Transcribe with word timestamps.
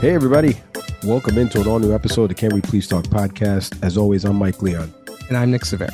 Hey, 0.00 0.14
everybody. 0.14 0.58
Welcome 1.04 1.36
into 1.36 1.60
an 1.60 1.68
all 1.68 1.78
new 1.78 1.94
episode 1.94 2.22
of 2.22 2.28
the 2.30 2.34
Can 2.34 2.54
We 2.54 2.62
Please 2.62 2.88
Talk 2.88 3.04
podcast. 3.04 3.78
As 3.82 3.98
always, 3.98 4.24
I'm 4.24 4.36
Mike 4.36 4.62
Leon. 4.62 4.94
And 5.28 5.36
I'm 5.36 5.50
Nick 5.50 5.66
Severi. 5.66 5.92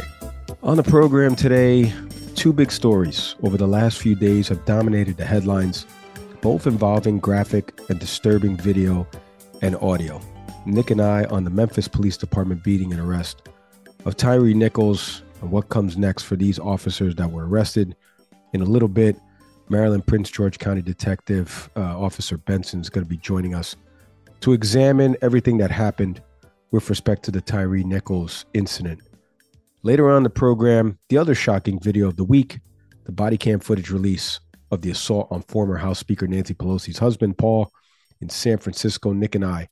On 0.62 0.77
the 0.77 0.85
program 0.85 1.35
today, 1.35 1.93
two 2.37 2.53
big 2.53 2.71
stories 2.71 3.34
over 3.43 3.57
the 3.57 3.67
last 3.67 3.99
few 3.99 4.15
days 4.15 4.47
have 4.47 4.65
dominated 4.65 5.17
the 5.17 5.25
headlines, 5.25 5.87
both 6.41 6.69
involving 6.69 7.19
graphic 7.19 7.81
and 7.89 7.99
disturbing 7.99 8.57
video 8.57 9.09
and 9.61 9.75
audio. 9.79 10.21
Nick 10.67 10.93
and 10.93 11.01
I 11.01 11.25
on 11.25 11.43
the 11.43 11.51
Memphis 11.51 11.89
Police 11.89 12.17
Department 12.17 12.62
beating 12.62 12.93
and 12.93 13.01
arrest 13.01 13.49
of 14.05 14.17
Tyre 14.17 14.55
Nichols 14.55 15.23
and 15.41 15.51
what 15.51 15.69
comes 15.69 15.97
next 15.97 16.23
for 16.23 16.37
these 16.37 16.61
officers 16.61 17.17
that 17.17 17.33
were 17.33 17.49
arrested. 17.49 17.97
In 18.53 18.62
a 18.62 18.67
little 18.67 18.87
bit, 18.87 19.17
Maryland 19.69 20.07
Prince 20.07 20.31
George 20.31 20.61
County 20.61 20.81
Detective 20.81 21.69
uh, 21.75 21.99
Officer 21.99 22.39
Benson 22.39 22.81
is 22.81 22.89
going 22.89 23.05
to 23.05 23.11
be 23.11 23.17
joining 23.17 23.53
us 23.53 23.75
to 24.41 24.53
examine 24.53 25.17
everything 25.23 25.59
that 25.59 25.70
happened 25.70 26.23
with 26.70 26.89
respect 26.91 27.25
to 27.25 27.31
the 27.31 27.41
Tyre 27.41 27.69
Nichols 27.69 28.47
incident. 28.55 29.01
Later 29.83 30.11
on 30.11 30.23
the 30.23 30.31
program, 30.31 30.98
the 31.09 31.19
other 31.19 31.34
shocking 31.34 31.78
video 31.81 32.09
of 32.09 32.17
the 32.17 32.25
week, 32.25 32.61
the 33.05 33.12
body 33.12 33.37
cam 33.37 33.61
footage 33.61 33.91
release 33.91 34.41
of 34.70 34.83
the 34.83 34.91
assault 34.91 35.28
on 35.31 35.43
former 35.43 35.77
House 35.77 35.98
Speaker 35.98 36.27
Nancy 36.27 36.55
Pelosi's 36.55 36.98
husband, 36.98 37.39
Paul, 37.39 37.70
in 38.20 38.28
San 38.28 38.59
Francisco. 38.59 39.12
Nick 39.12 39.34
and 39.34 39.45
I 39.45 39.69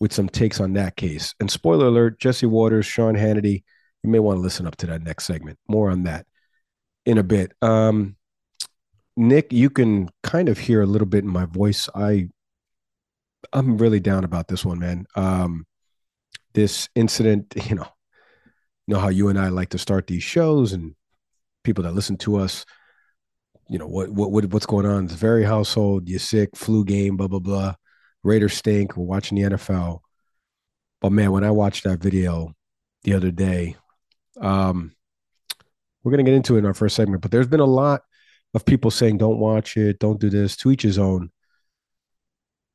with 0.00 0.12
some 0.12 0.28
takes 0.28 0.60
on 0.60 0.72
that 0.72 0.96
case. 0.96 1.34
And 1.38 1.50
spoiler 1.50 1.86
alert 1.86 2.18
Jesse 2.18 2.46
Watters, 2.46 2.86
Sean 2.86 3.14
Hannity, 3.14 3.62
you 4.02 4.10
may 4.10 4.18
want 4.18 4.38
to 4.38 4.42
listen 4.42 4.66
up 4.66 4.76
to 4.76 4.86
that 4.86 5.02
next 5.02 5.26
segment. 5.26 5.58
More 5.68 5.90
on 5.90 6.02
that 6.04 6.26
in 7.06 7.18
a 7.18 7.22
bit. 7.22 7.52
Um, 7.62 8.16
Nick, 9.16 9.52
you 9.52 9.70
can 9.70 10.08
kind 10.22 10.48
of 10.48 10.58
hear 10.58 10.82
a 10.82 10.86
little 10.86 11.06
bit 11.06 11.22
in 11.22 11.30
my 11.30 11.44
voice. 11.44 11.88
I 11.94 12.30
I'm 13.52 13.78
really 13.78 14.00
down 14.00 14.24
about 14.24 14.48
this 14.48 14.64
one, 14.64 14.78
man. 14.78 15.06
Um, 15.16 15.66
this 16.54 16.88
incident, 16.94 17.54
you 17.68 17.76
know, 17.76 17.88
you 18.86 18.94
know 18.94 19.00
how 19.00 19.08
you 19.08 19.28
and 19.28 19.38
I 19.38 19.48
like 19.48 19.70
to 19.70 19.78
start 19.78 20.06
these 20.06 20.22
shows, 20.22 20.72
and 20.72 20.94
people 21.64 21.84
that 21.84 21.94
listen 21.94 22.16
to 22.18 22.36
us, 22.36 22.64
you 23.68 23.78
know, 23.78 23.86
what 23.86 24.10
what, 24.10 24.30
what 24.30 24.44
what's 24.46 24.66
going 24.66 24.86
on? 24.86 25.04
It's 25.04 25.14
very 25.14 25.44
household. 25.44 26.08
You're 26.08 26.18
sick, 26.18 26.56
flu 26.56 26.84
game, 26.84 27.16
blah 27.16 27.28
blah 27.28 27.38
blah. 27.38 27.74
Raiders 28.22 28.54
stink. 28.54 28.96
We're 28.96 29.04
watching 29.04 29.38
the 29.38 29.56
NFL. 29.56 30.00
But 31.00 31.10
man, 31.10 31.32
when 31.32 31.44
I 31.44 31.50
watched 31.50 31.84
that 31.84 32.00
video 32.00 32.54
the 33.02 33.14
other 33.14 33.32
day, 33.32 33.76
um, 34.40 34.92
we're 36.02 36.12
gonna 36.12 36.22
get 36.22 36.34
into 36.34 36.56
it 36.56 36.60
in 36.60 36.66
our 36.66 36.74
first 36.74 36.96
segment. 36.96 37.22
But 37.22 37.30
there's 37.30 37.48
been 37.48 37.60
a 37.60 37.64
lot 37.64 38.02
of 38.54 38.64
people 38.64 38.90
saying, 38.90 39.18
"Don't 39.18 39.38
watch 39.38 39.76
it. 39.76 39.98
Don't 39.98 40.20
do 40.20 40.30
this." 40.30 40.56
To 40.58 40.70
each 40.70 40.82
his 40.82 40.98
own. 40.98 41.30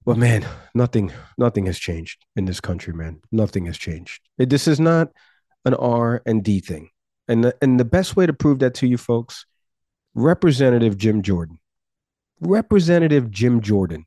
But 0.07 0.18
man, 0.18 0.47
nothing, 0.73 1.12
nothing 1.38 1.66
has 1.66 1.78
changed 1.78 2.25
in 2.38 2.45
this 2.45 2.62
country, 2.62 2.94
man. 2.94 3.19
Nothing 3.29 3.66
has 3.66 3.78
changed. 3.78 4.22
It, 4.38 4.50
this 4.50 4.66
is 4.66 4.79
not 4.79 5.09
an 5.66 5.73
R 5.73 6.22
and 6.25 6.41
D 6.41 6.62
thing. 6.62 6.91
And 7.28 7.44
the, 7.44 7.57
and 7.62 7.78
the 7.78 7.84
best 7.84 8.16
way 8.16 8.25
to 8.25 8.31
prove 8.31 8.59
that 8.59 8.73
to 8.75 8.88
you 8.88 8.97
folks, 8.97 9.45
Representative 10.16 10.97
Jim 10.97 11.23
Jordan, 11.23 11.59
Representative 12.40 13.29
Jim 13.29 13.59
Jordan, 13.59 14.06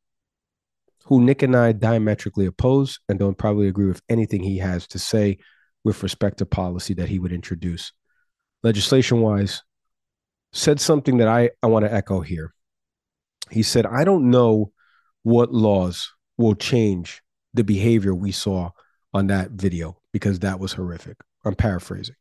who 1.05 1.21
Nick 1.21 1.43
and 1.43 1.55
I 1.55 1.73
diametrically 1.73 2.47
oppose 2.47 2.99
and 3.07 3.19
don't 3.19 3.37
probably 3.37 3.69
agree 3.69 3.87
with 3.87 4.01
anything 4.09 4.43
he 4.43 4.57
has 4.57 4.87
to 4.89 4.99
say 4.99 5.37
with 5.85 6.03
respect 6.03 6.39
to 6.39 6.47
policy 6.47 6.95
that 6.95 7.11
he 7.11 7.19
would 7.19 7.31
introduce, 7.31 7.93
legislation 8.63 9.21
wise, 9.21 9.63
said 10.55 10.81
something 10.81 11.19
that 11.19 11.29
I, 11.29 11.51
I 11.63 11.67
want 11.67 11.85
to 11.85 11.93
echo 11.93 12.23
here. 12.23 12.55
He 13.51 13.63
said, 13.63 13.85
I 13.85 14.05
don't 14.05 14.31
know 14.31 14.73
what 15.23 15.53
laws 15.53 16.13
will 16.39 16.55
change 16.55 17.23
the 17.55 17.65
behavior 17.65 18.15
we 18.15 18.33
saw 18.33 18.71
on 19.13 19.27
that 19.29 19.51
video 19.51 19.99
because 20.13 20.41
that 20.41 20.61
was 20.61 20.73
horrific. 20.73 21.17
I'm 21.45 21.55
paraphrasing. 21.55 22.17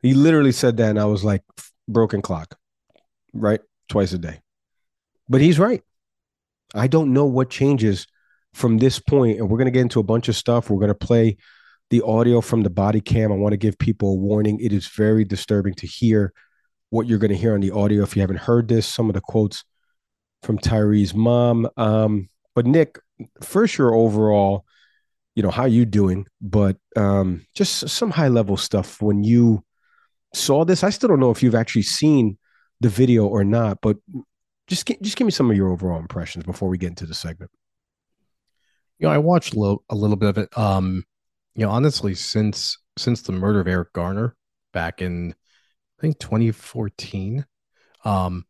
He 0.00 0.14
literally 0.14 0.52
said 0.52 0.76
that, 0.76 0.90
and 0.90 1.00
I 1.00 1.06
was 1.06 1.24
like, 1.24 1.42
broken 1.88 2.22
clock, 2.22 2.56
right? 3.32 3.60
Twice 3.88 4.12
a 4.12 4.18
day. 4.18 4.40
But 5.28 5.40
he's 5.40 5.58
right. 5.58 5.82
I 6.74 6.88
don't 6.88 7.12
know 7.12 7.24
what 7.24 7.50
changes 7.50 8.06
from 8.52 8.78
this 8.78 8.98
point, 8.98 9.38
and 9.38 9.48
we're 9.48 9.58
going 9.58 9.66
to 9.66 9.72
get 9.72 9.80
into 9.80 10.00
a 10.00 10.04
bunch 10.04 10.28
of 10.28 10.36
stuff. 10.36 10.70
We're 10.70 10.78
going 10.78 10.88
to 10.88 10.94
play 10.94 11.36
the 11.90 12.02
audio 12.02 12.40
from 12.40 12.62
the 12.62 12.70
body 12.70 13.00
cam. 13.00 13.32
I 13.32 13.36
want 13.36 13.52
to 13.52 13.58
give 13.58 13.78
people 13.78 14.12
a 14.12 14.16
warning. 14.16 14.60
It 14.60 14.72
is 14.72 14.86
very 14.88 15.24
disturbing 15.24 15.74
to 15.74 15.86
hear 15.86 16.32
what 16.90 17.06
you're 17.06 17.18
going 17.18 17.30
to 17.30 17.36
hear 17.36 17.54
on 17.54 17.60
the 17.60 17.70
audio. 17.70 18.02
If 18.02 18.16
you 18.16 18.20
haven't 18.20 18.40
heard 18.40 18.68
this, 18.68 18.86
some 18.86 19.08
of 19.08 19.14
the 19.14 19.20
quotes 19.20 19.64
from 20.44 20.58
Tyre's 20.58 21.14
mom. 21.14 21.68
Um, 21.76 22.28
but 22.54 22.66
Nick, 22.66 22.98
first 23.42 23.78
your 23.78 23.94
overall, 23.94 24.64
you 25.34 25.42
know, 25.42 25.50
how 25.50 25.64
you 25.64 25.84
doing? 25.84 26.26
But 26.40 26.76
um, 26.96 27.46
just 27.54 27.88
some 27.88 28.10
high 28.10 28.28
level 28.28 28.56
stuff 28.56 29.02
when 29.02 29.24
you 29.24 29.64
saw 30.32 30.64
this. 30.64 30.84
I 30.84 30.90
still 30.90 31.08
don't 31.08 31.20
know 31.20 31.30
if 31.30 31.42
you've 31.42 31.54
actually 31.54 31.82
seen 31.82 32.38
the 32.80 32.88
video 32.88 33.26
or 33.26 33.44
not, 33.44 33.78
but 33.80 33.96
just 34.66 34.86
just 35.02 35.16
give 35.16 35.24
me 35.24 35.30
some 35.30 35.50
of 35.50 35.56
your 35.56 35.70
overall 35.70 35.98
impressions 35.98 36.44
before 36.44 36.68
we 36.68 36.78
get 36.78 36.88
into 36.88 37.06
the 37.06 37.14
segment. 37.14 37.50
You 38.98 39.08
know, 39.08 39.12
I 39.14 39.18
watched 39.18 39.54
a 39.54 39.58
little, 39.58 39.84
a 39.90 39.94
little 39.94 40.16
bit 40.16 40.28
of 40.28 40.38
it. 40.38 40.56
Um, 40.56 41.04
you 41.54 41.66
know, 41.66 41.72
honestly, 41.72 42.14
since 42.14 42.78
since 42.96 43.22
the 43.22 43.32
murder 43.32 43.60
of 43.60 43.68
Eric 43.68 43.92
Garner 43.92 44.36
back 44.72 45.02
in 45.02 45.34
I 45.98 46.00
think 46.00 46.18
2014, 46.18 47.44
um, 48.04 48.44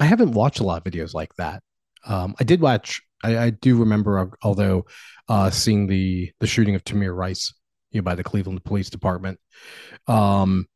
I 0.00 0.06
haven't 0.06 0.32
watched 0.32 0.60
a 0.60 0.64
lot 0.64 0.84
of 0.84 0.92
videos 0.92 1.14
like 1.14 1.34
that. 1.36 1.62
Um, 2.06 2.34
I 2.40 2.44
did 2.44 2.60
watch. 2.60 3.00
I, 3.22 3.38
I 3.38 3.50
do 3.50 3.78
remember, 3.78 4.30
although 4.42 4.86
uh, 5.28 5.50
seeing 5.50 5.86
the 5.86 6.32
the 6.40 6.46
shooting 6.46 6.74
of 6.74 6.84
Tamir 6.84 7.14
Rice, 7.14 7.52
you 7.90 8.00
know, 8.00 8.04
by 8.04 8.14
the 8.14 8.24
Cleveland 8.24 8.64
Police 8.64 8.90
Department. 8.90 9.38
Um, 10.06 10.66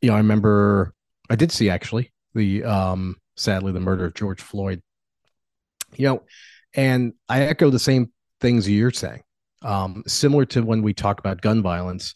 you 0.00 0.10
know, 0.10 0.14
I 0.14 0.18
remember. 0.18 0.92
I 1.30 1.36
did 1.36 1.50
see 1.50 1.70
actually 1.70 2.12
the 2.34 2.64
um, 2.64 3.16
sadly 3.36 3.72
the 3.72 3.80
murder 3.80 4.04
of 4.04 4.14
George 4.14 4.42
Floyd. 4.42 4.82
You 5.96 6.08
know, 6.08 6.22
and 6.74 7.14
I 7.28 7.42
echo 7.42 7.70
the 7.70 7.78
same 7.78 8.12
things 8.40 8.68
you're 8.68 8.90
saying. 8.90 9.22
Um, 9.62 10.02
similar 10.06 10.44
to 10.46 10.62
when 10.62 10.82
we 10.82 10.92
talk 10.92 11.18
about 11.18 11.40
gun 11.40 11.62
violence, 11.62 12.14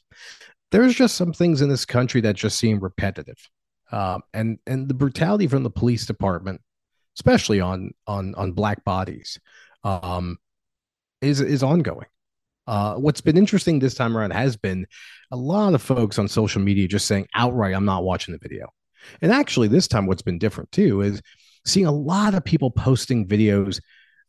there's 0.71 0.95
just 0.95 1.17
some 1.17 1.33
things 1.33 1.63
in 1.63 1.71
this 1.71 1.87
country 1.87 2.21
that 2.21 2.37
just 2.37 2.59
seem 2.59 2.81
repetitive 2.81 3.39
um, 3.93 4.23
and 4.35 4.59
and 4.67 4.89
the 4.89 4.95
brutality 4.95 5.47
from 5.47 5.63
the 5.63 5.71
police 5.71 6.07
department, 6.07 6.61
especially 7.17 7.61
on 7.61 7.93
on 8.07 8.35
on 8.35 8.53
black 8.53 8.85
bodies, 8.85 9.39
um, 9.85 10.39
is 11.21 11.41
is 11.41 11.63
ongoing. 11.63 12.07
Uh, 12.67 12.97
what's 12.97 13.23
been 13.23 13.39
interesting 13.39 13.79
this 13.79 13.95
time 13.95 14.17
around 14.17 14.33
has 14.33 14.57
been 14.57 14.87
a 15.31 15.37
lot 15.37 15.73
of 15.73 15.81
folks 15.81 16.19
on 16.19 16.29
social 16.29 16.61
media 16.61 16.87
just 16.87 17.07
saying 17.07 17.27
outright, 17.35 17.75
"I'm 17.75 17.85
not 17.85 18.05
watching 18.05 18.33
the 18.33 18.39
video." 18.39 18.69
And 19.23 19.33
actually, 19.33 19.69
this 19.69 19.89
time, 19.89 20.07
what's 20.07 20.23
been 20.23 20.39
different 20.39 20.71
too 20.73 21.01
is 21.01 21.23
seeing 21.65 21.87
a 21.87 21.93
lot 21.93 22.35
of 22.35 22.45
people 22.45 22.71
posting 22.71 23.27
videos 23.27 23.81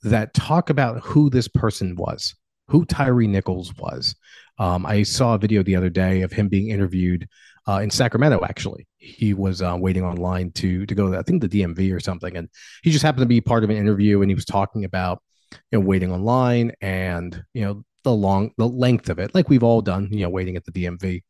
that 0.03 0.33
talk 0.33 0.69
about 0.69 1.01
who 1.01 1.29
this 1.29 1.47
person 1.47 1.95
was, 1.95 2.35
who 2.67 2.85
Tyre 2.85 3.27
Nichols 3.27 3.75
was. 3.75 4.15
Um, 4.57 4.85
I 4.85 5.03
saw 5.03 5.35
a 5.35 5.39
video 5.39 5.63
the 5.63 5.75
other 5.75 5.89
day 5.89 6.21
of 6.21 6.31
him 6.31 6.47
being 6.47 6.69
interviewed 6.69 7.27
uh, 7.67 7.79
in 7.81 7.89
Sacramento. 7.89 8.43
Actually, 8.43 8.87
he 8.97 9.33
was 9.33 9.61
uh, 9.61 9.75
waiting 9.79 10.03
online 10.03 10.51
to 10.53 10.85
to 10.85 10.95
go. 10.95 11.11
To, 11.11 11.17
I 11.17 11.23
think 11.23 11.41
the 11.41 11.49
DMV 11.49 11.93
or 11.93 11.99
something, 11.99 12.35
and 12.35 12.49
he 12.83 12.91
just 12.91 13.03
happened 13.03 13.21
to 13.21 13.27
be 13.27 13.41
part 13.41 13.63
of 13.63 13.69
an 13.69 13.77
interview, 13.77 14.21
and 14.21 14.29
he 14.29 14.35
was 14.35 14.45
talking 14.45 14.85
about 14.85 15.21
you 15.51 15.79
know 15.79 15.85
waiting 15.85 16.11
online 16.11 16.71
and 16.81 17.43
you 17.53 17.63
know 17.63 17.83
the 18.03 18.13
long 18.13 18.51
the 18.57 18.67
length 18.67 19.09
of 19.09 19.19
it, 19.19 19.33
like 19.35 19.49
we've 19.49 19.63
all 19.63 19.81
done, 19.81 20.09
you 20.11 20.21
know, 20.21 20.29
waiting 20.29 20.55
at 20.55 20.65
the 20.65 20.71
DMV, 20.71 21.23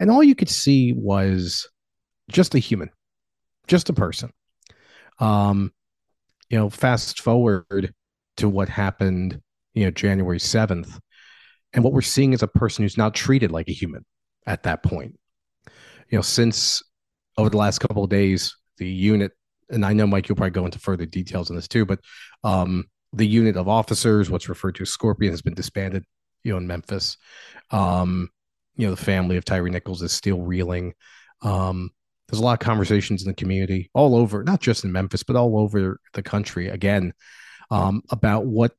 and 0.00 0.10
all 0.10 0.22
you 0.22 0.34
could 0.34 0.50
see 0.50 0.92
was 0.92 1.68
just 2.28 2.54
a 2.54 2.58
human, 2.58 2.90
just 3.66 3.88
a 3.88 3.92
person. 3.92 4.30
Um, 5.18 5.72
you 6.50 6.58
know, 6.58 6.70
fast 6.70 7.20
forward 7.20 7.92
to 8.36 8.48
what 8.48 8.68
happened, 8.68 9.40
you 9.74 9.84
know, 9.84 9.90
January 9.90 10.38
7th. 10.38 10.98
And 11.72 11.82
what 11.82 11.92
we're 11.92 12.02
seeing 12.02 12.32
is 12.32 12.42
a 12.42 12.48
person 12.48 12.84
who's 12.84 12.96
now 12.96 13.10
treated 13.10 13.50
like 13.50 13.68
a 13.68 13.72
human 13.72 14.04
at 14.46 14.62
that 14.64 14.82
point. 14.82 15.18
You 16.10 16.18
know, 16.18 16.22
since 16.22 16.82
over 17.36 17.50
the 17.50 17.56
last 17.56 17.78
couple 17.78 18.04
of 18.04 18.10
days, 18.10 18.56
the 18.78 18.88
unit, 18.88 19.32
and 19.70 19.84
I 19.84 19.92
know 19.92 20.06
Mike, 20.06 20.28
you'll 20.28 20.36
probably 20.36 20.50
go 20.50 20.64
into 20.64 20.78
further 20.78 21.06
details 21.06 21.50
on 21.50 21.56
this 21.56 21.68
too, 21.68 21.84
but 21.84 22.00
um, 22.44 22.84
the 23.12 23.26
unit 23.26 23.56
of 23.56 23.68
officers, 23.68 24.30
what's 24.30 24.48
referred 24.48 24.76
to 24.76 24.82
as 24.82 24.90
Scorpion, 24.90 25.32
has 25.32 25.42
been 25.42 25.54
disbanded, 25.54 26.04
you 26.44 26.52
know, 26.52 26.58
in 26.58 26.66
Memphis. 26.66 27.16
Um, 27.70 28.30
you 28.76 28.86
know, 28.86 28.94
the 28.94 29.02
family 29.02 29.36
of 29.36 29.44
Tyre 29.44 29.68
Nichols 29.68 30.02
is 30.02 30.12
still 30.12 30.42
reeling. 30.42 30.92
Um, 31.42 31.90
there's 32.28 32.40
a 32.40 32.44
lot 32.44 32.54
of 32.54 32.58
conversations 32.58 33.22
in 33.22 33.28
the 33.28 33.34
community 33.34 33.90
all 33.94 34.16
over, 34.16 34.42
not 34.42 34.60
just 34.60 34.84
in 34.84 34.92
Memphis, 34.92 35.22
but 35.22 35.36
all 35.36 35.58
over 35.58 35.98
the 36.12 36.22
country 36.22 36.68
again, 36.68 37.12
um, 37.70 38.02
about 38.10 38.46
what 38.46 38.72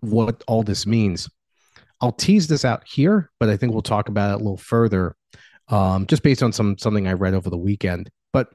what 0.00 0.44
all 0.46 0.62
this 0.62 0.86
means. 0.86 1.28
I'll 2.00 2.12
tease 2.12 2.46
this 2.46 2.64
out 2.64 2.84
here, 2.86 3.30
but 3.40 3.48
I 3.48 3.56
think 3.56 3.72
we'll 3.72 3.82
talk 3.82 4.08
about 4.08 4.30
it 4.30 4.34
a 4.34 4.44
little 4.44 4.56
further, 4.56 5.16
um, 5.68 6.06
just 6.06 6.22
based 6.22 6.42
on 6.42 6.52
some 6.52 6.78
something 6.78 7.06
I 7.06 7.12
read 7.12 7.34
over 7.34 7.50
the 7.50 7.58
weekend. 7.58 8.10
But 8.32 8.48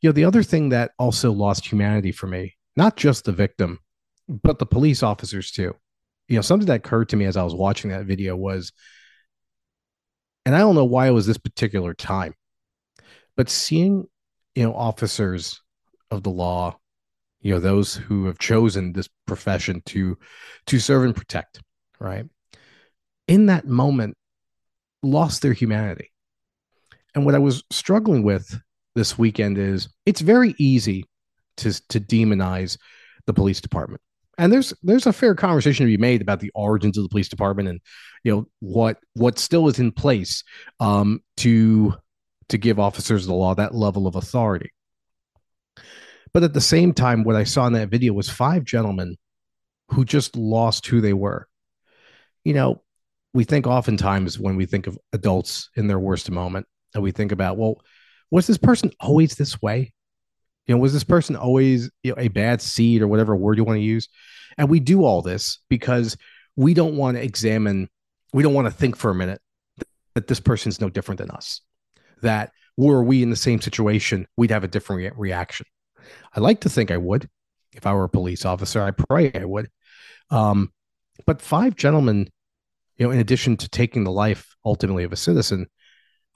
you 0.00 0.08
know, 0.08 0.12
the 0.12 0.24
other 0.24 0.42
thing 0.42 0.70
that 0.70 0.92
also 0.98 1.32
lost 1.32 1.66
humanity 1.66 2.12
for 2.12 2.26
me, 2.26 2.56
not 2.76 2.96
just 2.96 3.24
the 3.24 3.32
victim, 3.32 3.80
but 4.28 4.58
the 4.58 4.66
police 4.66 5.02
officers 5.02 5.50
too. 5.50 5.74
You 6.28 6.36
know, 6.36 6.42
something 6.42 6.66
that 6.66 6.84
occurred 6.84 7.08
to 7.10 7.16
me 7.16 7.24
as 7.24 7.36
I 7.36 7.42
was 7.42 7.54
watching 7.54 7.90
that 7.90 8.06
video 8.06 8.36
was, 8.36 8.72
and 10.46 10.54
I 10.54 10.58
don't 10.58 10.76
know 10.76 10.84
why 10.84 11.08
it 11.08 11.12
was 11.12 11.26
this 11.26 11.38
particular 11.38 11.94
time, 11.94 12.34
but 13.36 13.48
seeing 13.48 14.06
you 14.54 14.64
know 14.64 14.74
officers 14.74 15.60
of 16.10 16.22
the 16.22 16.30
law 16.30 16.76
you 17.40 17.52
know 17.52 17.60
those 17.60 17.94
who 17.94 18.26
have 18.26 18.38
chosen 18.38 18.92
this 18.92 19.08
profession 19.26 19.82
to 19.86 20.18
to 20.66 20.78
serve 20.78 21.04
and 21.04 21.16
protect 21.16 21.60
right 21.98 22.26
in 23.28 23.46
that 23.46 23.66
moment 23.66 24.16
lost 25.02 25.42
their 25.42 25.52
humanity 25.52 26.10
and 27.14 27.24
what 27.24 27.34
i 27.34 27.38
was 27.38 27.62
struggling 27.70 28.22
with 28.22 28.60
this 28.94 29.18
weekend 29.18 29.58
is 29.58 29.88
it's 30.06 30.20
very 30.20 30.54
easy 30.58 31.04
to 31.56 31.72
to 31.88 32.00
demonize 32.00 32.76
the 33.26 33.32
police 33.32 33.60
department 33.60 34.00
and 34.38 34.52
there's 34.52 34.72
there's 34.82 35.06
a 35.06 35.12
fair 35.12 35.34
conversation 35.34 35.84
to 35.84 35.90
be 35.90 35.98
made 35.98 36.22
about 36.22 36.40
the 36.40 36.50
origins 36.54 36.96
of 36.96 37.02
the 37.02 37.08
police 37.08 37.28
department 37.28 37.68
and 37.68 37.80
you 38.24 38.32
know 38.32 38.46
what 38.60 38.98
what 39.14 39.38
still 39.38 39.68
is 39.68 39.78
in 39.78 39.92
place 39.92 40.42
um, 40.80 41.20
to 41.36 41.94
to 42.50 42.58
give 42.58 42.78
officers 42.78 43.22
of 43.22 43.28
the 43.28 43.34
law 43.34 43.54
that 43.54 43.74
level 43.74 44.06
of 44.06 44.16
authority. 44.16 44.70
But 46.32 46.42
at 46.42 46.52
the 46.52 46.60
same 46.60 46.92
time, 46.92 47.24
what 47.24 47.36
I 47.36 47.44
saw 47.44 47.66
in 47.66 47.72
that 47.72 47.88
video 47.88 48.12
was 48.12 48.28
five 48.28 48.64
gentlemen 48.64 49.16
who 49.88 50.04
just 50.04 50.36
lost 50.36 50.86
who 50.86 51.00
they 51.00 51.12
were. 51.12 51.48
You 52.44 52.54
know, 52.54 52.82
we 53.32 53.44
think 53.44 53.66
oftentimes 53.66 54.38
when 54.38 54.56
we 54.56 54.66
think 54.66 54.86
of 54.86 54.98
adults 55.12 55.70
in 55.76 55.86
their 55.86 55.98
worst 55.98 56.30
moment, 56.30 56.66
and 56.94 57.02
we 57.02 57.12
think 57.12 57.32
about, 57.32 57.56
well, 57.56 57.80
was 58.30 58.46
this 58.46 58.58
person 58.58 58.92
always 59.00 59.34
this 59.34 59.60
way? 59.60 59.92
You 60.66 60.74
know, 60.74 60.80
was 60.80 60.92
this 60.92 61.04
person 61.04 61.36
always 61.36 61.90
you 62.02 62.12
know, 62.12 62.18
a 62.18 62.28
bad 62.28 62.62
seed 62.62 63.02
or 63.02 63.08
whatever 63.08 63.34
word 63.34 63.58
you 63.58 63.64
want 63.64 63.78
to 63.78 63.82
use? 63.82 64.08
And 64.56 64.68
we 64.68 64.80
do 64.80 65.04
all 65.04 65.22
this 65.22 65.58
because 65.68 66.16
we 66.56 66.74
don't 66.74 66.96
want 66.96 67.16
to 67.16 67.22
examine, 67.22 67.88
we 68.32 68.42
don't 68.42 68.54
want 68.54 68.66
to 68.66 68.72
think 68.72 68.96
for 68.96 69.10
a 69.10 69.14
minute 69.14 69.40
that 70.14 70.26
this 70.26 70.40
person's 70.40 70.80
no 70.80 70.88
different 70.88 71.18
than 71.18 71.30
us 71.30 71.60
that 72.22 72.52
were 72.76 73.02
we 73.02 73.22
in 73.22 73.30
the 73.30 73.36
same 73.36 73.60
situation, 73.60 74.26
we'd 74.36 74.50
have 74.50 74.64
a 74.64 74.68
different 74.68 74.98
re- 74.98 75.12
reaction. 75.16 75.66
I 76.34 76.40
like 76.40 76.60
to 76.60 76.68
think 76.68 76.90
I 76.90 76.96
would. 76.96 77.28
If 77.72 77.86
I 77.86 77.94
were 77.94 78.04
a 78.04 78.08
police 78.08 78.44
officer, 78.44 78.82
I 78.82 78.90
pray 78.90 79.30
I 79.34 79.44
would. 79.44 79.70
Um, 80.30 80.72
but 81.26 81.42
five 81.42 81.76
gentlemen, 81.76 82.28
you 82.96 83.06
know, 83.06 83.12
in 83.12 83.20
addition 83.20 83.56
to 83.58 83.68
taking 83.68 84.04
the 84.04 84.10
life 84.10 84.54
ultimately 84.64 85.04
of 85.04 85.12
a 85.12 85.16
citizen, 85.16 85.66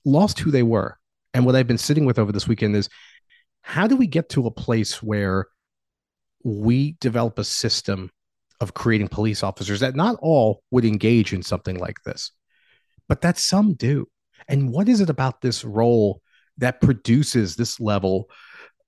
lost 0.04 0.38
who 0.38 0.50
they 0.50 0.62
were. 0.62 0.98
And 1.32 1.44
what 1.44 1.56
I've 1.56 1.66
been 1.66 1.78
sitting 1.78 2.04
with 2.04 2.18
over 2.18 2.32
this 2.32 2.48
weekend 2.48 2.76
is 2.76 2.88
how 3.62 3.86
do 3.86 3.96
we 3.96 4.06
get 4.06 4.28
to 4.30 4.46
a 4.46 4.50
place 4.50 5.02
where 5.02 5.46
we 6.44 6.96
develop 7.00 7.38
a 7.38 7.44
system 7.44 8.10
of 8.60 8.74
creating 8.74 9.08
police 9.08 9.42
officers 9.42 9.80
that 9.80 9.96
not 9.96 10.16
all 10.20 10.62
would 10.70 10.84
engage 10.84 11.32
in 11.32 11.42
something 11.42 11.78
like 11.78 12.02
this, 12.04 12.30
but 13.08 13.22
that 13.22 13.38
some 13.38 13.74
do? 13.74 14.06
And 14.48 14.70
what 14.70 14.88
is 14.88 15.00
it 15.00 15.10
about 15.10 15.40
this 15.40 15.64
role 15.64 16.20
that 16.58 16.80
produces 16.80 17.56
this 17.56 17.80
level 17.80 18.28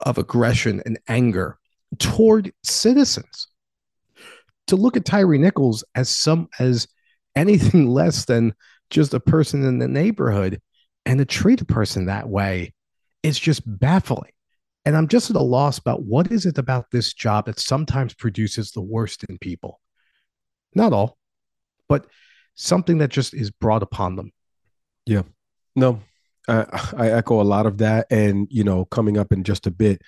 of 0.01 0.19
aggression 0.19 0.83
and 0.85 0.99
anger 1.09 1.59
toward 1.99 2.53
citizens? 2.63 3.49
To 4.69 4.77
look 4.77 4.97
at 4.97 5.05
Tyre 5.05 5.39
Nichols 5.39 5.85
as 5.95 6.11
some 6.11 6.49
as 6.59 6.87
anything 7.35 7.89
less 7.91 8.25
than 8.27 8.55
just 8.91 9.15
a 9.15 9.21
person 9.21 9.65
in 9.65 9.79
the 9.79 9.89
neighborhood 9.89 10.61
and 11.07 11.19
to 11.19 11.25
treat 11.25 11.63
a 11.63 11.65
person 11.65 12.07
that 12.07 12.29
way 12.29 12.75
is 13.23 13.39
just 13.39 13.63
baffling. 13.65 14.33
And 14.85 14.97
I'm 14.97 15.09
just 15.09 15.31
at 15.31 15.37
a 15.37 15.43
loss 15.43 15.79
about 15.79 16.05
what 16.05 16.31
is 16.31 16.47
it 16.47 16.59
about 16.59 16.91
this 16.93 17.15
job 17.15 17.47
that 17.47 17.59
sometimes 17.59 18.15
produces 18.15 18.73
the 18.73 18.83
worst 18.83 19.25
in 19.25 19.39
people. 19.39 19.81
Not 20.75 20.93
all, 20.93 21.17
but 21.89 22.07
something 22.55 22.99
that 22.99 23.09
just 23.09 23.35
is 23.35 23.51
brought 23.51 23.83
upon 23.83 24.17
them. 24.17 24.33
Yeah. 25.07 25.23
No, 25.75 26.01
I, 26.49 26.67
I 26.97 27.11
echo 27.11 27.41
a 27.41 27.43
lot 27.43 27.67
of 27.67 27.79
that. 27.79 28.07
And, 28.11 28.47
you 28.51 28.65
know, 28.65 28.85
coming 28.85 29.17
up 29.17 29.33
in 29.33 29.43
just 29.43 29.67
a 29.67 29.71
bit, 29.71 30.03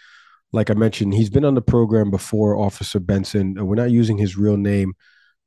like 0.53 0.71
I 0.71 0.75
mentioned, 0.75 1.15
he's 1.15 1.31
been 1.31 1.45
on 1.45 1.55
the 1.55 1.63
program 1.63 2.11
before, 2.11 2.57
Officer 2.57 3.01
Benson. 3.01 3.55
We're 3.55 3.75
not 3.75 3.91
using 3.91 4.19
his 4.19 4.37
real 4.37 4.57
name 4.57 4.95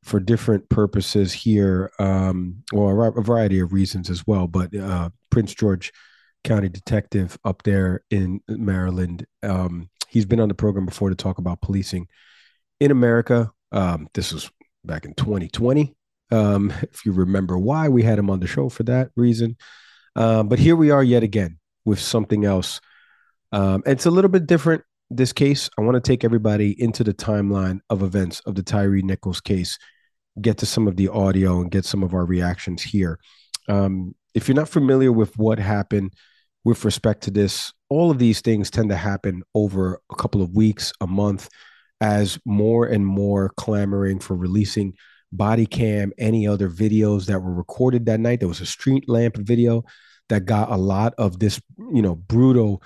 for 0.03 0.19
different 0.19 0.67
purposes 0.69 1.31
here, 1.31 1.91
um, 1.99 2.63
or 2.73 3.07
a, 3.07 3.21
variety 3.21 3.59
of 3.59 3.73
reasons 3.73 4.09
as 4.09 4.25
well. 4.25 4.47
But 4.47 4.75
uh, 4.75 5.09
Prince 5.29 5.53
George 5.53 5.91
County 6.43 6.69
Detective 6.69 7.37
up 7.45 7.63
there 7.63 8.03
in 8.09 8.41
Maryland, 8.47 9.25
um, 9.43 9.89
he's 10.07 10.25
been 10.25 10.39
on 10.39 10.47
the 10.47 10.55
program 10.55 10.85
before 10.85 11.09
to 11.09 11.15
talk 11.15 11.37
about 11.37 11.61
policing 11.61 12.07
in 12.79 12.91
America. 12.91 13.51
Um, 13.71 14.07
this 14.13 14.33
was 14.33 14.49
back 14.83 15.05
in 15.05 15.13
2020. 15.13 15.95
Um, 16.31 16.73
if 16.83 17.05
you 17.05 17.11
remember 17.11 17.57
why 17.57 17.89
we 17.89 18.03
had 18.03 18.17
him 18.17 18.29
on 18.29 18.39
the 18.39 18.47
show 18.47 18.69
for 18.69 18.83
that 18.83 19.11
reason. 19.15 19.57
Um, 20.15 20.49
but 20.49 20.59
here 20.59 20.75
we 20.75 20.91
are 20.91 21.03
yet 21.03 21.23
again 21.23 21.59
with 21.85 21.99
something 21.99 22.45
else. 22.45 22.81
Um, 23.51 23.83
it's 23.85 24.05
a 24.05 24.11
little 24.11 24.29
bit 24.29 24.47
different. 24.47 24.83
This 25.09 25.33
case, 25.33 25.69
I 25.77 25.81
want 25.81 25.95
to 25.95 26.01
take 26.01 26.23
everybody 26.23 26.81
into 26.81 27.03
the 27.03 27.13
timeline 27.13 27.79
of 27.89 28.01
events 28.01 28.39
of 28.41 28.55
the 28.55 28.63
Tyre 28.63 29.01
Nichols 29.01 29.41
case, 29.41 29.77
get 30.39 30.57
to 30.59 30.65
some 30.65 30.87
of 30.87 30.95
the 30.95 31.09
audio 31.09 31.59
and 31.61 31.71
get 31.71 31.85
some 31.85 32.03
of 32.03 32.13
our 32.13 32.25
reactions 32.25 32.81
here. 32.81 33.19
Um, 33.67 34.15
if 34.33 34.47
you're 34.47 34.55
not 34.55 34.69
familiar 34.69 35.11
with 35.11 35.37
what 35.37 35.59
happened 35.59 36.13
with 36.63 36.85
respect 36.85 37.23
to 37.23 37.31
this, 37.31 37.73
all 37.89 38.11
of 38.11 38.19
these 38.19 38.41
things 38.41 38.69
tend 38.69 38.89
to 38.89 38.95
happen 38.95 39.43
over 39.53 39.99
a 40.11 40.15
couple 40.15 40.41
of 40.41 40.55
weeks, 40.55 40.93
a 41.01 41.07
month, 41.07 41.49
as 41.99 42.39
more 42.45 42.85
and 42.85 43.05
more 43.05 43.49
clamoring 43.57 44.19
for 44.19 44.35
releasing 44.35 44.93
body 45.31 45.65
cam, 45.65 46.11
any 46.17 46.47
other 46.47 46.69
videos 46.69 47.25
that 47.25 47.39
were 47.39 47.53
recorded 47.53 48.05
that 48.05 48.19
night. 48.19 48.39
There 48.39 48.49
was 48.49 48.61
a 48.61 48.65
street 48.65 49.07
lamp 49.07 49.37
video 49.37 49.83
that 50.29 50.45
got 50.45 50.71
a 50.71 50.77
lot 50.77 51.13
of 51.17 51.39
this, 51.39 51.61
you 51.77 52.01
know, 52.01 52.15
brutal, 52.15 52.81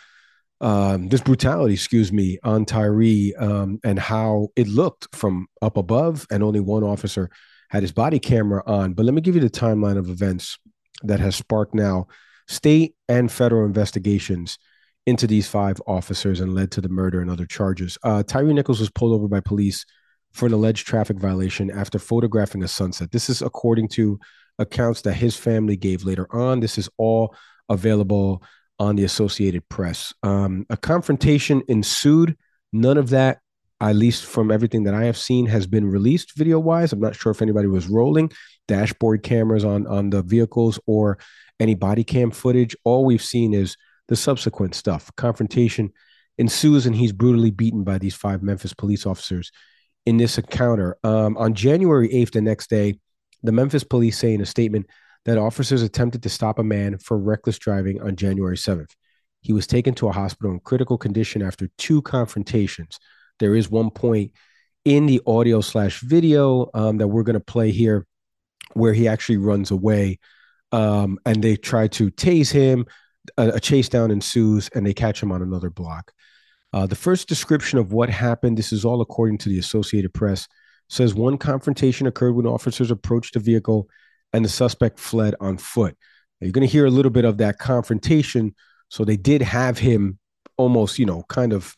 um, 0.62 1.10
this 1.10 1.22
brutality, 1.22 1.74
excuse 1.74 2.12
me, 2.12 2.40
on 2.44 2.66
Tyre 2.66 3.34
um, 3.40 3.80
and 3.84 4.00
how 4.00 4.50
it 4.56 4.68
looked 4.68 5.14
from 5.16 5.48
up 5.62 5.78
above, 5.78 6.26
and 6.32 6.44
only 6.44 6.60
one 6.60 6.84
officer 6.84 7.30
had 7.70 7.84
his 7.84 7.92
body 7.92 8.20
camera 8.20 8.64
on. 8.66 8.94
But 8.94 9.06
let 9.06 9.14
me 9.14 9.22
give 9.22 9.36
you 9.36 9.42
the 9.42 9.50
timeline 9.50 9.98
of 9.98 10.10
events 10.10 10.58
that 11.04 11.20
has 11.20 11.36
sparked 11.36 11.76
now 11.76 12.08
state 12.48 12.96
and 13.10 13.32
federal 13.32 13.66
investigations 13.66 14.58
into 15.06 15.28
these 15.28 15.48
five 15.48 15.80
officers 15.88 16.40
and 16.40 16.56
led 16.56 16.72
to 16.72 16.82
the 16.82 16.90
murder 16.90 17.22
and 17.22 17.30
other 17.30 17.46
charges. 17.46 17.98
Uh, 18.04 18.24
Tyre 18.24 18.54
Nichols 18.54 18.80
was 18.80 18.90
pulled 18.90 19.14
over 19.14 19.28
by 19.28 19.40
police 19.40 19.86
for 20.34 20.48
an 20.48 20.54
alleged 20.54 20.88
traffic 20.88 21.18
violation 21.18 21.70
after 21.72 22.00
photographing 22.00 22.64
a 22.64 22.68
sunset. 22.68 23.12
This 23.12 23.30
is 23.30 23.42
according 23.42 23.88
to 23.90 24.20
accounts 24.58 25.02
that 25.02 25.14
his 25.14 25.36
family 25.36 25.78
gave 25.78 26.04
later 26.04 26.28
on. 26.36 26.60
This 26.60 26.78
is 26.78 26.90
all 26.98 27.36
available 27.70 28.42
on 28.80 28.96
the 28.96 29.04
Associated 29.04 29.68
Press. 29.70 30.14
Um, 30.24 30.66
a 30.70 30.78
confrontation 30.78 31.64
ensued. 31.68 32.38
None 32.74 32.98
of 32.98 33.10
that, 33.10 33.40
at 33.80 33.96
least 33.96 34.26
from 34.26 34.52
everything 34.52 34.84
that 34.84 34.94
I 34.94 35.06
have 35.06 35.18
seen, 35.18 35.46
has 35.48 35.68
been 35.68 35.90
released 35.90 36.38
video 36.38 36.60
wise. 36.60 36.92
I'm 36.94 37.00
not 37.00 37.16
sure 37.16 37.32
if 37.32 37.42
anybody 37.42 37.68
was 37.68 37.88
rolling 37.88 38.32
dashboard 38.68 39.24
cameras 39.24 39.64
on 39.64 39.86
on 39.88 40.10
the 40.10 40.22
vehicles 40.22 40.80
or 40.88 41.18
any 41.60 41.76
body 41.76 42.04
cam 42.04 42.32
footage. 42.32 42.76
All 42.84 43.06
we've 43.06 43.24
seen 43.24 43.54
is 43.54 43.78
the 44.08 44.16
subsequent 44.16 44.76
stuff. 44.76 45.12
Confrontation 45.16 45.92
ensues, 46.38 46.86
and 46.86 46.96
he's 46.96 47.14
brutally 47.14 47.52
beaten 47.52 47.84
by 47.84 47.98
these 47.98 48.16
five 48.16 48.44
Memphis 48.44 48.74
police 48.74 49.06
officers 49.06 49.52
in 50.06 50.18
this 50.18 50.38
encounter. 50.38 50.98
Um, 51.04 51.38
on 51.38 51.54
January 51.54 52.10
8th, 52.10 52.32
the 52.32 52.42
next 52.42 52.70
day, 52.70 53.00
the 53.44 53.52
Memphis 53.52 53.84
police 53.84 54.18
say 54.18 54.34
in 54.34 54.42
a 54.42 54.46
statement 54.46 54.88
that 55.26 55.38
officers 55.38 55.82
attempted 55.82 56.24
to 56.24 56.30
stop 56.30 56.60
a 56.60 56.64
man 56.64 56.98
for 56.98 57.18
reckless 57.18 57.58
driving 57.58 58.02
on 58.02 58.16
January 58.16 58.58
7th. 58.58 58.92
He 59.42 59.54
was 59.54 59.68
taken 59.68 59.94
to 59.96 60.08
a 60.08 60.12
hospital 60.12 60.52
in 60.52 60.60
critical 60.60 60.98
condition 60.98 61.42
after 61.42 61.70
two 61.78 62.02
confrontations. 62.02 63.00
There 63.40 63.56
is 63.56 63.70
one 63.70 63.92
point 63.92 64.32
in 64.86 65.08
the 65.08 65.22
audio 65.26 65.62
slash 65.62 66.02
video 66.02 66.70
um, 66.74 66.98
that 66.98 67.08
we're 67.08 67.24
going 67.24 67.36
to 67.36 67.40
play 67.40 67.72
here 67.72 68.06
where 68.74 68.94
he 68.94 69.08
actually 69.08 69.38
runs 69.38 69.72
away 69.72 70.20
um, 70.72 71.18
and 71.26 71.44
they 71.44 71.56
try 71.56 71.88
to 71.88 72.12
tase 72.12 72.52
him. 72.52 72.86
A, 73.38 73.50
a, 73.50 73.60
chase 73.60 73.90
down 73.90 74.12
ensues 74.12 74.70
and 74.76 74.86
they 74.86 74.94
catch 74.94 75.22
him 75.22 75.32
on 75.32 75.42
another 75.42 75.72
block. 75.72 76.12
Uh, 76.74 76.86
the 76.86 76.96
first 76.96 77.28
description 77.28 77.80
of 77.80 77.92
what 77.92 78.10
happened, 78.10 78.56
this 78.56 78.72
is 78.72 78.86
all 78.86 79.02
according 79.02 79.40
to 79.40 79.50
the 79.50 79.58
Associated 79.58 80.14
Press, 80.14 80.48
says 80.90 81.16
one 81.16 81.38
confrontation 81.38 82.06
occurred 82.06 82.34
when 82.34 82.46
officers 82.46 82.92
approached 82.92 83.34
the 83.34 83.40
vehicle 83.40 83.88
and 84.34 84.44
the 84.44 84.50
suspect 84.50 85.00
fled 85.00 85.36
on 85.40 85.58
foot. 85.58 85.96
Now, 86.40 86.46
you're 86.46 86.52
going 86.52 86.68
to 86.68 86.72
hear 86.72 86.86
a 86.86 86.92
little 86.92 87.12
bit 87.12 87.26
of 87.26 87.38
that 87.38 87.60
confrontation. 87.60 88.56
So 88.90 89.06
they 89.06 89.18
did 89.18 89.42
have 89.42 89.78
him 89.80 90.20
almost, 90.58 91.00
you 91.00 91.06
know, 91.06 91.24
kind 91.30 91.54
of 91.54 91.76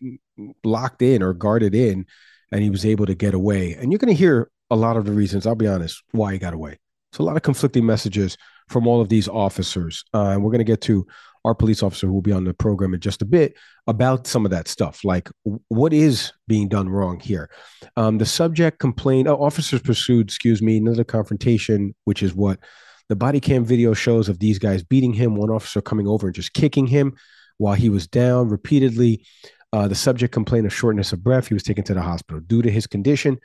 locked 0.63 1.01
in 1.01 1.21
or 1.23 1.33
guarded 1.33 1.75
in 1.75 2.05
and 2.51 2.61
he 2.61 2.69
was 2.69 2.85
able 2.85 3.05
to 3.05 3.15
get 3.15 3.33
away. 3.33 3.73
And 3.73 3.91
you're 3.91 3.99
going 3.99 4.13
to 4.13 4.17
hear 4.17 4.49
a 4.69 4.75
lot 4.75 4.97
of 4.97 5.05
the 5.05 5.11
reasons, 5.11 5.45
I'll 5.45 5.55
be 5.55 5.67
honest, 5.67 6.03
why 6.11 6.33
he 6.33 6.39
got 6.39 6.53
away. 6.53 6.79
So 7.13 7.23
a 7.23 7.25
lot 7.25 7.37
of 7.37 7.41
conflicting 7.41 7.85
messages 7.85 8.37
from 8.69 8.87
all 8.87 9.01
of 9.01 9.09
these 9.09 9.27
officers. 9.27 10.03
Uh, 10.13 10.29
and 10.29 10.43
we're 10.43 10.51
going 10.51 10.59
to 10.59 10.65
get 10.65 10.81
to 10.81 11.07
our 11.47 11.55
police 11.55 11.81
officer 11.81 12.07
who 12.07 12.13
will 12.13 12.21
be 12.21 12.33
on 12.33 12.43
the 12.43 12.53
program 12.53 12.93
in 12.93 12.99
just 12.99 13.21
a 13.21 13.25
bit 13.25 13.55
about 13.87 14.27
some 14.27 14.43
of 14.43 14.51
that 14.51 14.67
stuff. 14.67 15.05
Like 15.05 15.29
what 15.69 15.93
is 15.93 16.33
being 16.45 16.67
done 16.67 16.89
wrong 16.89 17.21
here? 17.21 17.49
Um, 17.95 18.17
the 18.17 18.25
subject 18.25 18.79
complained, 18.79 19.29
oh, 19.29 19.37
officers 19.37 19.81
pursued, 19.81 20.27
excuse 20.27 20.61
me, 20.61 20.75
another 20.75 21.05
confrontation, 21.05 21.95
which 22.03 22.21
is 22.21 22.35
what 22.35 22.59
the 23.07 23.15
body 23.15 23.39
cam 23.39 23.63
video 23.63 23.93
shows 23.93 24.27
of 24.27 24.39
these 24.39 24.59
guys 24.59 24.83
beating 24.83 25.13
him, 25.13 25.35
one 25.35 25.49
officer 25.49 25.79
coming 25.79 26.05
over 26.05 26.27
and 26.27 26.35
just 26.35 26.51
kicking 26.51 26.85
him 26.85 27.15
while 27.59 27.75
he 27.75 27.89
was 27.89 28.07
down 28.07 28.49
repeatedly. 28.49 29.25
Uh, 29.71 29.87
the 29.87 29.95
subject 29.95 30.33
complained 30.33 30.65
of 30.65 30.73
shortness 30.73 31.13
of 31.13 31.23
breath. 31.23 31.47
He 31.47 31.53
was 31.53 31.63
taken 31.63 31.85
to 31.85 31.93
the 31.93 32.01
hospital. 32.01 32.41
Due 32.41 32.61
to 32.61 32.69
his 32.69 32.87
condition, 32.87 33.39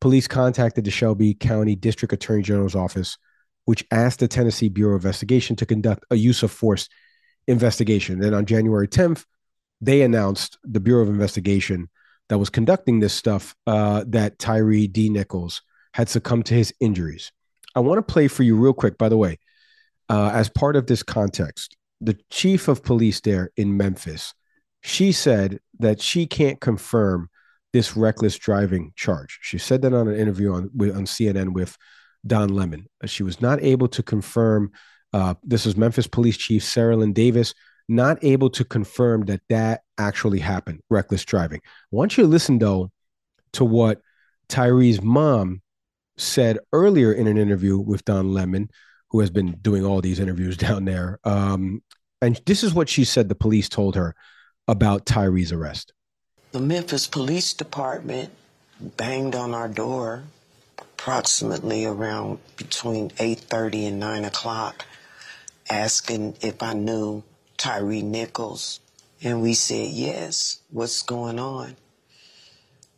police 0.00 0.28
contacted 0.28 0.84
the 0.84 0.92
Shelby 0.92 1.34
County 1.34 1.74
District 1.74 2.12
Attorney 2.12 2.42
General's 2.42 2.76
office, 2.76 3.18
which 3.64 3.84
asked 3.90 4.20
the 4.20 4.28
Tennessee 4.28 4.68
Bureau 4.68 4.94
of 4.94 5.04
Investigation 5.04 5.56
to 5.56 5.66
conduct 5.66 6.04
a 6.12 6.16
use 6.16 6.44
of 6.44 6.52
force 6.52 6.88
investigation. 7.48 8.20
Then 8.20 8.34
on 8.34 8.46
January 8.46 8.86
10th, 8.86 9.24
they 9.80 10.02
announced 10.02 10.58
the 10.62 10.80
Bureau 10.80 11.02
of 11.02 11.08
Investigation 11.08 11.88
that 12.28 12.38
was 12.38 12.50
conducting 12.50 13.00
this 13.00 13.14
stuff 13.14 13.56
uh, 13.66 14.04
that 14.08 14.38
Tyre 14.38 14.86
D. 14.86 15.08
Nichols 15.08 15.62
had 15.94 16.08
succumbed 16.08 16.46
to 16.46 16.54
his 16.54 16.72
injuries. 16.78 17.32
I 17.74 17.80
want 17.80 17.98
to 17.98 18.12
play 18.12 18.28
for 18.28 18.44
you 18.44 18.56
real 18.56 18.74
quick, 18.74 18.98
by 18.98 19.08
the 19.08 19.16
way, 19.16 19.38
uh, 20.08 20.30
as 20.32 20.48
part 20.48 20.76
of 20.76 20.86
this 20.86 21.02
context. 21.02 21.76
The 22.00 22.16
chief 22.30 22.68
of 22.68 22.84
police 22.84 23.20
there 23.20 23.50
in 23.56 23.76
Memphis 23.76 24.34
she 24.80 25.12
said 25.12 25.60
that 25.78 26.00
she 26.00 26.26
can't 26.26 26.60
confirm 26.60 27.28
this 27.72 27.96
reckless 27.96 28.36
driving 28.36 28.92
charge. 28.96 29.38
She 29.42 29.58
said 29.58 29.82
that 29.82 29.92
on 29.92 30.08
an 30.08 30.16
interview 30.16 30.52
on 30.52 30.70
on 30.80 31.04
CNN 31.04 31.52
with 31.52 31.76
Don 32.26 32.48
Lemon. 32.48 32.88
She 33.06 33.22
was 33.22 33.40
not 33.40 33.62
able 33.62 33.88
to 33.88 34.02
confirm. 34.02 34.72
Uh, 35.12 35.34
this 35.42 35.66
is 35.66 35.76
Memphis 35.76 36.06
Police 36.06 36.36
Chief 36.36 36.62
Cerelyn 36.62 37.14
Davis, 37.14 37.54
not 37.88 38.22
able 38.22 38.50
to 38.50 38.64
confirm 38.64 39.24
that 39.26 39.40
that 39.48 39.82
actually 39.96 40.40
happened, 40.40 40.80
reckless 40.90 41.24
driving. 41.24 41.60
I 41.64 41.96
want 41.96 42.16
you 42.16 42.24
to 42.24 42.28
listen 42.28 42.58
though 42.58 42.90
to 43.52 43.64
what 43.64 44.02
Tyre's 44.48 45.02
mom 45.02 45.62
said 46.16 46.58
earlier 46.72 47.12
in 47.12 47.26
an 47.26 47.38
interview 47.38 47.78
with 47.78 48.04
Don 48.04 48.32
Lemon, 48.32 48.70
who 49.10 49.20
has 49.20 49.30
been 49.30 49.52
doing 49.62 49.84
all 49.84 50.00
these 50.00 50.20
interviews 50.20 50.56
down 50.58 50.84
there. 50.84 51.18
Um, 51.24 51.82
and 52.20 52.40
this 52.46 52.62
is 52.64 52.74
what 52.74 52.88
she 52.88 53.04
said 53.04 53.28
the 53.28 53.34
police 53.34 53.68
told 53.68 53.94
her 53.94 54.14
about 54.66 55.06
Tyre's 55.06 55.52
arrest? 55.52 55.92
The 56.52 56.60
Memphis 56.60 57.06
Police 57.06 57.52
Department 57.52 58.30
banged 58.80 59.34
on 59.34 59.54
our 59.54 59.68
door 59.68 60.24
approximately 60.78 61.84
around 61.84 62.38
between 62.56 63.10
8.30 63.10 63.88
and 63.88 64.00
9 64.00 64.24
o'clock 64.24 64.84
asking 65.68 66.36
if 66.40 66.62
I 66.62 66.74
knew 66.74 67.22
Tyre 67.56 68.02
Nichols. 68.02 68.80
And 69.22 69.42
we 69.42 69.54
said, 69.54 69.88
yes, 69.88 70.60
what's 70.70 71.02
going 71.02 71.38
on? 71.38 71.76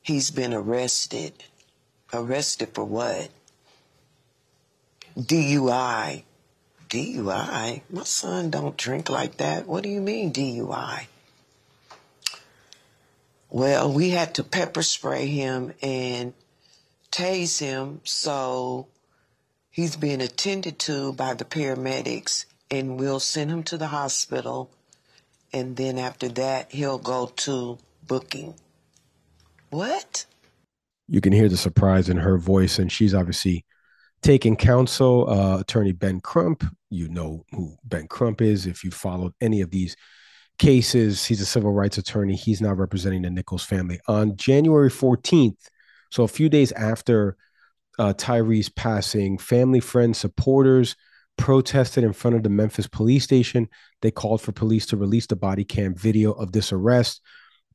He's 0.02 0.30
been 0.30 0.52
arrested. 0.52 1.32
Arrested 2.12 2.70
for 2.74 2.84
what? 2.84 3.30
DUI. 5.18 6.24
DUI? 6.88 7.82
My 7.90 8.04
son 8.04 8.50
don't 8.50 8.76
drink 8.76 9.08
like 9.08 9.36
that. 9.38 9.66
What 9.66 9.82
do 9.82 9.88
you 9.88 10.00
mean 10.00 10.32
DUI? 10.32 11.06
Well, 13.48 13.92
we 13.92 14.10
had 14.10 14.34
to 14.34 14.44
pepper 14.44 14.82
spray 14.82 15.26
him 15.26 15.72
and 15.82 16.34
tase 17.10 17.58
him, 17.58 18.00
so 18.04 18.86
he's 19.70 19.96
being 19.96 20.20
attended 20.20 20.78
to 20.80 21.12
by 21.12 21.34
the 21.34 21.44
paramedics, 21.44 22.44
and 22.70 22.98
we'll 22.98 23.20
send 23.20 23.50
him 23.50 23.62
to 23.64 23.76
the 23.76 23.88
hospital. 23.88 24.70
And 25.52 25.76
then 25.76 25.98
after 25.98 26.28
that, 26.28 26.72
he'll 26.72 26.98
go 26.98 27.26
to 27.38 27.78
booking. 28.06 28.54
What? 29.70 30.26
You 31.08 31.20
can 31.20 31.32
hear 31.32 31.48
the 31.48 31.56
surprise 31.56 32.08
in 32.08 32.18
her 32.18 32.38
voice, 32.38 32.78
and 32.78 32.90
she's 32.90 33.14
obviously 33.14 33.64
taking 34.22 34.56
counsel. 34.56 35.28
Uh, 35.28 35.58
attorney 35.60 35.92
Ben 35.92 36.20
Crump, 36.20 36.64
you 36.88 37.08
know 37.08 37.44
who 37.50 37.74
Ben 37.84 38.06
Crump 38.06 38.40
is 38.40 38.66
if 38.66 38.84
you 38.84 38.90
followed 38.90 39.32
any 39.40 39.60
of 39.60 39.70
these 39.70 39.96
cases. 40.58 41.24
He's 41.24 41.40
a 41.40 41.46
civil 41.46 41.72
rights 41.72 41.98
attorney. 41.98 42.36
He's 42.36 42.60
now 42.60 42.72
representing 42.72 43.22
the 43.22 43.30
Nichols 43.30 43.64
family. 43.64 43.98
On 44.06 44.36
January 44.36 44.90
14th, 44.90 45.68
so 46.10 46.22
a 46.22 46.28
few 46.28 46.48
days 46.48 46.70
after 46.72 47.36
uh, 47.98 48.12
Tyre's 48.16 48.68
passing, 48.68 49.38
family, 49.38 49.80
friends, 49.80 50.18
supporters 50.18 50.94
protested 51.40 52.04
in 52.04 52.12
front 52.12 52.36
of 52.36 52.42
the 52.42 52.50
Memphis 52.50 52.86
police 52.86 53.24
station. 53.24 53.68
They 54.02 54.10
called 54.10 54.42
for 54.42 54.52
police 54.52 54.86
to 54.86 54.96
release 54.96 55.26
the 55.26 55.36
body 55.36 55.64
cam 55.64 55.94
video 55.94 56.32
of 56.32 56.52
this 56.52 56.70
arrest. 56.70 57.22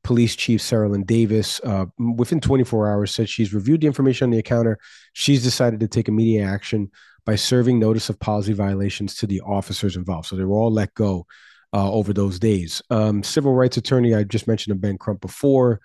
Police 0.03 0.35
Chief 0.35 0.61
Cerelyn 0.61 1.03
Davis, 1.03 1.59
uh, 1.63 1.85
within 1.97 2.39
24 2.39 2.91
hours, 2.91 3.13
said 3.13 3.27
she's 3.27 3.55
reviewed 3.55 3.81
the 3.81 3.87
information 3.87 4.25
on 4.25 4.29
the 4.29 4.37
encounter. 4.37 4.77
She's 5.13 5.41
decided 5.41 5.79
to 5.79 5.87
take 5.87 6.07
immediate 6.07 6.45
action 6.45 6.91
by 7.25 7.35
serving 7.35 7.79
notice 7.79 8.07
of 8.07 8.19
policy 8.19 8.53
violations 8.53 9.15
to 9.15 9.25
the 9.25 9.41
officers 9.41 9.95
involved. 9.95 10.27
So 10.27 10.35
they 10.35 10.43
were 10.43 10.55
all 10.55 10.71
let 10.71 10.93
go 10.93 11.25
uh, 11.73 11.91
over 11.91 12.13
those 12.13 12.37
days. 12.37 12.83
Um, 12.91 13.23
civil 13.23 13.55
rights 13.55 13.77
attorney, 13.77 14.13
I 14.13 14.25
just 14.25 14.47
mentioned 14.47 14.75
a 14.75 14.79
Ben 14.79 14.99
Crump 14.99 15.21
before, 15.21 15.81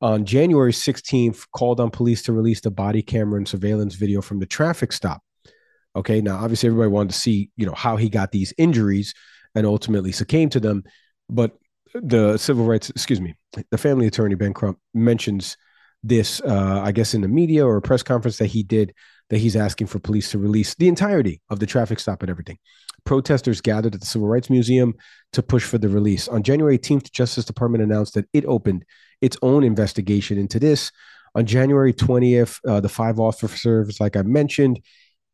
on 0.00 0.24
January 0.24 0.72
16th, 0.72 1.44
called 1.52 1.80
on 1.80 1.90
police 1.90 2.22
to 2.22 2.32
release 2.32 2.60
the 2.60 2.70
body 2.70 3.02
camera 3.02 3.38
and 3.38 3.48
surveillance 3.48 3.96
video 3.96 4.22
from 4.22 4.38
the 4.38 4.46
traffic 4.46 4.92
stop. 4.92 5.22
Okay, 5.96 6.20
now 6.20 6.36
obviously 6.36 6.68
everybody 6.68 6.90
wanted 6.90 7.10
to 7.10 7.18
see, 7.18 7.50
you 7.56 7.66
know, 7.66 7.74
how 7.74 7.96
he 7.96 8.08
got 8.08 8.30
these 8.30 8.52
injuries 8.58 9.14
and 9.54 9.66
ultimately 9.66 10.12
succumbed 10.12 10.52
to 10.52 10.60
them. 10.60 10.84
But 11.28 11.56
the 11.94 12.36
civil 12.36 12.66
rights, 12.66 12.90
excuse 12.90 13.20
me, 13.20 13.34
the 13.70 13.78
family 13.78 14.06
attorney 14.06 14.34
Ben 14.34 14.52
Crump 14.52 14.78
mentions 14.94 15.56
this, 16.02 16.40
uh, 16.42 16.82
I 16.84 16.92
guess, 16.92 17.14
in 17.14 17.22
the 17.22 17.28
media 17.28 17.66
or 17.66 17.76
a 17.76 17.82
press 17.82 18.02
conference 18.02 18.36
that 18.36 18.46
he 18.46 18.62
did 18.62 18.92
that 19.30 19.38
he's 19.38 19.56
asking 19.56 19.88
for 19.88 19.98
police 19.98 20.30
to 20.30 20.38
release 20.38 20.74
the 20.74 20.86
entirety 20.86 21.40
of 21.50 21.58
the 21.58 21.66
traffic 21.66 21.98
stop 21.98 22.22
and 22.22 22.30
everything 22.30 22.58
protesters 23.06 23.62
gathered 23.62 23.94
at 23.94 24.00
the 24.00 24.06
Civil 24.06 24.28
Rights 24.28 24.50
Museum 24.50 24.94
to 25.32 25.42
push 25.42 25.64
for 25.64 25.78
the 25.78 25.88
release. 25.88 26.28
On 26.28 26.42
January 26.42 26.78
18th, 26.78 27.04
the 27.04 27.10
Justice 27.10 27.46
Department 27.46 27.82
announced 27.82 28.14
that 28.14 28.28
it 28.34 28.44
opened 28.44 28.84
its 29.22 29.38
own 29.40 29.64
investigation 29.64 30.36
into 30.36 30.58
this. 30.58 30.92
On 31.34 31.46
January 31.46 31.94
20th, 31.94 32.60
uh, 32.68 32.80
the 32.80 32.88
five 32.88 33.18
officers, 33.18 33.98
like 34.00 34.16
I 34.16 34.22
mentioned, 34.22 34.80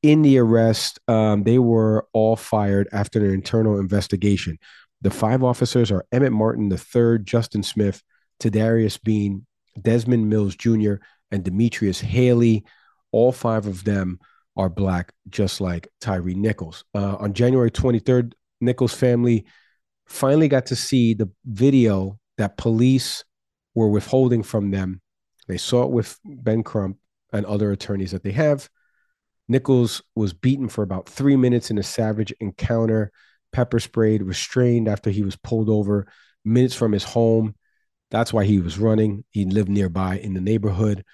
in 0.02 0.22
the 0.22 0.38
arrest, 0.38 0.98
um, 1.08 1.44
they 1.44 1.58
were 1.58 2.06
all 2.12 2.36
fired 2.36 2.88
after 2.92 3.24
an 3.24 3.30
internal 3.32 3.78
investigation. 3.78 4.58
The 5.00 5.10
five 5.10 5.42
officers 5.42 5.90
are 5.90 6.04
Emmett 6.12 6.32
Martin 6.32 6.70
III, 6.70 7.18
Justin 7.24 7.62
Smith, 7.62 8.02
Tadarius 8.40 9.00
Bean, 9.02 9.46
Desmond 9.80 10.28
Mills 10.28 10.56
Jr., 10.56 10.94
and 11.30 11.44
Demetrius 11.44 12.00
Haley. 12.00 12.64
All 13.10 13.32
five 13.32 13.66
of 13.66 13.84
them 13.84 14.18
are 14.56 14.68
black, 14.68 15.12
just 15.28 15.60
like 15.60 15.88
Tyre 16.00 16.22
Nichols. 16.22 16.84
Uh, 16.94 17.16
on 17.16 17.32
January 17.32 17.70
23rd, 17.70 18.32
Nichols' 18.60 18.94
family 18.94 19.46
finally 20.06 20.48
got 20.48 20.66
to 20.66 20.76
see 20.76 21.14
the 21.14 21.30
video 21.44 22.18
that 22.38 22.56
police 22.56 23.24
were 23.74 23.88
withholding 23.88 24.42
from 24.42 24.70
them. 24.70 25.00
They 25.48 25.56
saw 25.56 25.84
it 25.84 25.90
with 25.90 26.18
Ben 26.24 26.62
Crump 26.62 26.98
and 27.32 27.46
other 27.46 27.72
attorneys 27.72 28.12
that 28.12 28.22
they 28.22 28.32
have. 28.32 28.68
Nichols 29.52 30.02
was 30.16 30.32
beaten 30.32 30.68
for 30.68 30.82
about 30.82 31.08
three 31.08 31.36
minutes 31.36 31.70
in 31.70 31.78
a 31.78 31.82
savage 31.82 32.32
encounter 32.40 33.12
pepper 33.52 33.78
sprayed, 33.78 34.22
restrained 34.22 34.88
after 34.88 35.10
he 35.10 35.22
was 35.22 35.36
pulled 35.36 35.68
over 35.68 36.06
minutes 36.44 36.74
from 36.74 36.92
his 36.92 37.04
home. 37.04 37.54
That's 38.10 38.32
why 38.32 38.44
he 38.44 38.58
was 38.58 38.78
running. 38.78 39.24
He 39.30 39.44
lived 39.44 39.68
nearby 39.68 40.18
in 40.18 40.34
the 40.34 40.40
neighborhood. 40.40 41.04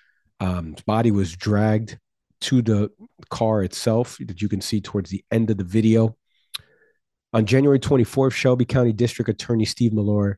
Um, 0.40 0.72
his 0.72 0.82
body 0.82 1.10
was 1.10 1.36
dragged 1.36 1.98
to 2.42 2.62
the 2.62 2.90
car 3.28 3.62
itself 3.62 4.16
that 4.20 4.40
you 4.40 4.48
can 4.48 4.60
see 4.60 4.80
towards 4.80 5.10
the 5.10 5.24
end 5.30 5.50
of 5.50 5.58
the 5.58 5.64
video. 5.64 6.16
On 7.32 7.44
January 7.44 7.78
24th, 7.78 8.32
Shelby 8.32 8.64
County 8.64 8.92
District 8.92 9.28
Attorney 9.28 9.64
Steve 9.64 9.92
Mulroy 9.92 10.34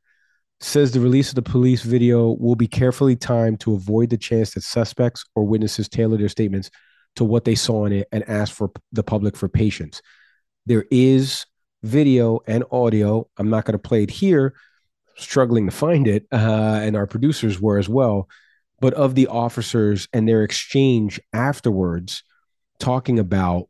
says 0.61 0.91
the 0.91 1.01
release 1.01 1.29
of 1.29 1.37
the 1.37 1.43
police 1.43 1.83
video 1.83 2.33
will 2.33 2.57
be 2.57 2.67
carefully 2.67 3.17
timed 3.17 3.61
to 3.61 3.75
avoid 3.75 4.11
the 4.11 4.19
chance 4.19 4.55
that 4.55 4.63
suspects 4.63 5.25
or 5.35 5.45
witnesses 5.45 5.89
tailor 5.89 6.17
their 6.17 6.29
statements 6.29 6.71
to 7.17 7.25
what 7.25 7.45
they 7.45 7.55
saw 7.55 7.85
in 7.85 7.93
it 7.93 8.09
and 8.13 8.29
ask 8.29 8.55
for 8.55 8.71
the 8.93 9.03
public 9.03 9.37
for 9.37 9.49
patience. 9.49 10.03
There 10.67 10.85
is 10.91 11.47
video 11.83 12.41
and 12.47 12.65
audio. 12.71 13.29
I'm 13.37 13.51
not 13.51 13.65
going 13.65 13.73
to 13.73 13.79
play 13.79 14.03
it 14.03 14.11
here, 14.11 14.55
struggling 15.17 15.67
to 15.67 15.73
find 15.73 16.07
it, 16.07 16.27
uh, 16.33 16.81
and 16.83 16.97
our 16.97 17.07
producers 17.07 17.61
were 17.61 17.79
as 17.79 17.89
well, 17.89 18.29
but 18.81 18.95
of 18.95 19.15
the 19.15 19.27
officers 19.27 20.09
and 20.13 20.29
their 20.29 20.43
exchange 20.43 21.21
afterwards, 21.33 22.23
talking 22.79 23.19
about, 23.19 23.69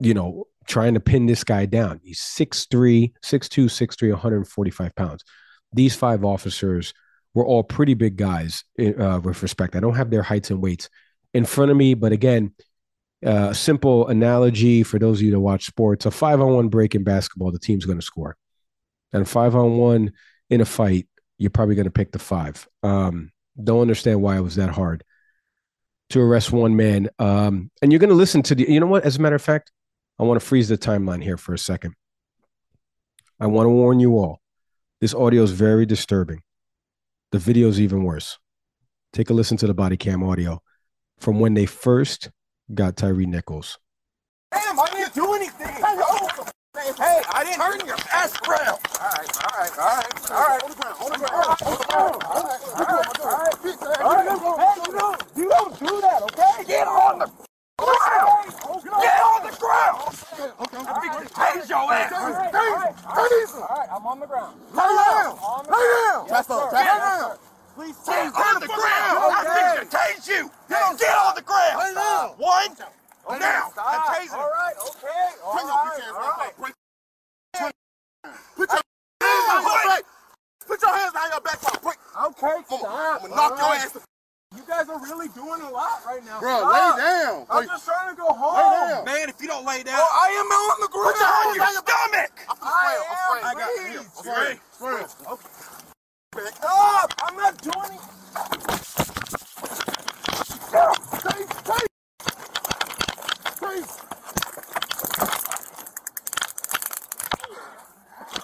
you 0.00 0.14
know, 0.14 0.44
trying 0.66 0.94
to 0.94 1.00
pin 1.00 1.26
this 1.26 1.44
guy 1.44 1.66
down. 1.66 2.00
He's 2.02 2.20
6'3, 2.20 3.12
6'2, 3.24 3.64
6'3, 3.64 4.10
145 4.10 4.94
pounds. 4.94 5.24
These 5.72 5.96
five 5.96 6.24
officers 6.24 6.94
were 7.34 7.44
all 7.46 7.62
pretty 7.62 7.94
big 7.94 8.16
guys 8.16 8.64
uh, 8.78 9.20
with 9.22 9.42
respect. 9.42 9.76
I 9.76 9.80
don't 9.80 9.96
have 9.96 10.10
their 10.10 10.22
heights 10.22 10.50
and 10.50 10.62
weights 10.62 10.88
in 11.34 11.44
front 11.44 11.70
of 11.70 11.76
me, 11.76 11.94
but 11.94 12.12
again, 12.12 12.54
uh, 13.24 13.52
simple 13.52 14.06
analogy 14.08 14.82
for 14.82 14.98
those 14.98 15.18
of 15.18 15.22
you 15.22 15.32
that 15.32 15.40
watch 15.40 15.66
sports 15.66 16.06
a 16.06 16.10
five 16.10 16.40
on 16.40 16.54
one 16.54 16.68
break 16.68 16.94
in 16.94 17.04
basketball, 17.04 17.50
the 17.50 17.58
team's 17.58 17.84
going 17.84 17.98
to 17.98 18.04
score. 18.04 18.36
And 19.12 19.28
five 19.28 19.56
on 19.56 19.78
one 19.78 20.12
in 20.50 20.60
a 20.60 20.64
fight, 20.64 21.08
you're 21.38 21.50
probably 21.50 21.74
going 21.74 21.86
to 21.86 21.90
pick 21.90 22.12
the 22.12 22.18
five. 22.18 22.68
Um, 22.82 23.32
don't 23.62 23.80
understand 23.80 24.22
why 24.22 24.36
it 24.36 24.42
was 24.42 24.56
that 24.56 24.70
hard 24.70 25.04
to 26.10 26.20
arrest 26.20 26.52
one 26.52 26.76
man. 26.76 27.08
Um, 27.18 27.70
and 27.82 27.92
you're 27.92 27.98
going 27.98 28.10
to 28.10 28.16
listen 28.16 28.42
to 28.44 28.54
the, 28.54 28.70
you 28.70 28.80
know 28.80 28.86
what? 28.86 29.04
As 29.04 29.16
a 29.16 29.20
matter 29.20 29.36
of 29.36 29.42
fact, 29.42 29.72
I 30.18 30.24
want 30.24 30.40
to 30.40 30.46
freeze 30.46 30.68
the 30.68 30.78
timeline 30.78 31.22
here 31.22 31.36
for 31.36 31.54
a 31.54 31.58
second. 31.58 31.94
I 33.40 33.46
want 33.46 33.66
to 33.66 33.70
warn 33.70 34.00
you 34.00 34.18
all 34.18 34.40
this 35.00 35.14
audio 35.14 35.42
is 35.42 35.52
very 35.52 35.86
disturbing. 35.86 36.42
The 37.30 37.38
video 37.38 37.68
is 37.68 37.80
even 37.80 38.04
worse. 38.04 38.38
Take 39.12 39.30
a 39.30 39.32
listen 39.32 39.56
to 39.58 39.66
the 39.66 39.74
body 39.74 39.96
cam 39.96 40.22
audio 40.24 40.60
from 41.18 41.40
when 41.40 41.54
they 41.54 41.66
first 41.66 42.30
got 42.74 42.96
Tyre 42.96 43.14
Nichols. 43.14 43.78
Damn, 44.52 44.78
I 44.80 44.90
didn't 44.90 45.14
do 45.14 45.34
anything. 45.34 45.66
Hey, 45.68 47.22
I 47.32 47.44
didn't 47.44 47.60
turn 47.60 47.86
your 47.86 47.96
ass 48.12 48.32
around. 48.46 48.78
All 48.78 49.10
right, 49.10 49.28
all 49.36 49.52
right, 49.58 49.78
all 49.78 49.88
right, 49.96 50.30
all 50.30 50.42
right. 50.46 50.62
On 50.62 50.70
the 50.70 50.76
ground, 50.76 50.96
on 51.00 51.10
the 51.10 51.16
ground, 51.18 51.58
on 51.60 51.72
the 51.76 51.84
ground. 51.84 52.22
All 52.24 52.42
right, 52.42 52.60
all 52.74 52.84
right, 52.86 53.18
all 53.20 53.28
right. 53.28 53.56
All 54.00 54.14
right, 54.14 54.28
hey, 54.58 54.74
you 54.86 54.92
don't, 54.98 55.18
you 55.36 55.48
don't 55.48 55.74
do 55.78 56.00
that, 56.00 56.22
okay? 56.22 56.64
Get 56.66 56.86
on 56.86 57.18
the 57.18 57.26
ground. 57.78 58.54
Get 59.00 59.20
on 59.20 59.40
the 59.44 59.52
ground. 59.58 59.98
Okay, 60.38 60.78
okay. 60.78 61.26
Tase 61.28 61.68
your 61.68 61.92
ass. 61.92 62.12
Tase, 62.12 62.52
tase. 63.04 63.54
All 63.54 63.66
right, 63.68 63.88
I'm 63.92 64.06
on 64.06 64.20
the 64.20 64.26
ground. 64.26 64.60
Lay 64.72 64.76
down. 64.78 65.36
Lay 65.66 65.86
down. 66.06 66.28
Chest 66.28 66.50
up, 66.50 66.70
chest 66.70 66.98
down. 66.98 67.36
Please 67.78 67.94
tase 68.02 68.34
on 68.34 68.58
the 68.58 68.66
ground. 68.66 69.22
I 69.38 69.78
think 69.78 69.86
tase 69.94 70.26
you. 70.26 70.50
Get 70.66 70.82
on 70.82 70.98
the 71.38 71.46
ground. 71.46 71.78
Lay 71.78 71.94
down. 71.94 72.34
One. 72.34 72.74
Now. 73.38 73.70
I'm 73.78 74.02
tasing. 74.18 74.34
All 74.34 74.50
right. 74.50 74.74
Okay. 74.82 75.30
All 75.46 75.54
right. 75.54 76.02
All 76.10 76.26
right. 76.26 76.58
Put 78.58 78.66
your 78.66 78.82
hands 79.30 79.46
on 79.46 79.62
your 79.62 79.78
back. 79.86 80.02
Put 80.66 80.82
your 80.82 80.90
hands 80.90 81.14
on 81.14 81.30
your 81.30 81.40
back. 81.40 81.62
Break. 81.78 81.98
Okay. 82.26 82.56
Come 82.66 82.82
on. 82.82 82.90
I'm 82.90 83.30
gonna 83.30 83.36
knock 83.36 83.54
your 83.54 83.70
ass. 83.70 83.94
You 84.56 84.64
guys 84.66 84.88
are 84.88 84.98
really 84.98 85.28
doing 85.28 85.62
a 85.62 85.70
lot 85.70 86.02
right 86.04 86.24
now. 86.24 86.40
Bro, 86.40 86.66
lay 86.66 86.98
down. 86.98 87.46
I'm 87.48 87.64
just 87.64 87.84
trying 87.84 88.10
to 88.10 88.16
go 88.18 88.26
home. 88.26 88.58
down. 88.90 89.04
Man, 89.04 89.28
if 89.28 89.40
you 89.40 89.46
don't 89.46 89.64
lay 89.64 89.84
down. 89.84 90.00
Oh, 90.02 90.26
I 90.26 90.34
am 90.34 90.50
on 90.50 90.80
the 90.82 90.88
ground. 90.88 91.14
Put 91.14 91.20
your 91.20 91.30
hands 91.30 91.62
on 91.62 91.72
your 91.78 91.86
stomach. 91.86 92.34
I 92.58 92.98
am. 92.98 93.06
Afraid. 93.14 93.44
I 93.46 93.54
got 93.54 93.70
you. 93.86 94.02
Spray. 94.18 94.34
Okay. 94.34 95.06
Spray. 95.06 95.30
Okay. 95.30 95.77
Back 96.32 96.54
up. 96.62 97.14
I'm 97.22 97.36
not 97.36 97.56
doing 97.62 97.92
it. 97.94 98.00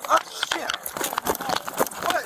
Oh, 0.09 0.19
shit. 0.53 0.71
What? 2.05 2.25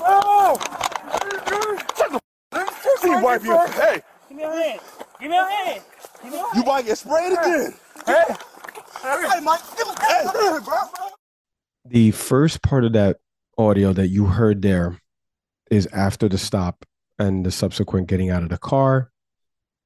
No! 0.00 0.58
See, 3.00 3.14
wipe 3.22 3.44
your. 3.44 3.68
Hey, 3.68 4.02
Give 4.28 4.36
me 4.38 4.42
your 4.44 4.52
hand. 4.52 4.80
Give 5.20 5.30
me 5.30 5.36
your 5.36 5.50
hand. 5.50 5.82
Give 6.22 6.30
me 6.32 6.36
your 6.38 6.46
hand. 6.46 6.56
you 6.56 6.64
might 6.64 6.86
get 6.86 6.96
sprayed 6.98 7.32
again. 7.32 7.74
Hey! 8.06 8.24
Hey, 9.02 9.40
Mike, 9.40 9.60
give 9.76 9.88
me 9.88 9.94
that, 9.98 10.08
bro. 10.08 10.11
The 11.84 12.12
first 12.12 12.62
part 12.62 12.84
of 12.84 12.92
that 12.92 13.18
audio 13.58 13.92
that 13.92 14.06
you 14.08 14.26
heard 14.26 14.62
there 14.62 14.98
is 15.70 15.88
after 15.88 16.28
the 16.28 16.38
stop 16.38 16.86
and 17.18 17.44
the 17.44 17.50
subsequent 17.50 18.06
getting 18.06 18.30
out 18.30 18.44
of 18.44 18.50
the 18.50 18.58
car. 18.58 19.10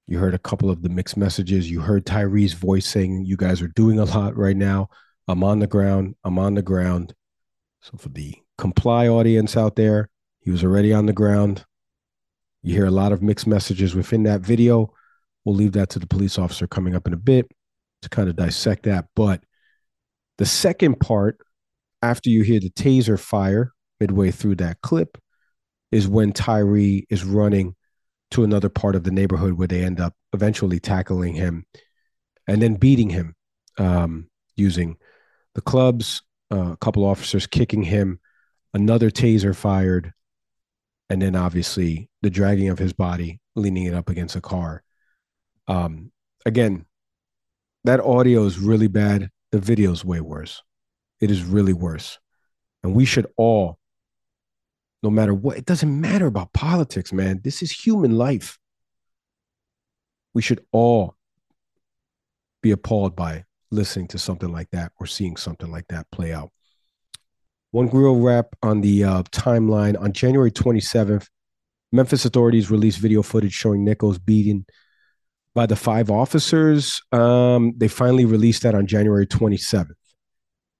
You 0.06 0.18
heard 0.18 0.34
a 0.34 0.38
couple 0.38 0.70
of 0.70 0.82
the 0.82 0.88
mixed 0.88 1.16
messages. 1.16 1.70
You 1.70 1.80
heard 1.80 2.04
Tyre's 2.04 2.52
voice 2.52 2.86
saying, 2.86 3.24
You 3.24 3.36
guys 3.36 3.62
are 3.62 3.68
doing 3.68 3.98
a 3.98 4.04
lot 4.04 4.36
right 4.36 4.56
now. 4.56 4.88
I'm 5.26 5.42
on 5.42 5.58
the 5.58 5.66
ground. 5.66 6.14
I'm 6.22 6.38
on 6.38 6.54
the 6.54 6.62
ground. 6.62 7.14
So, 7.80 7.96
for 7.96 8.10
the 8.10 8.34
comply 8.58 9.08
audience 9.08 9.56
out 9.56 9.76
there, 9.76 10.08
he 10.40 10.50
was 10.50 10.62
already 10.62 10.92
on 10.92 11.06
the 11.06 11.12
ground. 11.12 11.64
You 12.62 12.74
hear 12.74 12.86
a 12.86 12.90
lot 12.90 13.12
of 13.12 13.22
mixed 13.22 13.46
messages 13.46 13.94
within 13.94 14.22
that 14.24 14.42
video. 14.42 14.92
We'll 15.44 15.56
leave 15.56 15.72
that 15.72 15.88
to 15.90 15.98
the 15.98 16.06
police 16.06 16.38
officer 16.38 16.66
coming 16.66 16.94
up 16.94 17.06
in 17.06 17.12
a 17.12 17.18
bit 17.18 17.50
to 18.02 18.08
kind 18.08 18.28
of 18.28 18.36
dissect 18.36 18.84
that. 18.84 19.06
But 19.16 19.42
the 20.38 20.46
second 20.46 21.00
part, 21.00 21.38
after 22.02 22.30
you 22.30 22.42
hear 22.42 22.60
the 22.60 22.70
taser 22.70 23.18
fire 23.18 23.72
midway 24.00 24.30
through 24.30 24.56
that 24.56 24.80
clip, 24.82 25.18
is 25.90 26.08
when 26.08 26.32
Tyre 26.32 26.76
is 27.08 27.24
running 27.24 27.74
to 28.32 28.44
another 28.44 28.68
part 28.68 28.96
of 28.96 29.04
the 29.04 29.10
neighborhood 29.10 29.54
where 29.54 29.68
they 29.68 29.82
end 29.82 30.00
up 30.00 30.14
eventually 30.32 30.80
tackling 30.80 31.34
him 31.34 31.64
and 32.46 32.60
then 32.60 32.74
beating 32.74 33.10
him 33.10 33.34
um, 33.78 34.28
using 34.56 34.96
the 35.54 35.60
clubs, 35.60 36.22
uh, 36.52 36.72
a 36.72 36.76
couple 36.76 37.04
officers 37.04 37.46
kicking 37.46 37.82
him, 37.82 38.20
another 38.74 39.10
taser 39.10 39.54
fired, 39.54 40.12
and 41.08 41.22
then 41.22 41.36
obviously 41.36 42.10
the 42.22 42.30
dragging 42.30 42.68
of 42.68 42.78
his 42.78 42.92
body, 42.92 43.40
leaning 43.54 43.84
it 43.84 43.94
up 43.94 44.10
against 44.10 44.36
a 44.36 44.40
car. 44.40 44.82
Um, 45.68 46.12
again, 46.44 46.84
that 47.84 48.00
audio 48.00 48.44
is 48.44 48.58
really 48.58 48.88
bad. 48.88 49.30
The 49.52 49.58
video 49.58 49.92
is 49.92 50.04
way 50.04 50.20
worse. 50.20 50.62
It 51.20 51.30
is 51.30 51.44
really 51.44 51.72
worse. 51.72 52.18
And 52.82 52.94
we 52.94 53.04
should 53.04 53.26
all, 53.36 53.78
no 55.02 55.10
matter 55.10 55.34
what, 55.34 55.56
it 55.56 55.64
doesn't 55.64 56.00
matter 56.00 56.26
about 56.26 56.52
politics, 56.52 57.12
man. 57.12 57.40
This 57.42 57.62
is 57.62 57.70
human 57.70 58.16
life. 58.16 58.58
We 60.34 60.42
should 60.42 60.60
all 60.72 61.16
be 62.62 62.70
appalled 62.70 63.16
by 63.16 63.44
listening 63.70 64.08
to 64.08 64.18
something 64.18 64.52
like 64.52 64.70
that 64.72 64.92
or 65.00 65.06
seeing 65.06 65.36
something 65.36 65.70
like 65.70 65.86
that 65.88 66.10
play 66.10 66.32
out. 66.32 66.50
One 67.70 67.88
real 67.88 68.16
wrap 68.16 68.54
on 68.62 68.80
the 68.80 69.04
uh, 69.04 69.22
timeline 69.24 70.00
on 70.00 70.12
January 70.12 70.50
27th, 70.50 71.26
Memphis 71.92 72.24
authorities 72.24 72.70
released 72.70 72.98
video 72.98 73.22
footage 73.22 73.52
showing 73.52 73.84
Nichols 73.84 74.18
beaten 74.18 74.66
by 75.56 75.64
the 75.64 75.74
five 75.74 76.10
officers. 76.10 77.00
Um, 77.12 77.72
they 77.78 77.88
finally 77.88 78.26
released 78.26 78.62
that 78.62 78.74
on 78.74 78.86
January 78.86 79.26
27th. 79.26 79.94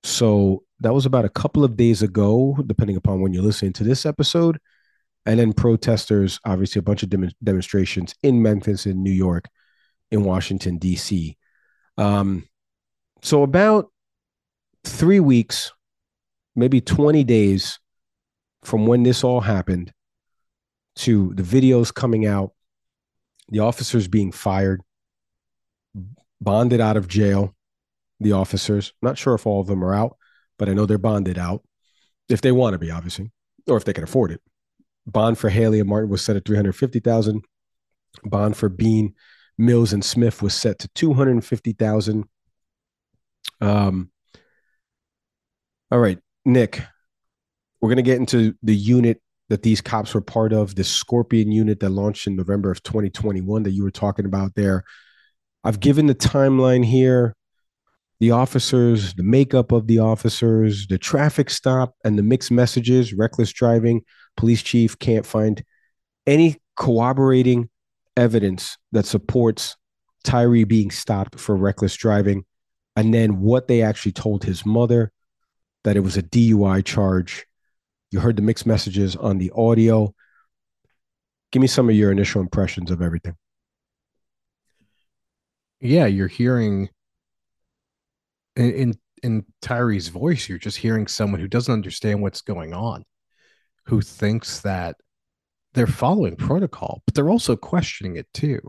So 0.03 0.65
that 0.81 0.93
was 0.93 1.07
about 1.07 1.25
a 1.25 1.31
couple 1.31 1.65
of 1.65 1.79
days 1.79 2.03
ago, 2.03 2.59
depending 2.67 2.97
upon 2.97 3.23
when 3.23 3.33
you're 3.33 3.43
listening 3.43 3.73
to 3.73 3.85
this 3.85 4.05
episode. 4.05 4.59
And 5.25 5.41
then 5.41 5.55
protesters, 5.55 6.39
obviously, 6.45 6.79
a 6.79 6.83
bunch 6.83 7.03
of 7.03 7.09
dem- 7.09 7.33
demonstrations 7.43 8.15
in 8.23 8.43
Memphis, 8.43 8.85
in 8.85 9.03
New 9.03 9.11
York, 9.11 9.49
in 10.11 10.25
Washington, 10.25 10.77
D.C. 10.77 11.39
Um, 11.97 12.47
so 13.23 13.43
about 13.43 13.91
three 14.85 15.21
weeks, 15.21 15.73
maybe 16.55 16.83
20 16.83 17.25
days 17.25 17.81
from 18.63 18.87
when 18.87 19.05
this 19.05 19.25
all 19.25 19.41
happened 19.41 19.91
to 20.97 21.33
the 21.35 21.43
videos 21.43 21.93
coming 21.93 22.27
out, 22.27 22.53
the 23.49 23.61
officers 23.61 24.09
being 24.09 24.33
fired, 24.33 24.83
bonded 26.41 26.81
out 26.81 26.97
of 26.97 27.09
jail, 27.09 27.55
the 28.21 28.33
officers. 28.33 28.93
Not 29.03 29.19
sure 29.19 29.35
if 29.35 29.47
all 29.47 29.61
of 29.61 29.67
them 29.67 29.85
are 29.85 29.95
out, 29.95 30.17
but 30.59 30.69
I 30.69 30.75
know 30.75 30.87
they're 30.87 30.99
bonded 30.99 31.39
out 31.39 31.63
if 32.29 32.41
they 32.41 32.53
want 32.53 32.75
to 32.75 32.79
be, 32.79 32.91
obviously, 32.91 33.31
or 33.69 33.77
if 33.77 33.85
they 33.85 33.93
can 33.93 34.05
afford 34.05 34.33
it. 34.33 34.41
Bond 35.07 35.39
for 35.39 35.49
Haley 35.49 35.81
and 35.81 35.89
Martin 35.89 36.11
was 36.11 36.23
set 36.23 36.37
at 36.37 36.45
350,000. 36.45 37.45
Bond 38.25 38.57
for 38.57 38.69
Bean 38.69 39.15
Mills 39.59 39.93
and 39.93 40.05
Smith 40.05 40.43
was 40.43 40.55
set 40.55 40.79
to 40.81 40.89
250,000. 40.89 42.25
Um, 43.61 44.11
all 45.91 45.99
right, 45.99 46.19
Nick, 46.45 46.83
we're 47.81 47.89
going 47.89 47.97
to 47.97 48.03
get 48.03 48.19
into 48.19 48.55
the 48.63 48.75
unit 48.75 49.23
that 49.49 49.63
these 49.63 49.81
cops 49.81 50.15
were 50.15 50.21
part 50.21 50.53
of, 50.53 50.75
the 50.75 50.85
Scorpion 50.85 51.53
unit 51.53 51.81
that 51.81 51.91
launched 51.91 52.27
in 52.27 52.37
November 52.37 52.71
of 52.71 52.83
2021 52.83 53.63
that 53.63 53.71
you 53.71 53.85
were 53.85 53.91
talking 53.91 54.27
about 54.27 54.55
there. 54.55 54.85
I've 55.63 55.81
given 55.81 56.07
the 56.07 56.15
timeline 56.15 56.85
here, 56.85 57.35
the 58.19 58.31
officers, 58.31 59.15
the 59.15 59.23
makeup 59.23 59.73
of 59.73 59.87
the 59.87 59.99
officers, 59.99 60.87
the 60.87 60.99
traffic 60.99 61.51
stop, 61.51 61.95
and 62.05 62.19
the 62.19 62.23
mixed 62.23 62.51
messages, 62.51 63.13
reckless 63.13 63.53
driving. 63.53 64.03
Police 64.37 64.63
chief 64.63 64.99
can't 64.99 65.27
find 65.27 65.63
any 66.27 66.57
corroborating 66.77 67.69
evidence 68.17 68.77
that 68.93 69.07
supports 69.07 69.77
Tyre 70.25 70.67
being 70.67 70.91
stopped 70.91 71.39
for 71.39 71.55
reckless 71.55 71.95
driving. 71.95 72.45
And 72.97 73.13
then 73.13 73.41
what 73.41 73.69
they 73.69 73.83
actually 73.83 74.13
told 74.13 74.45
his 74.45 74.65
mother 74.65 75.13
that 75.85 75.97
it 75.97 76.01
was 76.01 76.17
a 76.17 76.23
DUI 76.23 76.85
charge. 76.85 77.47
You 78.11 78.21
heard 78.21 78.37
the 78.37 78.43
mixed 78.43 78.67
messages 78.67 79.17
on 79.17 79.39
the 79.39 79.53
audio. 79.55 80.15
Give 81.53 81.61
me 81.61 81.69
some 81.69 81.89
of 81.89 81.95
your 81.95 82.13
initial 82.13 82.41
impressions 82.41 82.91
of 82.91 83.03
everything. 83.03 83.37
Yeah, 85.81 86.07
you're 86.07 86.29
hearing 86.29 86.89
in, 88.57 88.71
in 88.73 88.95
in 89.23 89.45
Tyre's 89.63 90.09
voice, 90.09 90.49
you're 90.49 90.59
just 90.59 90.79
hearing 90.79 91.07
someone 91.07 91.41
who 91.41 91.49
doesn't 91.49 91.73
understand 91.73 92.23
what's 92.23 92.43
going 92.43 92.73
on, 92.75 93.05
who 93.87 94.01
thinks 94.01 94.61
that 94.61 94.97
they're 95.75 95.87
following 95.87 96.37
protocol, 96.37 97.03
but 97.07 97.15
they're 97.15 97.31
also 97.31 97.57
questioning 97.57 98.17
it 98.17 98.27
too. 98.33 98.61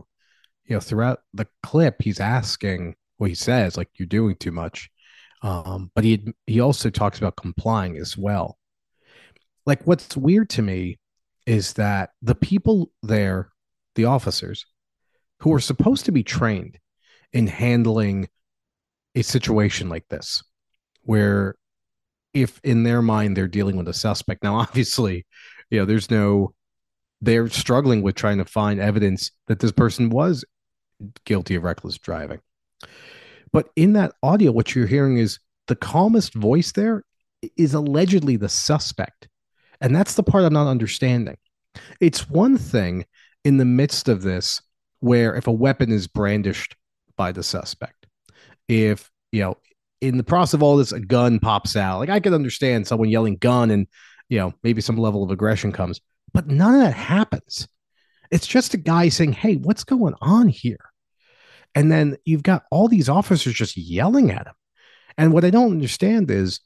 You 0.64 0.76
know, 0.76 0.80
throughout 0.80 1.20
the 1.32 1.46
clip, 1.62 1.96
he's 2.00 2.20
asking 2.20 2.96
what 3.16 3.30
he 3.30 3.34
says, 3.34 3.76
like 3.76 3.88
you're 3.94 4.06
doing 4.06 4.36
too 4.36 4.52
much. 4.52 4.90
Um, 5.42 5.90
but 5.94 6.04
he 6.04 6.34
he 6.46 6.60
also 6.60 6.90
talks 6.90 7.18
about 7.18 7.36
complying 7.36 7.96
as 7.96 8.16
well. 8.16 8.57
Like 9.68 9.86
what's 9.86 10.16
weird 10.16 10.48
to 10.50 10.62
me 10.62 10.98
is 11.46 11.74
that 11.74 12.12
the 12.22 12.34
people 12.34 12.90
there, 13.02 13.50
the 13.96 14.06
officers, 14.06 14.64
who 15.40 15.52
are 15.52 15.60
supposed 15.60 16.06
to 16.06 16.12
be 16.12 16.22
trained 16.22 16.78
in 17.34 17.46
handling 17.46 18.30
a 19.14 19.20
situation 19.20 19.90
like 19.90 20.08
this, 20.08 20.42
where 21.02 21.54
if 22.32 22.58
in 22.64 22.82
their 22.82 23.02
mind 23.02 23.36
they're 23.36 23.46
dealing 23.46 23.76
with 23.76 23.88
a 23.88 23.92
suspect. 23.92 24.42
Now, 24.42 24.56
obviously, 24.60 25.26
you 25.68 25.78
know, 25.78 25.84
there's 25.84 26.10
no 26.10 26.54
they're 27.20 27.50
struggling 27.50 28.00
with 28.00 28.14
trying 28.14 28.38
to 28.38 28.46
find 28.46 28.80
evidence 28.80 29.32
that 29.48 29.58
this 29.60 29.72
person 29.72 30.08
was 30.08 30.46
guilty 31.26 31.56
of 31.56 31.64
reckless 31.64 31.98
driving. 31.98 32.40
But 33.52 33.68
in 33.76 33.92
that 33.92 34.12
audio, 34.22 34.50
what 34.50 34.74
you're 34.74 34.86
hearing 34.86 35.18
is 35.18 35.40
the 35.66 35.76
calmest 35.76 36.32
voice 36.32 36.72
there 36.72 37.04
is 37.58 37.74
allegedly 37.74 38.36
the 38.36 38.48
suspect. 38.48 39.28
And 39.80 39.94
that's 39.94 40.14
the 40.14 40.22
part 40.22 40.44
I'm 40.44 40.52
not 40.52 40.68
understanding. 40.68 41.36
It's 42.00 42.28
one 42.28 42.56
thing 42.56 43.04
in 43.44 43.58
the 43.58 43.64
midst 43.64 44.08
of 44.08 44.22
this 44.22 44.60
where 45.00 45.34
if 45.36 45.46
a 45.46 45.52
weapon 45.52 45.92
is 45.92 46.06
brandished 46.06 46.76
by 47.16 47.32
the 47.32 47.42
suspect, 47.42 48.06
if, 48.66 49.10
you 49.32 49.42
know, 49.42 49.56
in 50.00 50.16
the 50.16 50.24
process 50.24 50.54
of 50.54 50.62
all 50.62 50.76
this, 50.76 50.92
a 50.92 51.00
gun 51.00 51.38
pops 51.38 51.76
out, 51.76 51.98
like 51.98 52.08
I 52.08 52.20
could 52.20 52.34
understand 52.34 52.86
someone 52.86 53.08
yelling 53.08 53.36
gun 53.36 53.70
and, 53.70 53.86
you 54.28 54.38
know, 54.38 54.52
maybe 54.62 54.80
some 54.80 54.96
level 54.96 55.22
of 55.22 55.30
aggression 55.30 55.72
comes, 55.72 56.00
but 56.32 56.46
none 56.46 56.74
of 56.74 56.80
that 56.80 56.94
happens. 56.94 57.68
It's 58.30 58.46
just 58.46 58.74
a 58.74 58.78
guy 58.78 59.08
saying, 59.08 59.32
Hey, 59.32 59.56
what's 59.56 59.84
going 59.84 60.14
on 60.20 60.48
here? 60.48 60.78
And 61.74 61.90
then 61.90 62.16
you've 62.24 62.42
got 62.42 62.64
all 62.70 62.88
these 62.88 63.08
officers 63.08 63.54
just 63.54 63.76
yelling 63.76 64.30
at 64.30 64.46
him. 64.46 64.54
And 65.16 65.32
what 65.32 65.44
I 65.44 65.50
don't 65.50 65.72
understand 65.72 66.30
is 66.30 66.60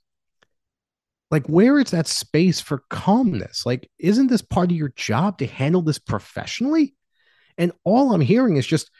like, 1.33 1.47
where 1.47 1.81
is 1.81 1.90
that 1.92 2.07
space 2.07 2.61
for 2.61 2.85
calmness? 2.90 3.64
Like, 3.64 3.90
isn't 3.99 4.27
this 4.27 4.42
part 4.42 4.71
of 4.71 4.77
your 4.77 4.92
job 4.97 5.38
to 5.38 5.47
handle 5.47 5.81
this 5.81 5.99
professionally? 5.99 6.95
And 7.57 7.73
all 7.85 8.12
I'm 8.12 8.21
hearing 8.21 8.59
is 8.59 8.66
just 8.66 8.90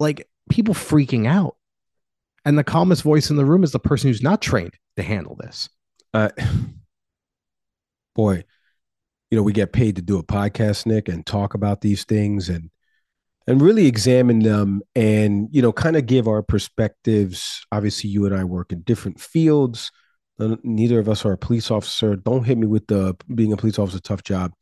like 0.00 0.28
people 0.50 0.74
freaking 0.74 1.28
out. 1.28 1.56
And 2.44 2.58
the 2.58 2.64
calmest 2.64 3.02
voice 3.02 3.30
in 3.30 3.36
the 3.36 3.44
room 3.44 3.62
is 3.62 3.70
the 3.70 3.78
person 3.78 4.08
who's 4.08 4.22
not 4.22 4.42
trained 4.42 4.74
to 4.96 5.02
handle 5.02 5.36
this. 5.36 5.68
Uh, 6.12 6.30
boy, 8.16 8.42
you 9.30 9.36
know, 9.36 9.42
we 9.42 9.52
get 9.52 9.72
paid 9.72 9.94
to 9.96 10.02
do 10.02 10.18
a 10.18 10.24
podcast, 10.24 10.86
Nick, 10.86 11.08
and 11.08 11.24
talk 11.24 11.54
about 11.54 11.80
these 11.82 12.04
things 12.04 12.48
and 12.48 12.70
and 13.46 13.62
really 13.62 13.86
examine 13.86 14.40
them 14.40 14.82
and 14.94 15.48
you 15.52 15.62
know 15.62 15.72
kind 15.72 15.96
of 15.96 16.04
give 16.04 16.28
our 16.28 16.42
perspectives 16.42 17.64
obviously 17.72 18.10
you 18.10 18.26
and 18.26 18.36
i 18.36 18.44
work 18.44 18.72
in 18.72 18.82
different 18.82 19.18
fields 19.18 19.90
neither 20.38 20.98
of 20.98 21.08
us 21.08 21.24
are 21.24 21.32
a 21.32 21.38
police 21.38 21.70
officer. 21.70 22.16
Don't 22.16 22.44
hit 22.44 22.58
me 22.58 22.66
with 22.66 22.86
the 22.86 23.16
being 23.34 23.52
a 23.52 23.56
police 23.56 23.78
officer 23.78 24.00
tough 24.00 24.22
job. 24.22 24.52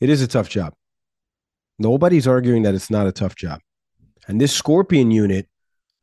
It 0.00 0.08
is 0.08 0.22
a 0.22 0.28
tough 0.28 0.48
job. 0.48 0.74
Nobody's 1.78 2.26
arguing 2.26 2.62
that 2.62 2.74
it's 2.74 2.90
not 2.90 3.06
a 3.06 3.12
tough 3.12 3.34
job. 3.34 3.60
And 4.28 4.40
this 4.40 4.52
scorpion 4.52 5.10
unit 5.10 5.48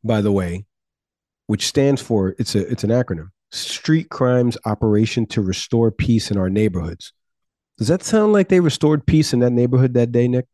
by 0.02 0.20
the 0.20 0.32
way 0.32 0.66
which 1.46 1.66
stands 1.66 2.00
for 2.00 2.34
it's 2.38 2.54
a 2.54 2.66
it's 2.70 2.84
an 2.84 2.90
acronym 2.90 3.28
street 3.50 4.08
crimes 4.10 4.58
operation 4.64 5.26
to 5.26 5.40
restore 5.40 5.90
peace 5.90 6.30
in 6.30 6.36
our 6.36 6.50
neighborhoods. 6.50 7.12
Does 7.78 7.88
that 7.88 8.02
sound 8.02 8.32
like 8.32 8.48
they 8.48 8.60
restored 8.60 9.06
peace 9.06 9.32
in 9.32 9.40
that 9.40 9.52
neighborhood 9.52 9.94
that 9.94 10.12
day 10.12 10.28
nick? 10.28 10.46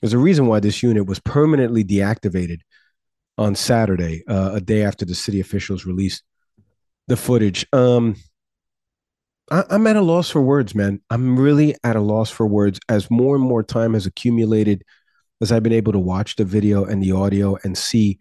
There's 0.00 0.12
a 0.12 0.18
reason 0.18 0.46
why 0.46 0.60
this 0.60 0.82
unit 0.82 1.06
was 1.06 1.18
permanently 1.20 1.82
deactivated 1.82 2.58
on 3.38 3.54
Saturday, 3.54 4.22
uh, 4.28 4.52
a 4.54 4.60
day 4.60 4.82
after 4.82 5.04
the 5.04 5.14
city 5.14 5.40
officials 5.40 5.84
released 5.84 6.22
the 7.08 7.16
footage. 7.16 7.66
Um, 7.72 8.16
I, 9.50 9.64
I'm 9.70 9.86
at 9.86 9.96
a 9.96 10.02
loss 10.02 10.30
for 10.30 10.40
words, 10.40 10.74
man. 10.74 11.00
I'm 11.10 11.38
really 11.38 11.74
at 11.84 11.96
a 11.96 12.00
loss 12.00 12.30
for 12.30 12.46
words 12.46 12.80
as 12.88 13.10
more 13.10 13.36
and 13.36 13.44
more 13.44 13.62
time 13.62 13.94
has 13.94 14.06
accumulated 14.06 14.82
as 15.40 15.52
I've 15.52 15.62
been 15.62 15.72
able 15.72 15.92
to 15.92 15.98
watch 15.98 16.36
the 16.36 16.44
video 16.44 16.84
and 16.84 17.02
the 17.02 17.12
audio 17.12 17.56
and 17.62 17.76
see 17.76 18.18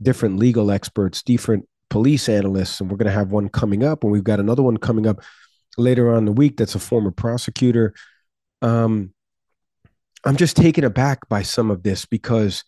different 0.00 0.38
legal 0.38 0.70
experts, 0.70 1.22
different 1.22 1.68
police 1.90 2.28
analysts, 2.28 2.80
and 2.80 2.90
we're 2.90 2.96
going 2.96 3.06
to 3.06 3.12
have 3.12 3.32
one 3.32 3.48
coming 3.48 3.84
up, 3.84 4.02
and 4.02 4.12
we've 4.12 4.24
got 4.24 4.40
another 4.40 4.62
one 4.62 4.76
coming 4.76 5.06
up 5.06 5.20
later 5.76 6.14
on 6.14 6.24
the 6.24 6.32
week 6.32 6.56
that's 6.56 6.74
a 6.74 6.78
former 6.78 7.10
prosecutor. 7.10 7.94
Um, 8.62 9.12
I'm 10.24 10.36
just 10.36 10.56
taken 10.56 10.84
aback 10.84 11.28
by 11.28 11.42
some 11.42 11.70
of 11.70 11.82
this 11.82 12.06
because 12.06 12.64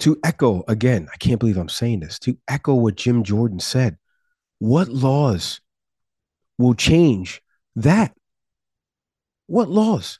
to 0.00 0.18
echo 0.22 0.62
again, 0.68 1.08
I 1.12 1.16
can't 1.16 1.40
believe 1.40 1.56
I'm 1.56 1.68
saying 1.68 2.00
this, 2.00 2.18
to 2.20 2.36
echo 2.48 2.74
what 2.74 2.96
Jim 2.96 3.24
Jordan 3.24 3.60
said, 3.60 3.96
what 4.58 4.88
laws 4.88 5.60
will 6.58 6.74
change 6.74 7.42
that? 7.76 8.14
What 9.46 9.68
laws? 9.68 10.18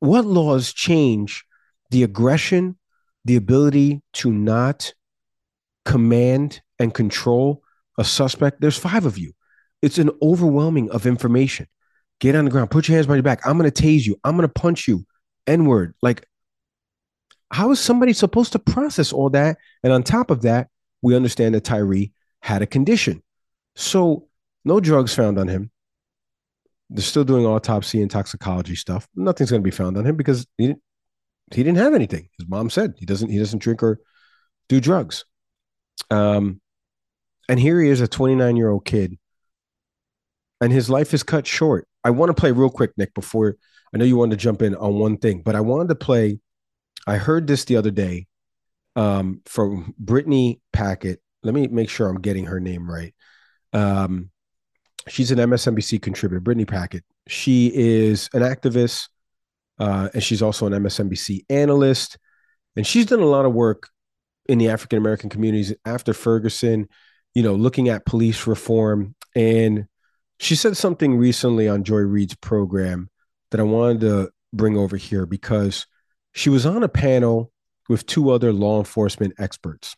What 0.00 0.24
laws 0.24 0.72
change 0.72 1.44
the 1.90 2.02
aggression, 2.02 2.78
the 3.24 3.36
ability 3.36 4.02
to 4.14 4.32
not 4.32 4.94
command 5.84 6.62
and 6.78 6.94
control 6.94 7.62
a 7.98 8.04
suspect? 8.04 8.60
There's 8.60 8.78
five 8.78 9.04
of 9.04 9.18
you. 9.18 9.32
It's 9.82 9.98
an 9.98 10.10
overwhelming 10.22 10.90
of 10.90 11.06
information. 11.06 11.66
Get 12.20 12.34
on 12.34 12.44
the 12.44 12.50
ground, 12.50 12.70
put 12.70 12.88
your 12.88 12.96
hands 12.96 13.06
behind 13.06 13.18
your 13.18 13.22
back. 13.22 13.46
I'm 13.46 13.58
going 13.58 13.70
to 13.70 13.82
tase 13.82 14.06
you. 14.06 14.16
I'm 14.24 14.36
going 14.36 14.48
to 14.48 14.60
punch 14.60 14.88
you. 14.88 15.06
N 15.46 15.64
word. 15.64 15.94
Like, 16.02 16.26
how 17.50 17.70
is 17.70 17.80
somebody 17.80 18.12
supposed 18.12 18.52
to 18.52 18.58
process 18.58 19.12
all 19.12 19.30
that? 19.30 19.58
And 19.82 19.92
on 19.92 20.02
top 20.02 20.30
of 20.30 20.42
that, 20.42 20.68
we 21.02 21.16
understand 21.16 21.54
that 21.54 21.64
Tyre 21.64 22.10
had 22.40 22.62
a 22.62 22.66
condition. 22.66 23.22
So, 23.76 24.28
no 24.64 24.80
drugs 24.80 25.14
found 25.14 25.38
on 25.38 25.48
him. 25.48 25.70
They're 26.90 27.04
still 27.04 27.24
doing 27.24 27.46
autopsy 27.46 28.02
and 28.02 28.10
toxicology 28.10 28.74
stuff. 28.74 29.08
Nothing's 29.14 29.50
going 29.50 29.62
to 29.62 29.64
be 29.64 29.70
found 29.70 29.96
on 29.96 30.04
him 30.04 30.16
because 30.16 30.46
he 30.58 30.68
didn't, 30.68 30.82
he 31.52 31.62
didn't 31.62 31.78
have 31.78 31.94
anything. 31.94 32.28
His 32.38 32.48
mom 32.48 32.68
said 32.68 32.94
he 32.98 33.06
doesn't 33.06 33.30
he 33.30 33.38
doesn't 33.38 33.60
drink 33.60 33.82
or 33.82 34.00
do 34.68 34.80
drugs. 34.80 35.24
Um, 36.10 36.60
and 37.48 37.58
here 37.58 37.80
he 37.80 37.88
is, 37.88 38.00
a 38.00 38.08
29 38.08 38.56
year 38.56 38.70
old 38.70 38.84
kid, 38.84 39.18
and 40.60 40.72
his 40.72 40.90
life 40.90 41.14
is 41.14 41.22
cut 41.22 41.46
short. 41.46 41.86
I 42.04 42.10
want 42.10 42.30
to 42.30 42.40
play 42.40 42.52
real 42.52 42.70
quick, 42.70 42.92
Nick, 42.96 43.14
before 43.14 43.56
I 43.94 43.98
know 43.98 44.04
you 44.04 44.16
wanted 44.16 44.38
to 44.38 44.42
jump 44.42 44.62
in 44.62 44.74
on 44.74 44.98
one 44.98 45.16
thing, 45.16 45.42
but 45.42 45.56
I 45.56 45.60
wanted 45.60 45.88
to 45.88 45.94
play. 45.96 46.40
I 47.06 47.16
heard 47.16 47.46
this 47.46 47.64
the 47.64 47.76
other 47.76 47.90
day 47.90 48.26
um, 48.94 49.40
from 49.46 49.94
Brittany 49.98 50.60
Packnett. 50.72 51.18
Let 51.42 51.54
me 51.54 51.66
make 51.68 51.88
sure 51.88 52.08
I'm 52.08 52.20
getting 52.20 52.46
her 52.46 52.60
name 52.60 52.90
right. 52.90 53.14
Um, 53.72 54.30
she's 55.08 55.30
an 55.30 55.38
MSNBC 55.38 56.02
contributor, 56.02 56.40
Brittany 56.40 56.66
Packnett. 56.66 57.02
She 57.26 57.72
is 57.74 58.28
an 58.32 58.42
activist, 58.42 59.08
uh, 59.78 60.08
and 60.12 60.22
she's 60.22 60.42
also 60.42 60.66
an 60.66 60.72
MSNBC 60.72 61.44
analyst. 61.48 62.18
And 62.76 62.86
she's 62.86 63.06
done 63.06 63.20
a 63.20 63.26
lot 63.26 63.46
of 63.46 63.52
work 63.52 63.88
in 64.46 64.58
the 64.58 64.68
African 64.68 64.98
American 64.98 65.30
communities 65.30 65.74
after 65.84 66.12
Ferguson, 66.12 66.88
you 67.34 67.42
know, 67.42 67.54
looking 67.54 67.88
at 67.88 68.06
police 68.06 68.46
reform. 68.46 69.14
And 69.34 69.86
she 70.38 70.56
said 70.56 70.76
something 70.76 71.16
recently 71.16 71.68
on 71.68 71.84
Joy 71.84 72.00
Reid's 72.00 72.34
program 72.34 73.08
that 73.50 73.60
I 73.60 73.64
wanted 73.64 74.00
to 74.00 74.30
bring 74.52 74.76
over 74.76 74.96
here 74.96 75.26
because 75.26 75.86
she 76.32 76.50
was 76.50 76.66
on 76.66 76.82
a 76.82 76.88
panel 76.88 77.52
with 77.88 78.06
two 78.06 78.30
other 78.30 78.52
law 78.52 78.78
enforcement 78.78 79.34
experts. 79.38 79.96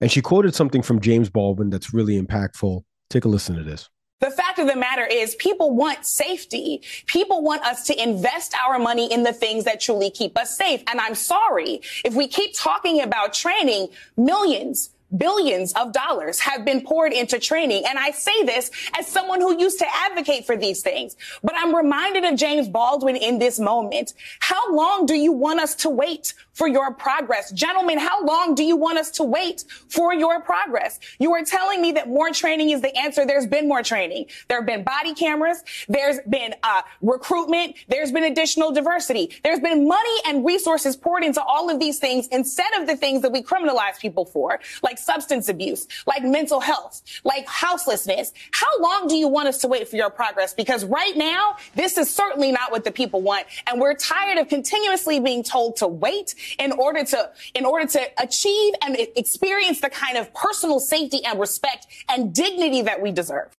And 0.00 0.10
she 0.10 0.22
quoted 0.22 0.54
something 0.54 0.82
from 0.82 1.00
James 1.00 1.28
Baldwin 1.28 1.70
that's 1.70 1.92
really 1.92 2.20
impactful. 2.20 2.82
Take 3.10 3.24
a 3.24 3.28
listen 3.28 3.56
to 3.56 3.62
this. 3.62 3.88
The 4.20 4.30
fact 4.30 4.58
of 4.58 4.66
the 4.66 4.76
matter 4.76 5.06
is 5.06 5.34
people 5.36 5.74
want 5.74 6.04
safety. 6.04 6.82
People 7.06 7.42
want 7.42 7.62
us 7.62 7.86
to 7.86 8.02
invest 8.02 8.54
our 8.54 8.78
money 8.78 9.10
in 9.10 9.22
the 9.22 9.32
things 9.32 9.64
that 9.64 9.80
truly 9.80 10.10
keep 10.10 10.36
us 10.36 10.56
safe. 10.56 10.82
And 10.88 11.00
I'm 11.00 11.14
sorry 11.14 11.80
if 12.04 12.14
we 12.14 12.28
keep 12.28 12.54
talking 12.54 13.00
about 13.00 13.32
training 13.32 13.88
millions, 14.18 14.90
billions 15.16 15.72
of 15.74 15.92
dollars 15.92 16.38
have 16.40 16.64
been 16.64 16.80
poured 16.80 17.12
into 17.12 17.38
training. 17.38 17.84
And 17.88 17.98
I 17.98 18.10
say 18.10 18.44
this 18.44 18.70
as 18.98 19.06
someone 19.06 19.40
who 19.40 19.58
used 19.58 19.78
to 19.78 19.86
advocate 19.92 20.46
for 20.46 20.56
these 20.56 20.82
things. 20.82 21.16
But 21.42 21.54
I'm 21.56 21.74
reminded 21.74 22.24
of 22.24 22.36
James 22.36 22.68
Baldwin 22.68 23.16
in 23.16 23.38
this 23.38 23.58
moment. 23.58 24.14
How 24.40 24.74
long 24.74 25.06
do 25.06 25.14
you 25.14 25.32
want 25.32 25.60
us 25.60 25.74
to 25.76 25.90
wait 25.90 26.34
for 26.52 26.68
your 26.68 26.92
progress? 26.94 27.50
Gentlemen, 27.52 27.98
how 27.98 28.24
long 28.24 28.54
do 28.54 28.62
you 28.62 28.76
want 28.76 28.98
us 28.98 29.10
to 29.12 29.24
wait 29.24 29.64
for 29.88 30.14
your 30.14 30.40
progress? 30.40 31.00
You 31.18 31.32
are 31.34 31.44
telling 31.44 31.80
me 31.80 31.92
that 31.92 32.08
more 32.08 32.30
training 32.30 32.70
is 32.70 32.80
the 32.80 32.96
answer. 32.96 33.26
There's 33.26 33.46
been 33.46 33.68
more 33.68 33.82
training. 33.82 34.26
There 34.48 34.58
have 34.58 34.66
been 34.66 34.84
body 34.84 35.14
cameras. 35.14 35.62
There's 35.88 36.18
been 36.28 36.54
uh, 36.62 36.82
recruitment. 37.00 37.76
There's 37.88 38.12
been 38.12 38.24
additional 38.24 38.72
diversity. 38.72 39.30
There's 39.42 39.60
been 39.60 39.88
money 39.88 40.16
and 40.26 40.44
resources 40.44 40.96
poured 40.96 41.24
into 41.24 41.42
all 41.42 41.70
of 41.70 41.80
these 41.80 41.98
things 41.98 42.28
instead 42.28 42.72
of 42.78 42.86
the 42.86 42.96
things 42.96 43.22
that 43.22 43.32
we 43.32 43.42
criminalize 43.42 43.98
people 43.98 44.24
for, 44.24 44.60
like 44.82 44.98
substance 45.00 45.48
abuse, 45.48 45.86
like 46.06 46.22
mental 46.22 46.60
health, 46.60 47.02
like 47.24 47.46
houselessness. 47.46 48.32
How 48.52 48.80
long 48.80 49.08
do 49.08 49.16
you 49.16 49.28
want 49.28 49.48
us 49.48 49.58
to 49.58 49.68
wait 49.68 49.88
for 49.88 49.96
your 49.96 50.10
progress? 50.10 50.54
Because 50.54 50.84
right 50.84 51.16
now, 51.16 51.56
this 51.74 51.98
is 51.98 52.14
certainly 52.14 52.52
not 52.52 52.70
what 52.70 52.84
the 52.84 52.92
people 52.92 53.22
want. 53.22 53.46
And 53.66 53.80
we're 53.80 53.94
tired 53.94 54.38
of 54.38 54.48
continuously 54.48 55.20
being 55.20 55.42
told 55.42 55.76
to 55.76 55.88
wait 55.88 56.34
in 56.58 56.72
order 56.72 57.04
to, 57.04 57.30
in 57.54 57.64
order 57.64 57.86
to 57.86 58.22
achieve 58.22 58.74
and 58.82 58.96
experience 59.16 59.80
the 59.80 59.90
kind 59.90 60.16
of 60.16 60.32
personal 60.34 60.80
safety 60.80 61.24
and 61.24 61.40
respect 61.40 61.86
and 62.08 62.34
dignity 62.34 62.82
that 62.82 63.00
we 63.00 63.12
deserve. 63.12 63.50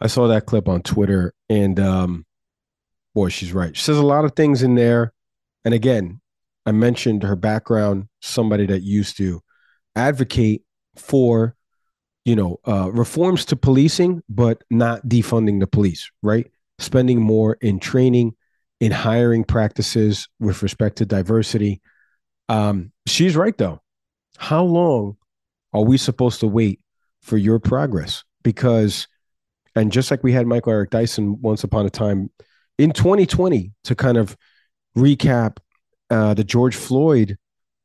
I 0.00 0.06
saw 0.06 0.28
that 0.28 0.46
clip 0.46 0.68
on 0.68 0.82
Twitter 0.82 1.32
and 1.48 1.78
um 1.80 2.26
boy, 3.14 3.28
she's 3.28 3.52
right. 3.52 3.76
She 3.76 3.82
says 3.82 3.96
a 3.96 4.02
lot 4.02 4.24
of 4.24 4.32
things 4.32 4.62
in 4.62 4.74
there. 4.74 5.12
And 5.64 5.72
again, 5.72 6.20
I 6.66 6.72
mentioned 6.72 7.22
her 7.22 7.36
background, 7.36 8.08
somebody 8.20 8.66
that 8.66 8.82
used 8.82 9.16
to 9.18 9.40
advocate 9.94 10.62
for 10.96 11.54
you 12.24 12.36
know 12.36 12.58
uh, 12.66 12.90
reforms 12.92 13.44
to 13.46 13.56
policing 13.56 14.22
but 14.28 14.62
not 14.70 15.06
defunding 15.06 15.60
the 15.60 15.66
police 15.66 16.10
right? 16.22 16.50
Spending 16.78 17.20
more 17.20 17.56
in 17.60 17.78
training 17.78 18.34
in 18.80 18.92
hiring 18.92 19.44
practices 19.44 20.28
with 20.40 20.62
respect 20.62 20.96
to 20.98 21.06
diversity. 21.06 21.80
Um, 22.48 22.92
she's 23.06 23.36
right 23.36 23.56
though. 23.56 23.80
How 24.36 24.64
long 24.64 25.16
are 25.72 25.82
we 25.82 25.96
supposed 25.96 26.40
to 26.40 26.46
wait 26.46 26.80
for 27.22 27.36
your 27.36 27.58
progress? 27.58 28.24
Because 28.42 29.06
and 29.76 29.92
just 29.92 30.10
like 30.10 30.22
we 30.22 30.32
had 30.32 30.46
michael 30.46 30.72
eric 30.72 30.90
dyson 30.90 31.40
once 31.40 31.64
upon 31.64 31.86
a 31.86 31.90
time 31.90 32.30
in 32.78 32.92
2020 32.92 33.72
to 33.84 33.94
kind 33.94 34.16
of 34.16 34.36
recap 34.96 35.58
uh, 36.10 36.34
the 36.34 36.44
george 36.44 36.76
floyd 36.76 37.36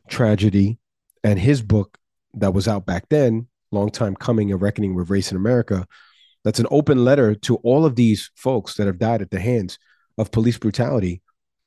tragedy 0.07 0.79
and 1.23 1.39
his 1.39 1.61
book 1.61 1.97
that 2.35 2.53
was 2.53 2.67
out 2.67 2.85
back 2.85 3.09
then, 3.09 3.47
long 3.71 3.89
time 3.89 4.15
coming, 4.15 4.51
a 4.51 4.57
reckoning 4.57 4.95
with 4.95 5.09
race 5.09 5.31
in 5.31 5.37
America. 5.37 5.87
That's 6.43 6.59
an 6.59 6.67
open 6.71 7.03
letter 7.03 7.35
to 7.35 7.55
all 7.57 7.85
of 7.85 7.95
these 7.95 8.31
folks 8.35 8.75
that 8.75 8.87
have 8.87 8.99
died 8.99 9.21
at 9.21 9.31
the 9.31 9.39
hands 9.39 9.77
of 10.17 10.31
police 10.31 10.57
brutality. 10.57 11.21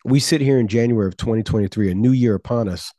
We 0.05 0.18
sit 0.18 0.40
here 0.40 0.59
in 0.59 0.68
January 0.68 1.07
of 1.07 1.16
2023, 1.16 1.90
a 1.90 1.94
new 1.94 2.12
year 2.12 2.35
upon 2.35 2.68
us, 2.68 2.92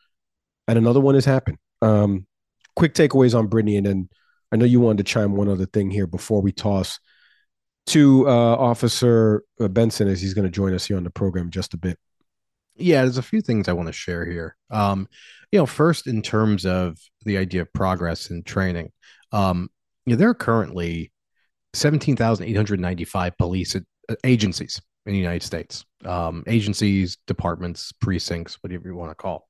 and 0.67 0.77
another 0.77 1.01
one 1.01 1.15
has 1.15 1.25
happened. 1.25 1.57
Um, 1.81 2.27
quick 2.75 2.93
takeaways 2.93 3.37
on 3.37 3.47
Brittany, 3.47 3.77
and 3.77 3.85
then 3.85 4.09
I 4.51 4.55
know 4.55 4.65
you 4.65 4.79
wanted 4.79 5.05
to 5.05 5.11
chime 5.11 5.35
one 5.35 5.49
other 5.49 5.65
thing 5.65 5.91
here 5.91 6.07
before 6.07 6.41
we 6.41 6.51
toss 6.51 6.99
to 7.87 8.27
uh, 8.27 8.55
Officer 8.55 9.43
uh, 9.59 9.67
Benson 9.67 10.07
as 10.07 10.21
he's 10.21 10.33
going 10.33 10.45
to 10.45 10.51
join 10.51 10.73
us 10.73 10.85
here 10.85 10.97
on 10.97 11.03
the 11.03 11.09
program 11.09 11.49
just 11.49 11.73
a 11.73 11.77
bit. 11.77 11.99
Yeah, 12.75 13.01
there's 13.03 13.17
a 13.17 13.23
few 13.23 13.41
things 13.41 13.67
I 13.67 13.73
want 13.73 13.87
to 13.87 13.93
share 13.93 14.25
here. 14.25 14.55
Um, 14.71 15.07
you 15.51 15.59
know, 15.59 15.65
first 15.65 16.07
in 16.07 16.21
terms 16.21 16.65
of 16.65 16.97
the 17.23 17.37
idea 17.37 17.61
of 17.61 17.73
progress 17.73 18.29
and 18.29 18.45
training, 18.45 18.91
um, 19.31 19.69
you 20.05 20.13
know, 20.13 20.17
there 20.17 20.29
are 20.29 20.35
currently 20.35 21.11
17,895 21.73 23.37
police 23.37 23.75
uh, 23.75 24.15
agencies 24.23 24.81
in 25.05 25.13
the 25.13 25.19
United 25.19 25.43
States, 25.43 25.85
um, 26.05 26.43
agencies, 26.47 27.17
departments, 27.27 27.91
precincts, 27.91 28.57
whatever 28.61 28.87
you 28.87 28.95
want 28.95 29.11
to 29.11 29.15
call. 29.15 29.47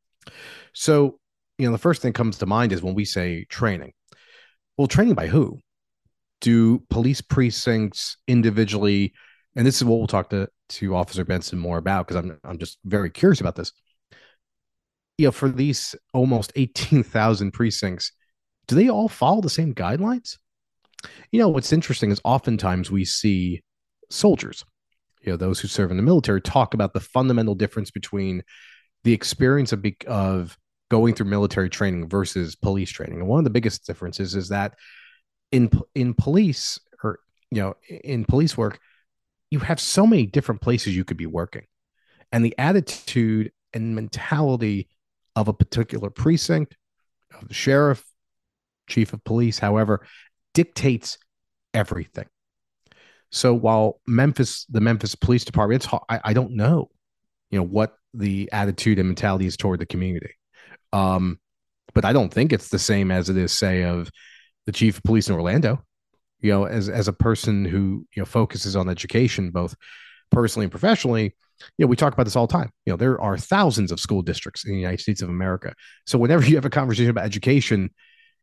So, 0.74 1.20
you 1.58 1.68
know, 1.68 1.72
the 1.72 1.78
first 1.78 2.02
thing 2.02 2.14
comes 2.14 2.38
to 2.40 2.46
mind 2.46 2.72
is 2.72 2.82
when 2.82 2.96
we 2.96 3.06
say 3.06 3.46
training. 3.46 3.94
Well, 4.78 4.88
training 4.88 5.14
by 5.14 5.28
who? 5.28 5.60
Do 6.42 6.80
police 6.90 7.22
precincts 7.22 8.18
individually, 8.28 9.14
and 9.56 9.66
this 9.66 9.78
is 9.78 9.86
what 9.86 9.98
we'll 9.98 10.08
talk 10.08 10.32
to 10.32 10.50
to 10.76 10.96
Officer 10.96 11.26
Benson 11.26 11.60
more 11.60 11.78
about 11.78 12.08
because 12.08 12.24
I'm 12.24 12.40
I'm 12.44 12.58
just 12.58 12.78
very 12.86 13.10
curious 13.10 13.42
about 13.42 13.56
this 13.56 13.72
you 15.18 15.28
know, 15.28 15.32
for 15.32 15.50
these 15.50 15.96
almost 16.14 16.52
18,000 16.56 17.52
precincts, 17.52 18.12
do 18.68 18.76
they 18.76 18.90
all 18.90 19.10
follow 19.10 19.42
the 19.42 19.50
same 19.50 19.74
guidelines? 19.74 20.38
You 21.32 21.40
know, 21.40 21.50
what's 21.50 21.74
interesting 21.74 22.12
is 22.12 22.22
oftentimes 22.24 22.90
we 22.90 23.06
see 23.06 23.62
soldiers, 24.10 24.64
you 25.22 25.32
know, 25.32 25.38
those 25.38 25.60
who 25.60 25.68
serve 25.68 25.92
in 25.92 25.98
the 25.98 26.04
military 26.04 26.42
talk 26.42 26.74
about 26.74 26.94
the 26.94 27.00
fundamental 27.00 27.56
difference 27.56 27.92
between 27.92 28.42
the 29.04 29.14
experience 29.14 29.74
of, 29.74 29.86
of 30.08 30.58
going 30.90 31.14
through 31.14 31.26
military 31.26 31.70
training 31.70 32.08
versus 32.08 32.56
police 32.56 32.90
training. 32.90 33.20
And 33.20 33.28
one 33.28 33.40
of 33.40 33.44
the 33.44 33.50
biggest 33.50 33.86
differences 33.86 34.34
is 34.36 34.50
that 34.50 34.76
in 35.52 35.70
in 35.94 36.14
police 36.14 36.80
or 37.04 37.20
you 37.52 37.62
know, 37.62 37.76
in 37.90 38.24
police 38.24 38.58
work, 38.58 38.80
you 39.54 39.60
have 39.60 39.80
so 39.80 40.08
many 40.08 40.26
different 40.26 40.62
places 40.62 40.96
you 40.96 41.06
could 41.06 41.16
be 41.16 41.28
working. 41.28 41.62
And 42.32 42.44
the 42.44 42.56
attitude 42.58 43.52
and 43.72 43.94
mentality 43.94 44.90
of 45.36 45.48
a 45.48 45.54
particular 45.54 46.10
precinct, 46.10 46.76
of 47.40 47.48
the 47.48 47.54
sheriff, 47.54 48.04
chief 48.88 49.14
of 49.14 49.24
police, 49.24 49.60
however, 49.60 50.08
dictates 50.56 51.20
everything. 51.72 52.26
So 53.32 53.54
while 53.54 54.02
Memphis, 54.08 54.66
the 54.72 54.82
Memphis 54.82 55.14
Police 55.14 55.46
Department, 55.46 55.84
it's 55.84 55.94
I, 56.10 56.20
I 56.24 56.34
don't 56.34 56.56
know, 56.56 56.90
you 57.52 57.60
know, 57.60 57.64
what 57.64 57.94
the 58.16 58.50
attitude 58.52 58.98
and 58.98 59.08
mentality 59.08 59.46
is 59.46 59.56
toward 59.56 59.80
the 59.80 59.86
community. 59.86 60.34
Um, 60.94 61.40
but 61.94 62.06
I 62.06 62.14
don't 62.14 62.34
think 62.34 62.54
it's 62.54 62.70
the 62.70 62.80
same 62.80 63.12
as 63.12 63.30
it 63.30 63.38
is, 63.38 63.52
say, 63.52 63.84
of 63.84 64.10
the 64.66 64.72
chief 64.72 64.98
of 64.98 65.04
police 65.04 65.30
in 65.30 65.36
Orlando. 65.36 65.84
You 66.44 66.52
know, 66.52 66.66
as 66.66 66.90
as 66.90 67.08
a 67.08 67.14
person 67.14 67.66
who 67.66 68.06
you 68.16 68.22
know 68.22 68.26
focuses 68.26 68.76
on 68.76 68.90
education, 68.90 69.50
both 69.50 69.76
personally 70.32 70.66
and 70.66 70.72
professionally, 70.72 71.36
you 71.78 71.86
know, 71.86 71.88
we 71.88 71.96
talk 71.96 72.14
about 72.14 72.24
this 72.24 72.36
all 72.36 72.48
the 72.48 72.54
time. 72.54 72.72
You 72.86 72.94
know, 72.94 72.98
there 72.98 73.20
are 73.20 73.38
thousands 73.38 73.92
of 73.92 74.00
school 74.00 74.22
districts 74.22 74.66
in 74.66 74.72
the 74.72 74.80
United 74.80 75.00
States 75.00 75.22
of 75.22 75.30
America. 75.30 75.74
So 76.06 76.18
whenever 76.18 76.46
you 76.48 76.56
have 76.56 76.66
a 76.66 76.70
conversation 76.70 77.10
about 77.10 77.26
education, 77.26 77.90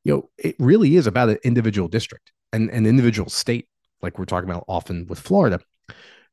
you 0.05 0.15
know, 0.15 0.31
it 0.39 0.57
really 0.59 0.97
is 0.97 1.07
about 1.07 1.29
an 1.29 1.39
individual 1.45 1.89
district 1.89 2.33
and 2.53 2.71
an 2.71 2.87
individual 2.87 3.29
state, 3.29 3.69
like 4.03 4.19
we're 4.19 4.25
talking 4.25 4.49
about 4.49 4.65
often 4.67 5.07
with 5.07 5.21
Florida. 5.21 5.61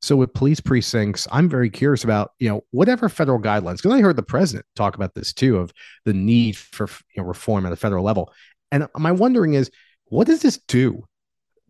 So 0.02 0.16
with 0.16 0.34
police 0.34 0.60
precincts, 0.60 1.28
I'm 1.32 1.50
very 1.50 1.70
curious 1.70 2.04
about, 2.04 2.32
you 2.40 2.50
know, 2.50 2.62
whatever 2.70 3.10
federal 3.10 3.40
guidelines, 3.40 3.78
because 3.78 3.94
I 3.94 4.02
heard 4.02 4.16
the 4.16 4.24
president 4.24 4.66
talk 4.76 4.96
about 4.96 5.16
this 5.16 5.34
too, 5.34 5.58
of 5.58 5.74
the 6.06 6.14
need 6.14 6.56
for 6.56 6.88
you 7.16 7.22
know, 7.22 7.28
reform 7.28 7.66
at 7.66 7.74
a 7.74 7.76
federal 7.76 8.04
level. 8.04 8.32
And 8.72 8.88
my 8.96 9.12
wondering 9.12 9.56
is, 9.56 9.72
what 10.06 10.28
does 10.28 10.42
this 10.42 10.60
do 10.68 11.04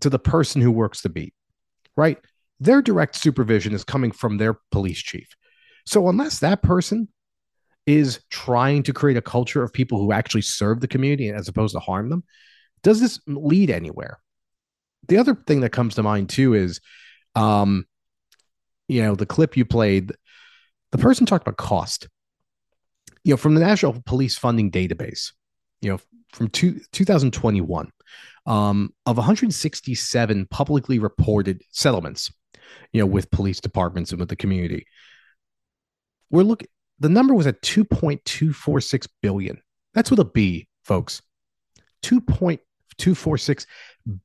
to 0.02 0.10
the 0.10 0.20
person 0.20 0.62
who 0.62 0.72
works 0.72 1.02
the 1.02 1.10
beat? 1.10 1.34
Right? 1.96 2.20
their 2.60 2.82
direct 2.82 3.16
supervision 3.16 3.74
is 3.74 3.84
coming 3.84 4.12
from 4.12 4.38
their 4.38 4.60
police 4.72 5.00
chief. 5.00 5.28
So 5.86 6.10
unless 6.10 6.40
that 6.40 6.62
person 6.62 7.08
is 7.86 8.20
trying 8.30 8.84
to 8.84 8.94
create 8.94 9.18
a 9.18 9.22
culture 9.22 9.64
of 9.64 9.72
people 9.72 10.00
who 10.00 10.12
actually 10.12 10.42
serve 10.42 10.82
the 10.82 10.88
community 10.88 11.30
as 11.30 11.48
opposed 11.48 11.74
to 11.74 11.80
harm 11.80 12.10
them, 12.10 12.24
does 12.84 13.00
this 13.00 13.20
lead 13.28 13.70
anywhere? 13.70 14.20
The 15.08 15.18
other 15.18 15.36
thing 15.36 15.62
that 15.62 15.70
comes 15.70 15.96
to 15.96 16.04
mind 16.04 16.30
too 16.30 16.54
is, 16.54 16.82
um, 17.36 17.86
you 18.88 19.02
know, 19.04 19.16
the 19.16 19.26
clip 19.26 19.56
you 19.56 19.64
played, 19.64 20.14
the 20.92 20.98
person 20.98 21.26
talked 21.26 21.48
about 21.48 21.58
cost. 21.58 22.08
You 23.24 23.34
know, 23.34 23.38
from 23.38 23.56
the 23.56 23.62
National 23.62 24.02
Police 24.06 24.38
Funding 24.38 24.72
Database, 24.72 25.34
you 25.82 25.92
know, 25.92 26.00
from 26.32 26.48
two, 26.48 26.80
2021, 26.94 27.92
um, 28.48 28.94
of 29.06 29.18
167 29.18 30.48
publicly 30.48 30.98
reported 30.98 31.62
settlements 31.72 32.32
you 32.92 33.02
know, 33.02 33.06
with 33.06 33.32
police 33.32 33.60
departments 33.60 34.12
and 34.12 34.20
with 34.20 34.30
the 34.30 34.36
community. 34.36 34.86
We're 36.30 36.44
looking, 36.44 36.68
the 37.00 37.10
number 37.10 37.34
was 37.34 37.48
at 37.48 37.62
2.246 37.62 39.08
billion. 39.22 39.62
That's 39.94 40.10
with 40.10 40.20
a 40.20 40.26
B, 40.26 40.68
folks. 40.84 41.22
2.246 42.04 43.66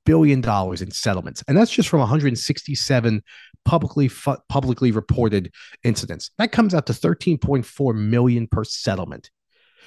billion 0.04 0.40
dollars 0.40 0.82
in 0.82 0.90
settlements. 0.90 1.42
And 1.48 1.56
that's 1.56 1.70
just 1.70 1.88
from 1.88 2.00
167 2.00 3.22
publicly 3.64 4.08
fu- 4.08 4.36
publicly 4.48 4.90
reported 4.90 5.52
incidents. 5.84 6.30
That 6.38 6.52
comes 6.52 6.74
out 6.74 6.86
to 6.86 6.92
13.4 6.92 7.94
million 7.94 8.46
per 8.46 8.64
settlement. 8.64 9.30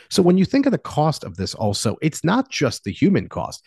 So 0.10 0.22
when 0.22 0.38
you 0.38 0.46
think 0.46 0.66
of 0.66 0.72
the 0.72 0.78
cost 0.78 1.24
of 1.24 1.36
this, 1.36 1.56
also, 1.56 1.98
it's 2.02 2.24
not 2.24 2.50
just 2.50 2.84
the 2.84 2.92
human 2.92 3.28
cost, 3.28 3.64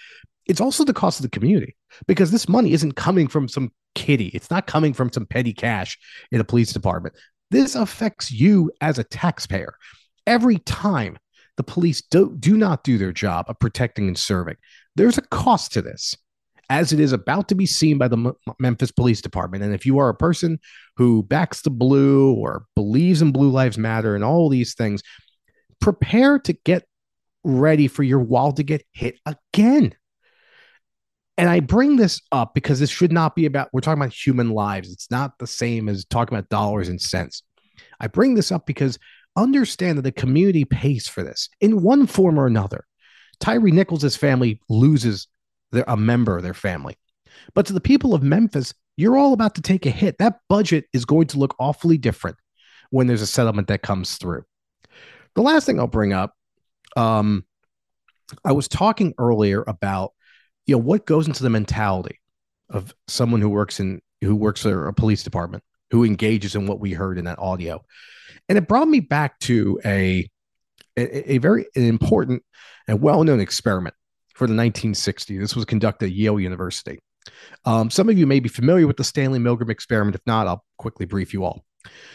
it's 0.49 0.61
also 0.61 0.83
the 0.83 0.95
cost 0.95 1.21
of 1.21 1.23
the 1.23 1.31
community 1.31 1.77
because 2.07 2.31
this 2.31 2.49
money 2.49 2.73
isn't 2.73 2.97
coming 2.97 3.29
from 3.29 3.47
some 3.49 3.71
kitty. 3.95 4.29
It's 4.29 4.51
not 4.51 4.67
coming 4.67 4.95
from 4.95 5.13
some 5.13 5.27
petty 5.27 5.53
cash 5.53 5.99
in 6.33 6.41
a 6.41 6.45
police 6.45 6.73
department. 6.73 7.15
This 7.51 7.75
affects 7.75 8.31
you 8.31 8.73
as 8.81 8.99
a 8.99 9.05
taxpayer. 9.05 9.75
Every 10.27 10.59
time 10.59 11.19
the 11.57 11.63
police 11.63 12.03
do, 12.03 12.35
do 12.39 12.57
not 12.57 12.85
do 12.85 12.99
their 12.99 13.13
job 13.13 13.47
of 13.49 13.59
protecting 13.59 14.09
and 14.09 14.19
serving, 14.19 14.57
there's 14.97 15.19
a 15.19 15.23
cost 15.23 15.73
to 15.73 15.83
this, 15.83 16.17
as 16.71 16.93
it 16.93 17.01
is 17.01 17.13
about 17.13 17.49
to 17.49 17.55
be 17.55 17.67
seen 17.67 17.99
by 17.99 18.09
the 18.09 18.17
M- 18.17 18.55
Memphis 18.59 18.91
Police 18.91 19.21
Department. 19.21 19.65
And 19.65 19.75
if 19.75 19.85
you 19.85 19.99
are 19.99 20.09
a 20.09 20.15
person 20.15 20.59
who 20.97 21.23
backs 21.23 21.63
the 21.63 21.71
blue 21.71 22.35
or 22.35 22.65
believes 22.75 23.23
in 23.23 23.33
Blue 23.33 23.51
Lives 23.51 23.79
Matter 23.79 24.15
and 24.15 24.25
all 24.25 24.49
these 24.49 24.75
things, 24.75 25.03
prepare 25.81 26.39
to 26.41 26.53
get 26.53 26.85
ready 27.45 27.89
for 27.89 28.03
your 28.03 28.21
wall 28.21 28.53
to 28.53 28.63
get 28.63 28.85
hit 28.93 29.19
again. 29.27 29.95
And 31.39 31.49
I 31.49 31.61
bring 31.61 31.97
this 31.97 32.21
up 32.33 32.53
because 32.53 32.81
this 32.81 32.91
should 32.91 33.13
not 33.13 33.37
be 33.37 33.47
about, 33.47 33.69
we're 33.73 33.81
talking 33.81 34.03
about 34.03 34.13
human 34.13 34.51
lives. 34.51 34.93
It's 34.93 35.11
not 35.11 35.39
the 35.39 35.47
same 35.47 35.89
as 35.89 36.05
talking 36.05 36.37
about 36.37 36.49
dollars 36.49 36.89
and 36.89 37.01
cents. 37.01 37.45
I 38.01 38.09
bring 38.09 38.35
this 38.35 38.51
up 38.51 38.67
because 38.67 38.99
understand 39.37 39.97
that 39.99 40.03
the 40.03 40.13
community 40.13 40.65
pays 40.65 41.07
for 41.07 41.23
this 41.23 41.49
in 41.61 41.83
one 41.83 42.09
form 42.09 42.41
or 42.41 42.47
another. 42.47 42.85
Tyre 43.39 43.61
Nichols' 43.61 44.17
family 44.17 44.61
loses 44.69 45.29
their, 45.71 45.85
a 45.87 45.97
member 45.97 46.37
of 46.37 46.43
their 46.43 46.55
family. 46.55 46.97
But 47.55 47.67
to 47.67 47.73
the 47.73 47.81
people 47.81 48.15
of 48.15 48.23
Memphis, 48.23 48.75
you're 48.97 49.17
all 49.17 49.33
about 49.33 49.55
to 49.55 49.63
take 49.63 49.87
a 49.87 49.91
hit. 49.91 50.19
That 50.19 50.41
budget 50.49 50.87
is 50.93 51.05
going 51.05 51.29
to 51.29 51.39
look 51.39 51.55
awfully 51.61 51.99
different 51.99 52.37
when 52.91 53.07
there's 53.07 53.23
a 53.23 53.29
settlement 53.29 53.69
that 53.69 53.83
comes 53.83 54.17
through. 54.17 54.43
The 55.37 55.43
last 55.43 55.67
thing 55.67 55.79
I'll 55.79 55.87
bring 55.87 56.13
up, 56.13 56.35
um, 56.97 57.45
I 58.45 58.51
was 58.51 58.67
talking 58.67 59.15
earlier 59.19 59.63
about 59.69 60.15
you 60.69 60.75
know 60.75 60.83
what 60.83 61.07
goes 61.07 61.27
into 61.27 61.43
the 61.43 61.51
mentality 61.51 62.21
of 62.71 62.95
someone 63.09 63.41
who 63.41 63.49
works 63.49 63.81
in 63.81 64.01
who 64.21 64.37
works 64.37 64.63
for 64.63 64.87
a 64.87 64.93
police 64.93 65.23
department 65.23 65.65
who 65.91 66.05
engages 66.05 66.55
in 66.55 66.67
what 66.67 66.79
we 66.79 66.93
heard 66.93 67.19
in 67.19 67.25
that 67.25 67.39
audio? 67.39 67.83
And 68.49 68.59
it 68.59 68.69
brought 68.69 68.87
me 68.87 69.01
back 69.01 69.39
to 69.41 69.81
a 69.85 70.29
a, 70.97 71.33
a 71.33 71.39
very 71.39 71.67
important 71.75 72.43
and 72.87 73.01
well-known 73.01 73.41
experiment 73.41 73.95
for 74.35 74.47
the 74.47 74.55
1960s 74.55 75.41
this 75.41 75.57
was 75.57 75.65
conducted 75.65 76.07
at 76.07 76.13
yale 76.13 76.39
university. 76.39 77.01
Um, 77.65 77.91
some 77.91 78.09
of 78.09 78.17
you 78.17 78.27
may 78.27 78.41
be 78.41 78.49
familiar 78.49 78.87
with 78.87 78.99
the 78.99 79.05
stanley 79.05 79.39
milgram 79.39 79.71
experiment. 79.71 80.17
If 80.17 80.23
not 80.27 80.47
i'll 80.47 80.65
quickly 80.77 81.07
brief 81.07 81.33
you 81.33 81.45
all. 81.45 81.65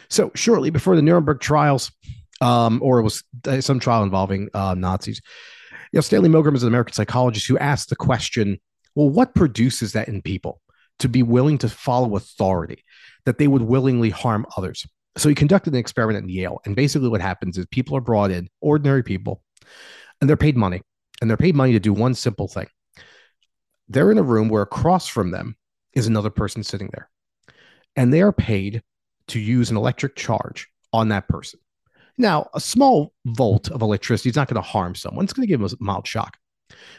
So 0.09 0.31
shortly 0.35 0.69
before 0.69 0.95
the 0.95 1.01
nuremberg 1.01 1.39
trials 1.39 1.91
um, 2.39 2.79
or 2.83 2.99
it 2.99 3.03
was 3.03 3.23
uh, 3.47 3.61
some 3.61 3.79
trial 3.79 4.03
involving 4.03 4.49
uh, 4.53 4.75
nazis 4.75 5.21
you 5.93 5.97
know, 5.97 6.01
Stanley 6.01 6.27
Milgram 6.27 6.55
is 6.55 6.63
an 6.63 6.69
American 6.69 6.95
psychologist 6.95 7.47
who 7.47 7.57
asked 7.59 7.89
the 7.89 7.95
question, 7.95 8.59
well, 8.95 9.11
what 9.11 9.35
produces 9.35 9.93
that 9.93 10.07
in 10.07 10.23
people 10.23 10.59
to 10.97 11.07
be 11.07 11.21
willing 11.21 11.59
to 11.59 11.69
follow 11.69 12.15
authority, 12.15 12.83
that 13.25 13.37
they 13.37 13.47
would 13.47 13.61
willingly 13.61 14.09
harm 14.09 14.47
others? 14.57 14.87
So 15.17 15.29
he 15.29 15.35
conducted 15.35 15.73
an 15.73 15.79
experiment 15.79 16.23
in 16.23 16.29
Yale. 16.29 16.59
And 16.65 16.75
basically, 16.75 17.09
what 17.09 17.21
happens 17.21 17.59
is 17.59 17.67
people 17.67 17.95
are 17.95 18.01
brought 18.01 18.31
in, 18.31 18.49
ordinary 18.59 19.03
people, 19.03 19.43
and 20.19 20.27
they're 20.27 20.35
paid 20.35 20.57
money. 20.57 20.81
And 21.21 21.29
they're 21.29 21.37
paid 21.37 21.55
money 21.55 21.73
to 21.73 21.79
do 21.79 21.93
one 21.93 22.15
simple 22.15 22.47
thing. 22.47 22.67
They're 23.87 24.11
in 24.11 24.17
a 24.17 24.23
room 24.23 24.49
where 24.49 24.63
across 24.63 25.07
from 25.07 25.29
them 25.29 25.55
is 25.93 26.07
another 26.07 26.31
person 26.31 26.63
sitting 26.63 26.89
there. 26.91 27.07
And 27.95 28.11
they 28.11 28.23
are 28.23 28.33
paid 28.33 28.81
to 29.27 29.39
use 29.39 29.69
an 29.69 29.77
electric 29.77 30.15
charge 30.15 30.67
on 30.91 31.09
that 31.09 31.27
person. 31.27 31.59
Now, 32.17 32.49
a 32.53 32.59
small 32.59 33.13
volt 33.25 33.71
of 33.71 33.81
electricity 33.81 34.29
is 34.29 34.35
not 34.35 34.47
going 34.47 34.61
to 34.61 34.67
harm 34.67 34.95
someone. 34.95 35.23
It's 35.23 35.33
going 35.33 35.47
to 35.47 35.51
give 35.51 35.59
them 35.59 35.69
a 35.69 35.83
mild 35.83 36.07
shock. 36.07 36.37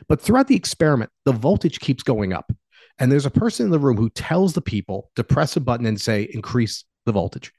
But 0.09 0.21
throughout 0.21 0.49
the 0.49 0.57
experiment, 0.57 1.11
the 1.25 1.33
voltage 1.33 1.81
keeps 1.81 2.03
going 2.03 2.33
up. 2.33 2.53
And 2.99 3.11
there's 3.11 3.27
a 3.27 3.31
person 3.31 3.67
in 3.67 3.73
the 3.73 3.79
room 3.79 3.97
who 3.97 4.11
tells 4.11 4.53
the 4.55 4.61
people 4.61 5.11
to 5.17 5.25
press 5.25 5.57
a 5.57 5.61
button 5.61 5.87
and 5.87 6.01
say, 6.01 6.29
increase 6.33 6.85
the 7.07 7.13
voltage. 7.13 7.53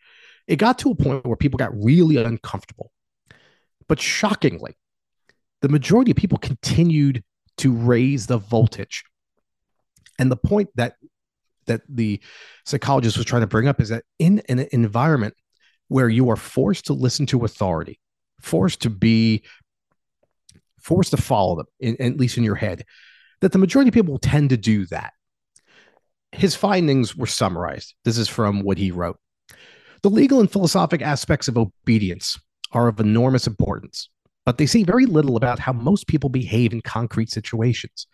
It 0.47 0.57
got 0.57 0.79
to 0.79 0.91
a 0.91 0.95
point 0.95 1.25
where 1.25 1.35
people 1.35 1.57
got 1.57 1.75
really 1.75 2.17
uncomfortable. 2.17 2.91
But 3.87 3.99
shockingly, 3.99 4.77
the 5.61 5.69
majority 5.69 6.11
of 6.11 6.17
people 6.17 6.37
continued 6.37 7.23
to 7.57 7.73
raise 7.73 8.27
the 8.27 8.37
voltage. 8.37 9.03
And 10.19 10.31
the 10.31 10.37
point 10.37 10.69
that 10.75 10.95
that 11.65 11.81
the 11.89 12.21
psychologist 12.65 13.17
was 13.17 13.25
trying 13.25 13.41
to 13.41 13.47
bring 13.47 13.67
up 13.67 13.81
is 13.81 13.89
that 13.89 14.03
in 14.19 14.39
an 14.47 14.67
environment 14.71 15.33
where 15.87 16.09
you 16.09 16.29
are 16.29 16.35
forced 16.35 16.85
to 16.85 16.93
listen 16.93 17.25
to 17.27 17.45
authority, 17.45 17.99
forced 18.41 18.81
to 18.81 18.89
be 18.89 19.43
forced 20.79 21.11
to 21.11 21.17
follow 21.17 21.55
them, 21.55 21.65
in, 21.79 21.99
at 21.99 22.17
least 22.17 22.37
in 22.37 22.43
your 22.43 22.55
head, 22.55 22.85
that 23.41 23.51
the 23.51 23.57
majority 23.57 23.89
of 23.89 23.93
people 23.93 24.19
tend 24.19 24.51
to 24.51 24.57
do 24.57 24.85
that. 24.87 25.13
His 26.31 26.55
findings 26.55 27.15
were 27.15 27.27
summarized. 27.27 27.95
This 28.03 28.17
is 28.17 28.27
from 28.27 28.61
what 28.61 28.77
he 28.77 28.91
wrote. 28.91 29.17
The 30.03 30.09
legal 30.09 30.39
and 30.39 30.51
philosophic 30.51 31.01
aspects 31.01 31.47
of 31.47 31.57
obedience 31.57 32.39
are 32.71 32.87
of 32.87 32.99
enormous 32.99 33.47
importance, 33.47 34.09
but 34.45 34.57
they 34.57 34.67
say 34.67 34.83
very 34.83 35.07
little 35.07 35.37
about 35.37 35.59
how 35.59 35.73
most 35.73 36.07
people 36.07 36.29
behave 36.29 36.71
in 36.71 36.81
concrete 36.81 37.31
situations. 37.31 38.05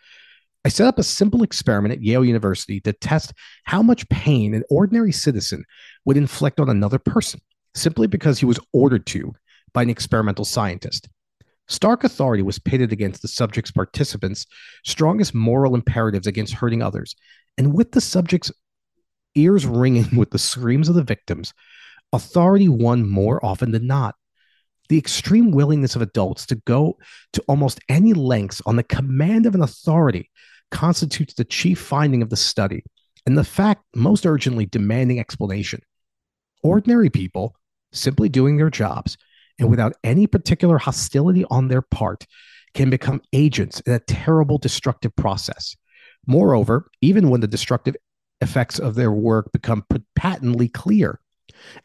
I 0.64 0.68
set 0.68 0.86
up 0.86 0.98
a 0.98 1.02
simple 1.02 1.42
experiment 1.42 1.92
at 1.92 2.02
Yale 2.02 2.24
University 2.24 2.80
to 2.82 2.92
test 2.92 3.34
how 3.64 3.82
much 3.82 4.08
pain 4.08 4.54
an 4.54 4.62
ordinary 4.70 5.12
citizen 5.12 5.64
would 6.04 6.16
inflict 6.16 6.60
on 6.60 6.70
another 6.70 6.98
person 6.98 7.40
simply 7.74 8.06
because 8.06 8.38
he 8.38 8.46
was 8.46 8.60
ordered 8.72 9.06
to 9.06 9.34
by 9.72 9.82
an 9.82 9.90
experimental 9.90 10.44
scientist. 10.44 11.08
Stark 11.68 12.04
authority 12.04 12.42
was 12.42 12.58
pitted 12.58 12.92
against 12.92 13.22
the 13.22 13.28
subject's 13.28 13.70
participants' 13.70 14.46
strongest 14.84 15.34
moral 15.34 15.74
imperatives 15.74 16.26
against 16.26 16.54
hurting 16.54 16.82
others, 16.82 17.14
and 17.56 17.72
with 17.72 17.92
the 17.92 18.00
subject's 18.00 18.50
ears 19.34 19.64
ringing 19.64 20.16
with 20.16 20.30
the 20.30 20.38
screams 20.38 20.88
of 20.88 20.94
the 20.94 21.02
victims, 21.02 21.54
authority 22.12 22.68
won 22.68 23.08
more 23.08 23.44
often 23.44 23.70
than 23.70 23.86
not. 23.86 24.14
The 24.88 24.98
extreme 24.98 25.52
willingness 25.52 25.96
of 25.96 26.02
adults 26.02 26.44
to 26.46 26.56
go 26.56 26.98
to 27.32 27.44
almost 27.48 27.80
any 27.88 28.12
lengths 28.12 28.60
on 28.66 28.76
the 28.76 28.82
command 28.82 29.46
of 29.46 29.54
an 29.54 29.62
authority 29.62 30.28
constitutes 30.70 31.34
the 31.34 31.44
chief 31.44 31.80
finding 31.80 32.22
of 32.22 32.30
the 32.30 32.36
study, 32.36 32.84
and 33.24 33.38
the 33.38 33.44
fact 33.44 33.84
most 33.94 34.26
urgently 34.26 34.66
demanding 34.66 35.20
explanation. 35.20 35.80
Ordinary 36.62 37.08
people 37.08 37.56
simply 37.92 38.28
doing 38.28 38.56
their 38.56 38.70
jobs 38.70 39.16
and 39.58 39.70
without 39.70 39.94
any 40.02 40.26
particular 40.26 40.78
hostility 40.78 41.44
on 41.50 41.68
their 41.68 41.82
part 41.82 42.26
can 42.74 42.90
become 42.90 43.22
agents 43.32 43.80
in 43.80 43.92
a 43.92 44.00
terrible 44.00 44.58
destructive 44.58 45.14
process. 45.14 45.76
Moreover, 46.26 46.90
even 47.00 47.30
when 47.30 47.40
the 47.40 47.46
destructive 47.46 47.96
effects 48.40 48.78
of 48.78 48.94
their 48.94 49.12
work 49.12 49.52
become 49.52 49.84
patently 50.16 50.68
clear 50.68 51.20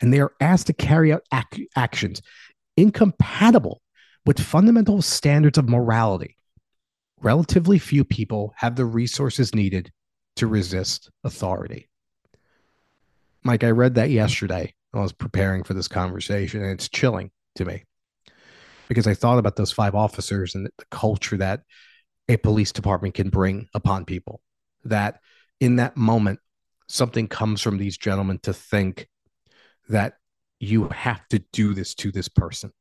and 0.02 0.12
they 0.12 0.20
are 0.20 0.34
asked 0.40 0.68
to 0.68 0.74
carry 0.74 1.12
out 1.12 1.24
ac- 1.34 1.70
actions 1.76 2.22
incompatible 2.78 3.82
with 4.26 4.40
fundamental 4.40 5.02
standards 5.02 5.58
of 5.58 5.70
morality, 5.70 6.38
relatively 7.22 7.80
few 7.80 8.04
people 8.04 8.54
have 8.58 8.76
the 8.76 8.86
resources 8.86 9.54
needed 9.54 9.92
to 10.36 10.48
resist 10.48 11.10
authority. 11.24 11.90
Mike, 13.44 13.64
I 13.64 13.72
read 13.72 13.96
that 13.96 14.10
yesterday 14.10 14.74
I 15.00 15.04
was 15.04 15.14
preparing 15.14 15.64
for 15.64 15.74
this 15.74 15.88
conversation, 15.88 16.62
and 16.62 16.72
it's 16.72 16.90
chilling 16.90 17.32
to 17.56 17.66
me. 17.66 17.84
Because 18.88 19.08
I 19.08 19.14
thought 19.14 19.40
about 19.40 19.56
those 19.56 19.72
five 19.72 19.96
officers 19.96 20.56
and 20.56 20.66
the 20.66 20.72
culture 20.92 21.38
that 21.38 21.62
a 22.30 22.38
police 22.38 22.72
department 22.72 23.16
can 23.16 23.30
bring 23.30 23.68
upon 23.74 24.06
people. 24.06 24.42
That 24.86 25.20
in 25.60 25.78
that 25.78 25.98
moment, 25.98 26.40
something 26.88 27.28
comes 27.28 27.62
from 27.62 27.78
these 27.78 27.98
gentlemen 27.98 28.40
to 28.44 28.54
think 28.54 29.08
that 29.90 30.14
you 30.60 30.88
have 30.90 31.28
to 31.30 31.40
do 31.52 31.74
this 31.74 31.94
to 31.96 32.12
this 32.12 32.28
person. 32.28 32.72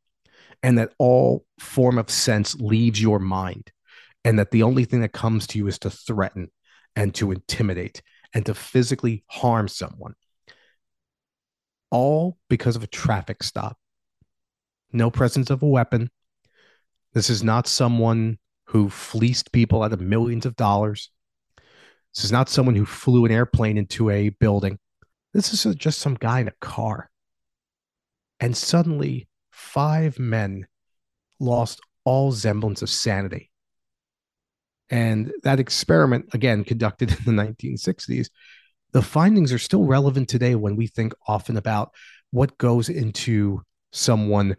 And 0.62 0.78
that 0.78 0.92
all 0.98 1.44
form 1.58 1.98
of 1.98 2.10
sense 2.10 2.54
leaves 2.56 3.00
your 3.00 3.18
mind. 3.18 3.70
And 4.24 4.38
that 4.38 4.50
the 4.50 4.62
only 4.62 4.84
thing 4.84 5.00
that 5.00 5.12
comes 5.12 5.46
to 5.48 5.58
you 5.58 5.66
is 5.66 5.78
to 5.80 5.90
threaten 5.90 6.50
and 6.94 7.14
to 7.16 7.30
intimidate 7.30 8.02
and 8.32 8.46
to 8.46 8.54
physically 8.54 9.24
harm 9.28 9.68
someone 9.68 10.14
all 11.90 12.38
because 12.48 12.76
of 12.76 12.82
a 12.82 12.88
traffic 12.88 13.42
stop. 13.42 13.78
No 14.92 15.10
presence 15.10 15.50
of 15.50 15.62
a 15.62 15.66
weapon. 15.66 16.10
This 17.12 17.30
is 17.30 17.42
not 17.42 17.66
someone 17.66 18.38
who 18.66 18.90
fleeced 18.90 19.52
people 19.52 19.82
out 19.82 19.92
of 19.92 20.00
millions 20.00 20.46
of 20.46 20.56
dollars. 20.56 21.10
This 22.14 22.24
is 22.24 22.32
not 22.32 22.48
someone 22.48 22.74
who 22.74 22.86
flew 22.86 23.24
an 23.24 23.32
airplane 23.32 23.78
into 23.78 24.10
a 24.10 24.30
building. 24.30 24.78
This 25.32 25.52
is 25.52 25.74
just 25.76 25.98
some 25.98 26.14
guy 26.14 26.40
in 26.40 26.48
a 26.48 26.54
car. 26.60 27.10
And 28.40 28.56
suddenly, 28.56 29.28
five 29.50 30.18
men 30.18 30.66
lost 31.38 31.80
all 32.04 32.32
semblance 32.32 32.82
of 32.82 32.90
sanity. 32.90 33.50
And 34.88 35.32
that 35.42 35.60
experiment, 35.60 36.26
again, 36.32 36.64
conducted 36.64 37.10
in 37.10 37.36
the 37.36 37.42
1960s, 37.42 38.28
the 38.92 39.02
findings 39.02 39.52
are 39.52 39.58
still 39.58 39.84
relevant 39.84 40.28
today 40.28 40.54
when 40.54 40.76
we 40.76 40.86
think 40.86 41.12
often 41.26 41.56
about 41.56 41.90
what 42.30 42.58
goes 42.58 42.88
into 42.88 43.62
someone 43.92 44.56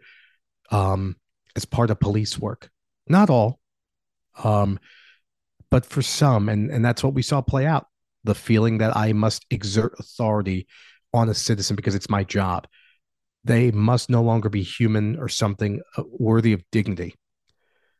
um, 0.70 1.16
as 1.56 1.64
part 1.64 1.90
of 1.90 2.00
police 2.00 2.38
work. 2.38 2.70
Not 3.08 3.30
all, 3.30 3.58
um, 4.42 4.78
but 5.70 5.86
for 5.86 6.02
some, 6.02 6.48
and 6.48 6.70
and 6.70 6.84
that's 6.84 7.02
what 7.02 7.14
we 7.14 7.22
saw 7.22 7.40
play 7.40 7.66
out. 7.66 7.86
The 8.24 8.34
feeling 8.34 8.78
that 8.78 8.96
I 8.96 9.12
must 9.12 9.46
exert 9.50 9.94
authority 9.98 10.66
on 11.14 11.28
a 11.28 11.34
citizen 11.34 11.76
because 11.76 11.94
it's 11.94 12.10
my 12.10 12.24
job. 12.24 12.66
They 13.44 13.70
must 13.70 14.10
no 14.10 14.22
longer 14.22 14.48
be 14.48 14.62
human 14.62 15.18
or 15.18 15.28
something 15.28 15.80
uh, 15.96 16.02
worthy 16.06 16.52
of 16.52 16.62
dignity 16.70 17.14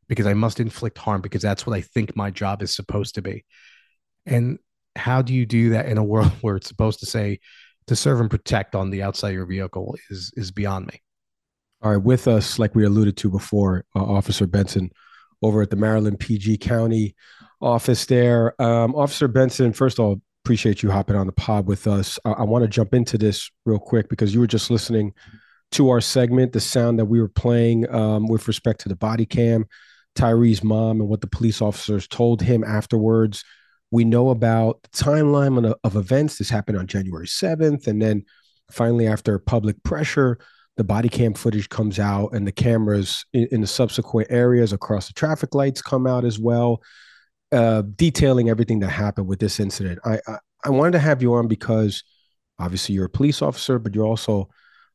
because 0.09 0.26
I 0.26 0.35
must 0.35 0.61
inflict 0.61 0.99
harm 0.99 1.20
because 1.20 1.43
that's 1.43 1.66
what 1.66 1.76
I 1.76 1.81
think 1.81 2.16
my 2.16 2.31
job 2.31 2.62
is 2.62 2.74
supposed 2.74 3.14
to 3.14 3.22
be. 3.22 3.45
And 4.26 4.59
how 4.99 5.22
do 5.22 5.32
you 5.34 5.46
do 5.46 5.70
that 5.70 5.86
in 5.86 5.99
a 5.99 6.05
world 6.05 6.30
where 6.40 6.57
it's 6.57 6.68
supposed 6.68 7.01
to 7.01 7.07
say 7.07 7.40
to 7.86 7.96
serve 7.96 8.20
and 8.20 8.30
protect 8.30 8.74
on 8.74 8.90
the 8.90 9.03
outside 9.03 9.30
of 9.30 9.34
your 9.34 9.46
vehicle 9.46 9.96
is 10.11 10.32
is 10.36 10.51
beyond 10.51 10.86
me. 10.86 11.03
All 11.80 11.92
right, 11.92 12.03
with 12.03 12.26
us, 12.26 12.59
like 12.59 12.74
we 12.74 12.84
alluded 12.84 13.16
to 13.18 13.30
before, 13.30 13.84
uh, 13.94 14.03
Officer 14.03 14.46
Benson 14.46 14.90
over 15.42 15.62
at 15.62 15.70
the 15.70 15.76
Maryland 15.76 16.18
PG 16.18 16.59
County 16.59 17.14
office 17.61 18.05
there. 18.07 18.61
Um, 18.61 18.94
Officer 18.94 19.28
Benson, 19.28 19.72
first 19.72 19.99
of 19.99 20.05
all, 20.05 20.20
appreciate 20.44 20.82
you 20.82 20.90
hopping 20.90 21.16
on 21.16 21.26
the 21.26 21.32
pod 21.32 21.66
with 21.66 21.86
us. 21.86 22.18
I, 22.24 22.30
I 22.30 22.42
want 22.42 22.64
to 22.64 22.68
jump 22.68 22.94
into 22.94 23.18
this 23.18 23.51
real 23.64 23.78
quick 23.78 24.09
because 24.09 24.34
you 24.34 24.40
were 24.40 24.46
just 24.46 24.70
listening 24.70 25.12
to 25.72 25.90
our 25.90 26.01
segment, 26.01 26.53
the 26.53 26.61
sound 26.61 26.99
that 26.99 27.05
we 27.05 27.20
were 27.20 27.28
playing 27.28 27.88
um, 27.94 28.26
with 28.26 28.49
respect 28.49 28.80
to 28.80 28.88
the 28.88 28.96
body 28.96 29.26
cam, 29.26 29.66
Tyre's 30.14 30.64
mom, 30.64 31.01
and 31.01 31.09
what 31.09 31.20
the 31.20 31.26
police 31.26 31.61
officers 31.61 32.09
told 32.09 32.40
him 32.40 32.64
afterwards. 32.64 33.44
We 33.91 34.05
know 34.05 34.30
about 34.30 34.82
the 34.82 34.89
timeline 34.91 35.74
of, 35.84 35.97
events. 35.97 36.39
This 36.39 36.51
happened 36.51 36.78
on 36.78 36.86
January 36.86 37.26
7th. 37.26 37.86
And 37.86 38.01
then 38.01 38.24
finally, 38.70 39.07
after 39.07 39.39
public 39.39 39.82
pressure, 39.82 40.39
the 40.76 40.84
body 40.84 41.09
cam 41.09 41.34
footage 41.34 41.68
comes 41.68 41.99
out 41.99 42.32
and 42.32 42.47
the 42.47 42.53
cameras 42.53 43.24
in, 43.32 43.49
in 43.51 43.61
the 43.61 43.66
subsequent 43.66 44.28
areas 44.30 44.72
across 44.72 45.09
the 45.09 45.12
traffic 45.12 45.55
lights 45.55 45.82
come 45.82 46.07
out 46.07 46.24
as 46.24 46.39
well, 46.39 46.82
uh, 47.51 47.82
detailing 47.97 48.49
everything 48.49 48.78
that 48.80 48.91
happened 48.91 49.26
with 49.26 49.41
this 49.41 49.59
incident. 49.59 49.99
I, 50.05 50.20
I, 50.28 50.39
I 50.64 50.70
wanted 50.70 50.93
to 50.93 50.99
have 51.01 51.22
you 51.22 51.34
on 51.34 51.49
because 51.49 52.05
obviously 52.59 52.95
you're 52.95 53.07
a 53.07 53.11
police 53.11 53.43
officer, 53.43 53.78
but 53.78 53.95
you're 53.95 54.07
also 54.07 54.49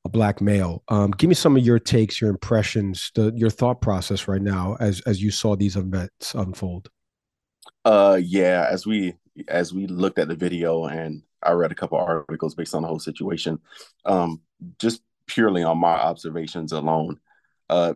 a 0.05 0.09
black 0.09 0.41
male. 0.41 0.83
Um, 0.89 1.11
give 1.11 1.27
me 1.27 1.35
some 1.35 1.55
of 1.55 1.65
your 1.65 1.79
takes, 1.79 2.19
your 2.19 2.29
impressions, 2.29 3.11
the, 3.15 3.33
your 3.35 3.49
thought 3.49 3.81
process 3.81 4.27
right 4.27 4.41
now 4.41 4.75
as 4.79 5.01
as 5.01 5.21
you 5.21 5.31
saw 5.31 5.55
these 5.55 5.75
events 5.75 6.33
unfold. 6.35 6.89
Uh, 7.85 8.19
yeah, 8.21 8.67
as 8.69 8.85
we 8.85 9.15
as 9.47 9.73
we 9.73 9.87
looked 9.87 10.19
at 10.19 10.27
the 10.27 10.35
video 10.35 10.85
and 10.85 11.23
I 11.41 11.51
read 11.51 11.71
a 11.71 11.75
couple 11.75 11.97
articles 11.97 12.55
based 12.55 12.75
on 12.75 12.83
the 12.83 12.87
whole 12.87 12.99
situation, 12.99 13.59
um, 14.05 14.41
just 14.79 15.01
purely 15.27 15.63
on 15.63 15.77
my 15.77 15.93
observations 15.93 16.71
alone, 16.71 17.19
uh, 17.69 17.93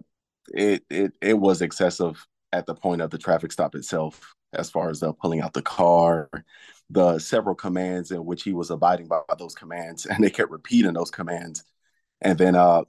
it 0.54 0.84
it 0.90 1.14
it 1.22 1.34
was 1.40 1.62
excessive 1.62 2.26
at 2.52 2.66
the 2.66 2.76
point 2.76 3.02
of 3.02 3.10
the 3.12 3.18
traffic 3.18 3.52
stop 3.52 3.76
itself, 3.76 4.34
as 4.54 4.70
far 4.70 4.90
as 4.90 5.04
uh, 5.04 5.12
pulling 5.14 5.42
out 5.42 5.54
the 5.54 5.62
car, 5.62 6.30
the 6.90 7.20
several 7.20 7.56
commands 7.56 8.12
in 8.12 8.26
which 8.26 8.44
he 8.44 8.54
was 8.54 8.72
abiding 8.72 9.08
by, 9.08 9.20
by 9.28 9.36
those 9.40 9.56
commands, 9.56 10.06
and 10.06 10.24
they 10.24 10.30
kept 10.30 10.52
repeating 10.52 10.94
those 10.94 11.12
commands, 11.12 11.64
and 12.22 12.38
then 12.38 12.56
uh, 12.56 12.84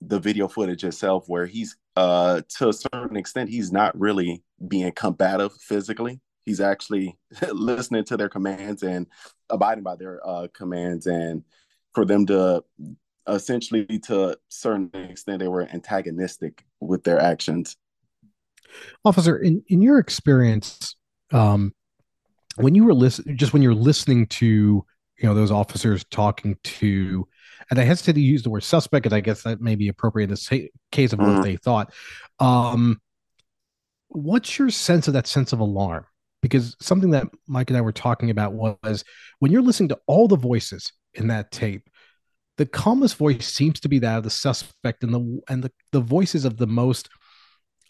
the 0.00 0.18
video 0.18 0.48
footage 0.48 0.84
itself, 0.84 1.24
where 1.28 1.46
he's 1.46 1.76
uh, 1.96 2.42
to 2.58 2.68
a 2.68 2.72
certain 2.72 3.16
extent, 3.16 3.50
he's 3.50 3.72
not 3.72 3.98
really 3.98 4.42
being 4.66 4.90
combative 4.92 5.52
physically. 5.60 6.20
He's 6.44 6.60
actually 6.60 7.16
listening 7.52 8.04
to 8.04 8.16
their 8.16 8.28
commands 8.28 8.82
and 8.82 9.06
abiding 9.48 9.84
by 9.84 9.96
their 9.96 10.20
uh, 10.26 10.48
commands, 10.52 11.06
and 11.06 11.44
for 11.94 12.04
them 12.04 12.26
to 12.26 12.64
essentially, 13.28 13.86
to 13.86 14.30
a 14.30 14.36
certain 14.48 14.90
extent, 14.94 15.38
they 15.38 15.48
were 15.48 15.68
antagonistic 15.72 16.64
with 16.80 17.04
their 17.04 17.20
actions. 17.20 17.76
Officer, 19.04 19.38
in 19.38 19.62
in 19.68 19.80
your 19.80 19.98
experience, 19.98 20.96
um, 21.32 21.72
when 22.56 22.74
you 22.74 22.84
were 22.84 22.94
listening, 22.94 23.36
just 23.36 23.52
when 23.52 23.62
you're 23.62 23.74
listening 23.74 24.26
to 24.26 24.46
you 25.18 25.28
know 25.28 25.34
those 25.34 25.50
officers 25.50 26.04
talking 26.10 26.56
to 26.64 27.26
and 27.70 27.78
I 27.78 27.84
hesitate 27.84 28.14
to 28.14 28.20
use 28.20 28.42
the 28.42 28.50
word 28.50 28.62
suspect, 28.62 29.06
and 29.06 29.14
I 29.14 29.20
guess 29.20 29.42
that 29.42 29.60
may 29.60 29.74
be 29.74 29.88
appropriate 29.88 30.24
in 30.24 30.30
this 30.30 30.48
case 30.92 31.12
of 31.12 31.18
what 31.18 31.28
mm-hmm. 31.28 31.42
they 31.42 31.56
thought. 31.56 31.92
Um, 32.38 33.00
what's 34.08 34.58
your 34.58 34.70
sense 34.70 35.08
of 35.08 35.14
that 35.14 35.26
sense 35.26 35.52
of 35.52 35.60
alarm? 35.60 36.06
Because 36.42 36.76
something 36.80 37.10
that 37.10 37.26
Mike 37.46 37.70
and 37.70 37.76
I 37.76 37.80
were 37.80 37.92
talking 37.92 38.30
about 38.30 38.52
was 38.52 39.04
when 39.38 39.50
you're 39.50 39.62
listening 39.62 39.88
to 39.90 39.98
all 40.06 40.28
the 40.28 40.36
voices 40.36 40.92
in 41.14 41.28
that 41.28 41.50
tape, 41.50 41.88
the 42.56 42.66
calmest 42.66 43.16
voice 43.16 43.46
seems 43.46 43.80
to 43.80 43.88
be 43.88 43.98
that 44.00 44.18
of 44.18 44.24
the 44.24 44.30
suspect, 44.30 45.02
and 45.02 45.12
the 45.12 45.40
and 45.48 45.64
the, 45.64 45.72
the 45.92 46.00
voices 46.00 46.44
of 46.44 46.56
the 46.58 46.66
most 46.66 47.08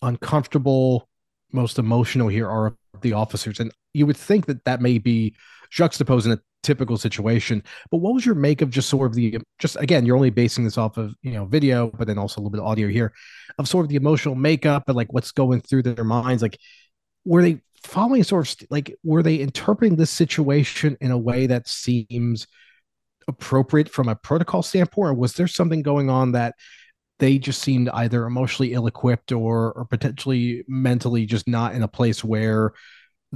uncomfortable, 0.03 1.09
most 1.53 1.79
emotional 1.79 2.29
here 2.29 2.49
are 2.49 2.77
the 3.03 3.13
officers, 3.13 3.61
and 3.61 3.73
you 3.93 4.07
would 4.07 4.17
think 4.17 4.47
that 4.47 4.65
that 4.65 4.81
may 4.81 4.99
be 4.99 5.35
juxtaposing 5.75 6.33
a 6.33 6.41
typical 6.63 6.97
situation. 6.97 7.63
But 7.91 7.99
what 7.99 8.15
was 8.15 8.27
your 8.27 8.35
make 8.35 8.63
of 8.63 8.71
just 8.71 8.89
sort 8.89 9.11
of 9.11 9.15
the 9.15 9.39
just 9.59 9.77
again, 9.77 10.07
you're 10.07 10.17
only 10.17 10.31
basing 10.31 10.65
this 10.65 10.79
off 10.79 10.97
of 10.97 11.15
you 11.23 11.33
know 11.33 11.45
video, 11.45 11.89
but 11.89 12.07
then 12.07 12.19
also 12.19 12.41
a 12.41 12.41
little 12.41 12.51
bit 12.51 12.61
of 12.61 12.67
audio 12.67 12.89
here 12.89 13.13
of 13.59 13.69
sort 13.69 13.85
of 13.85 13.91
the 13.91 13.97
emotional 13.97 14.35
makeup 14.35 14.85
and 14.89 14.97
like 14.97 15.13
what's 15.13 15.33
going 15.33 15.61
through 15.61 15.83
their 15.83 16.05
minds. 16.05 16.43
Like, 16.43 16.59
were 17.25 17.43
they 17.43 17.61
following 17.85 18.25
sort 18.25 18.51
of 18.51 18.69
like 18.71 18.95
were 19.05 19.23
they 19.23 19.37
interpreting 19.37 19.97
this 19.97 20.11
situation 20.11 20.97
in 21.01 21.11
a 21.11 21.19
way 21.19 21.47
that 21.47 21.69
seems 21.69 22.47
appropriate 23.29 23.89
from 23.89 24.09
a 24.09 24.17
protocol 24.17 24.63
standpoint, 24.63 25.11
or 25.11 25.15
was 25.15 25.35
there 25.35 25.47
something 25.47 25.83
going 25.83 26.11
on 26.11 26.33
that 26.33 26.55
they 27.21 27.39
just 27.39 27.63
seemed 27.63 27.89
either 27.91 28.27
emotionally 28.27 28.73
ill-equipped 28.73 29.33
or 29.33 29.73
or 29.73 29.85
potentially 29.85 30.65
mentally 30.67 31.27
just 31.27 31.47
not 31.47 31.75
in 31.75 31.83
a 31.83 31.89
place 31.89 32.25
where 32.25 32.73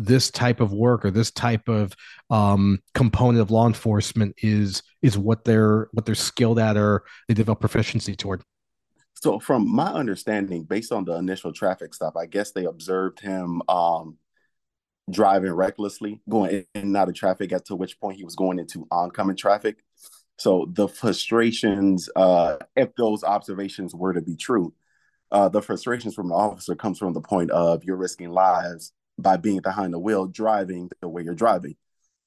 this 0.05 0.31
type 0.31 0.61
of 0.61 0.73
work 0.73 1.05
or 1.05 1.11
this 1.11 1.31
type 1.31 1.69
of 1.69 1.95
um, 2.31 2.79
component 2.95 3.41
of 3.41 3.51
law 3.51 3.67
enforcement 3.67 4.35
is 4.39 4.83
is 5.03 5.19
what 5.19 5.45
they're 5.45 5.89
what 5.93 6.07
they're 6.07 6.15
skilled 6.15 6.59
at 6.59 6.77
or 6.77 7.05
they 7.27 7.35
develop 7.35 7.61
proficiency 7.61 8.15
toward. 8.15 8.43
So 9.15 9.41
from 9.41 9.69
my 9.69 9.93
understanding 9.93 10.65
based 10.65 10.93
on 10.93 11.05
the 11.05 11.17
initial 11.17 11.53
traffic 11.53 11.93
stop 11.93 12.17
i 12.17 12.27
guess 12.27 12.53
they 12.53 12.65
observed 12.67 13.19
him 13.21 13.63
um, 13.69 14.17
driving 15.11 15.53
recklessly 15.53 16.21
going 16.29 16.51
in 16.53 16.67
and 16.75 16.97
out 16.97 17.09
of 17.09 17.15
traffic 17.15 17.53
at 17.53 17.65
to 17.67 17.77
which 17.77 17.99
point 18.01 18.17
he 18.17 18.25
was 18.25 18.37
going 18.37 18.59
into 18.59 18.87
oncoming 18.91 19.37
traffic. 19.37 19.79
So 20.39 20.69
the 20.73 20.87
frustrations 20.89 22.09
uh, 22.15 22.59
if 22.77 22.95
those 22.95 23.25
observations 23.25 23.95
were 23.95 24.13
to 24.13 24.21
be 24.21 24.37
true 24.37 24.73
uh, 25.31 25.49
the 25.49 25.61
frustrations 25.61 26.15
from 26.15 26.29
the 26.29 26.35
officer 26.35 26.75
comes 26.75 26.99
from 26.99 27.13
the 27.13 27.21
point 27.21 27.51
of 27.51 27.85
you're 27.85 27.97
risking 27.97 28.31
lives 28.31 28.93
by 29.19 29.37
being 29.37 29.61
behind 29.61 29.93
the 29.93 29.99
wheel 29.99 30.27
driving 30.27 30.91
the 31.01 31.09
way 31.09 31.23
you're 31.23 31.35
driving. 31.35 31.77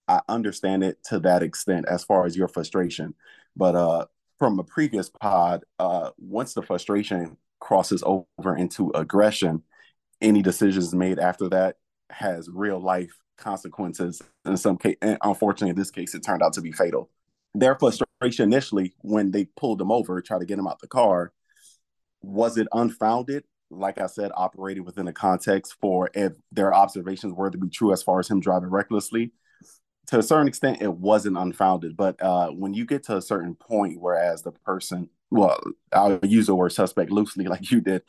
I 0.08 0.22
understand 0.28 0.84
it 0.84 1.04
to 1.06 1.20
that 1.20 1.42
extent 1.42 1.86
as 1.88 2.04
far 2.04 2.26
as 2.26 2.36
your 2.36 2.50
frustration. 2.50 3.16
But 3.56 3.76
uh, 3.76 4.06
from 4.40 4.60
a 4.60 4.64
previous 4.64 5.10
pod, 5.10 5.64
uh, 5.80 6.12
once 6.18 6.54
the 6.54 6.62
frustration 6.62 7.38
crosses 7.60 8.04
over 8.06 8.58
into 8.58 8.92
aggression, 8.94 9.64
any 10.20 10.42
decisions 10.42 10.94
made 10.94 11.20
after 11.20 11.48
that 11.50 11.78
has 12.10 12.50
real 12.50 12.80
life 12.80 13.14
consequences. 13.38 14.22
In 14.46 14.58
some 14.58 14.78
case, 14.78 14.98
and 15.02 15.18
unfortunately, 15.22 15.70
in 15.70 15.76
this 15.76 15.92
case, 15.92 16.14
it 16.14 16.24
turned 16.24 16.44
out 16.44 16.54
to 16.54 16.62
be 16.62 16.72
fatal. 16.72 17.10
Their 17.54 17.76
frustration 17.76 18.52
initially, 18.52 18.94
when 19.00 19.32
they 19.32 19.46
pulled 19.46 19.80
them 19.80 19.92
over, 19.92 20.22
tried 20.22 20.40
to 20.40 20.46
get 20.46 20.58
them 20.58 20.68
out 20.68 20.80
the 20.80 20.88
car, 20.88 21.32
was 22.22 22.58
it 22.58 22.68
unfounded? 22.72 23.44
Like 23.72 24.00
I 24.00 24.08
said, 24.08 24.32
operating 24.36 24.84
within 24.84 25.08
a 25.08 25.14
context 25.14 25.76
for 25.80 26.10
if 26.14 26.34
their 26.52 26.74
observations 26.74 27.34
were 27.34 27.50
to 27.50 27.58
be 27.58 27.70
true 27.70 27.94
as 27.94 28.04
far 28.04 28.20
as 28.20 28.30
him 28.30 28.40
driving 28.40 28.70
recklessly. 28.70 29.32
To 30.08 30.20
a 30.20 30.24
certain 30.24 30.48
extent, 30.48 30.82
it 30.82 30.94
wasn't 30.94 31.38
unfounded. 31.38 31.96
But 31.96 32.22
uh, 32.22 32.50
when 32.50 32.74
you 32.74 32.86
get 32.86 33.04
to 33.04 33.18
a 33.18 33.22
certain 33.22 33.56
point, 33.56 34.00
whereas 34.00 34.42
the 34.42 34.52
person, 34.52 35.10
well, 35.30 35.58
I'll 35.94 36.20
use 36.24 36.48
the 36.48 36.56
word 36.56 36.74
suspect 36.74 37.12
loosely, 37.12 37.46
like 37.48 37.72
you 37.72 37.82
did, 37.82 38.04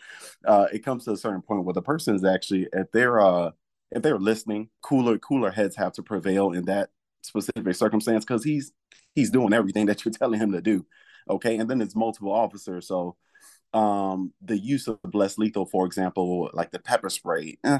uh, 0.44 0.66
it 0.72 0.84
comes 0.84 1.04
to 1.04 1.12
a 1.12 1.16
certain 1.16 1.42
point 1.42 1.64
where 1.64 1.74
the 1.74 1.82
person 1.82 2.14
is 2.16 2.24
actually, 2.24 2.68
if 2.72 2.90
they're, 2.92 3.20
uh, 3.20 3.52
if 3.92 4.02
they're 4.02 4.18
listening, 4.18 4.70
cooler, 4.82 5.18
cooler 5.18 5.50
heads 5.50 5.76
have 5.76 5.92
to 5.92 6.02
prevail 6.02 6.52
in 6.52 6.64
that 6.64 6.90
specific 7.22 7.74
circumstance 7.76 8.24
because 8.24 8.42
he's 8.42 8.72
he's 9.14 9.30
doing 9.30 9.52
everything 9.52 9.86
that 9.86 10.04
you're 10.04 10.12
telling 10.12 10.40
him 10.40 10.52
to 10.52 10.60
do. 10.60 10.84
Okay, 11.28 11.56
and 11.58 11.70
then 11.70 11.80
it's 11.80 11.94
multiple 11.94 12.32
officers, 12.32 12.88
so 12.88 13.16
um, 13.72 14.32
the 14.42 14.58
use 14.58 14.88
of 14.88 14.98
less 15.12 15.38
lethal, 15.38 15.66
for 15.66 15.86
example, 15.86 16.50
like 16.52 16.70
the 16.70 16.78
pepper 16.78 17.10
spray, 17.10 17.58
eh, 17.64 17.78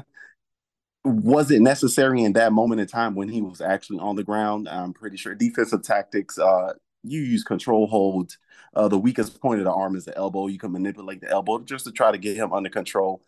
was 1.05 1.51
it 1.51 1.61
necessary 1.61 2.23
in 2.23 2.33
that 2.33 2.53
moment 2.53 2.81
in 2.81 2.87
time 2.87 3.15
when 3.15 3.29
he 3.29 3.41
was 3.41 3.61
actually 3.61 3.99
on 3.99 4.15
the 4.15 4.23
ground? 4.23 4.69
I'm 4.69 4.93
pretty 4.93 5.17
sure 5.17 5.35
defensive 5.35 5.83
tactics. 5.83 6.39
Uh, 6.39 6.73
you 7.03 7.21
use 7.21 7.43
control 7.43 7.87
holds. 7.87 8.37
Uh, 8.73 8.87
the 8.87 8.97
weakest 8.97 9.41
point 9.41 9.59
of 9.59 9.65
the 9.65 9.71
arm 9.71 9.95
is 9.95 10.05
the 10.05 10.17
elbow. 10.17 10.47
You 10.47 10.57
can 10.57 10.71
manipulate 10.71 11.21
the 11.21 11.29
elbow 11.29 11.59
just 11.59 11.85
to 11.85 11.91
try 11.91 12.11
to 12.11 12.17
get 12.17 12.37
him 12.37 12.53
under 12.53 12.69
control. 12.69 13.21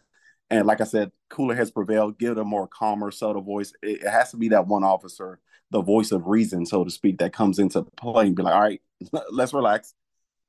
And 0.49 0.66
like 0.66 0.80
I 0.80 0.86
said, 0.86 1.11
cooler 1.30 1.55
heads 1.55 1.72
prevail. 1.72 2.11
Give 2.11 2.38
a 2.38 2.45
more 2.45 2.68
calmer, 2.68 3.11
subtle 3.11 3.41
voice. 3.41 3.74
It, 3.82 4.03
it, 4.03 4.09
has 4.09 4.32
to 4.32 4.38
be 4.38 4.49
that 4.49 4.68
one 4.68 4.84
officer, 4.84 5.39
the 5.72 5.82
voice 5.82 6.11
of 6.11 6.28
reason, 6.28 6.66
so 6.66 6.84
to 6.84 6.91
speak, 6.91 7.18
that 7.18 7.34
comes 7.34 7.59
into 7.59 7.84
play 7.97 8.28
and 8.28 8.36
be 8.36 8.43
like, 8.43 8.55
all 8.55 8.61
right, 8.61 8.82
let's 9.32 9.53
relax 9.53 9.93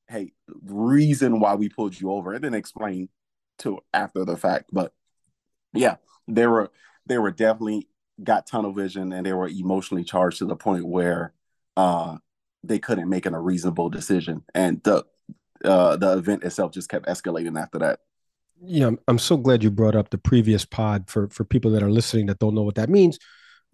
hey, 0.09 0.33
reason 0.65 1.41
why 1.41 1.55
we 1.55 1.69
pulled 1.69 1.99
you 1.99 2.13
over, 2.13 2.33
and 2.33 2.45
then 2.45 2.55
explain 2.55 3.09
to 3.59 3.81
after 3.93 4.25
the 4.25 4.37
fact. 4.37 4.71
But 4.73 4.93
yeah, 5.73 5.97
they 6.29 6.47
were 6.47 6.71
they 7.07 7.19
were 7.19 7.31
definitely 7.31 7.89
got 8.23 8.47
tunnel 8.47 8.73
vision 8.73 9.13
and 9.13 9.27
they 9.27 9.33
were 9.33 9.49
emotionally 9.49 10.05
charged 10.05 10.39
to 10.39 10.47
the 10.47 10.57
point 10.57 10.87
where 10.87 11.35
uh 11.77 12.17
they 12.65 12.79
couldn't 12.79 13.09
make 13.09 13.27
a 13.27 13.39
reasonable 13.39 13.89
decision. 13.91 14.43
And 14.55 14.83
the 14.83 15.05
uh 15.65 15.97
the 15.97 16.17
event 16.19 16.45
itself 16.45 16.73
just 16.73 16.89
kept 16.89 17.07
escalating 17.07 17.61
after 17.61 17.79
that. 17.81 18.01
Yeah, 18.63 18.93
I'm 19.07 19.19
so 19.19 19.37
glad 19.37 19.63
you 19.63 19.71
brought 19.71 19.95
up 19.97 20.11
the 20.11 20.19
previous 20.19 20.65
pod 20.65 21.09
for 21.11 21.29
for 21.29 21.45
people 21.45 21.71
that 21.73 21.83
are 21.83 21.91
listening 21.91 22.27
that 22.27 22.39
don't 22.39 22.55
know 22.55 22.63
what 22.63 22.77
that 22.77 22.89
means. 22.89 23.19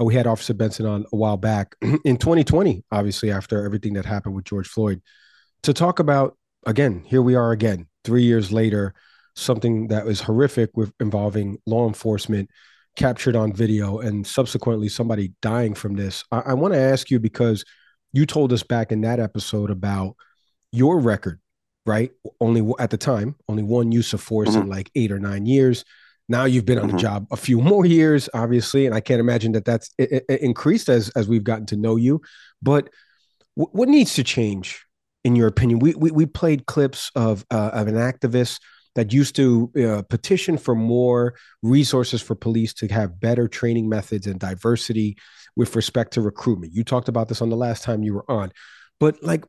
Uh, 0.01 0.05
we 0.05 0.15
had 0.15 0.27
Officer 0.27 0.55
Benson 0.55 0.87
on 0.87 1.07
a 1.13 1.17
while 1.17 1.37
back 1.37 1.77
in 2.05 2.17
2020, 2.17 2.85
obviously 2.91 3.31
after 3.31 3.65
everything 3.65 3.93
that 3.93 4.07
happened 4.07 4.35
with 4.35 4.45
George 4.45 4.67
Floyd, 4.67 5.01
to 5.63 5.73
talk 5.73 5.99
about 5.99 6.37
again. 6.67 7.03
Here 7.07 7.23
we 7.23 7.35
are 7.35 7.53
again, 7.53 7.87
three 8.05 8.23
years 8.23 8.53
later, 8.53 8.95
something 9.35 9.89
that 9.89 10.05
was 10.05 10.21
horrific 10.21 10.71
with 10.75 10.93
involving 11.01 11.59
law 11.67 11.87
enforcement 11.87 12.51
captured 12.97 13.37
on 13.37 13.53
video 13.53 14.01
and 14.01 14.27
subsequently 14.27 14.89
somebody 14.89 15.33
dying 15.41 15.75
from 15.75 15.95
this. 15.95 16.25
I, 16.31 16.41
I 16.47 16.55
want 16.55 16.75
to 16.75 16.81
ask 16.81 17.11
you 17.11 17.19
because 17.19 17.65
you 18.13 18.27
told 18.27 18.53
us 18.53 18.63
back 18.63 18.93
in 18.93 19.01
that 19.03 19.19
episode 19.19 19.71
about 19.71 20.17
your 20.73 20.99
record 20.99 21.41
right? 21.87 22.11
Only 22.41 22.73
at 22.79 22.91
the 22.91 22.97
time, 22.97 23.37
only 23.49 23.63
one 23.63 23.93
use 23.93 24.13
of 24.13 24.21
force 24.21 24.51
mm-hmm. 24.51 24.63
in 24.63 24.69
like 24.69 24.91
eight 24.95 25.11
or 25.11 25.19
nine 25.19 25.47
years. 25.47 25.85
Now 26.29 26.45
you've 26.45 26.65
been 26.65 26.79
on 26.79 26.89
mm-hmm. 26.89 26.97
the 26.97 27.03
job 27.03 27.27
a 27.31 27.37
few 27.37 27.61
more 27.63 27.85
years, 27.85 28.29
obviously, 28.35 28.87
and 28.87 28.95
I 28.95 29.01
can't 29.01 29.21
imagine 29.21 29.53
that 29.53 29.65
that's 29.65 29.91
it, 29.99 30.25
it 30.29 30.41
increased 30.41 30.89
as 30.89 31.09
as 31.11 31.29
we've 31.29 31.45
gotten 31.45 31.67
to 31.67 31.77
know 31.77 31.97
you. 31.97 32.21
But 32.61 32.89
w- 33.57 33.71
what 33.73 33.89
needs 33.89 34.15
to 34.15 34.25
change, 34.25 34.85
in 35.25 35.37
your 35.37 35.49
opinion? 35.49 35.79
We 35.79 35.95
we, 35.95 36.11
we 36.11 36.27
played 36.27 36.67
clips 36.67 37.11
of 37.15 37.45
uh, 37.51 37.71
of 37.73 37.89
an 37.89 37.95
activist 37.95 38.61
that 38.95 39.13
used 39.13 39.35
to 39.37 39.71
uh, 39.83 40.03
petition 40.03 40.59
for 40.59 40.75
more 40.75 41.35
resources 41.63 42.21
for 42.21 42.35
police 42.35 42.75
to 42.75 42.89
have 42.89 43.19
better 43.19 43.49
training 43.49 43.89
methods 43.89 44.27
and 44.27 44.39
diversity 44.39 45.17
with 45.57 45.75
respect 45.75 46.13
to 46.13 46.21
recruitment. 46.21 46.75
You 46.75 46.85
talked 46.85 47.09
about 47.09 47.29
this 47.29 47.41
on 47.41 47.49
the 47.49 47.57
last 47.57 47.83
time 47.83 48.03
you 48.03 48.15
were 48.15 48.31
on, 48.31 48.53
but 49.01 49.23
like 49.23 49.45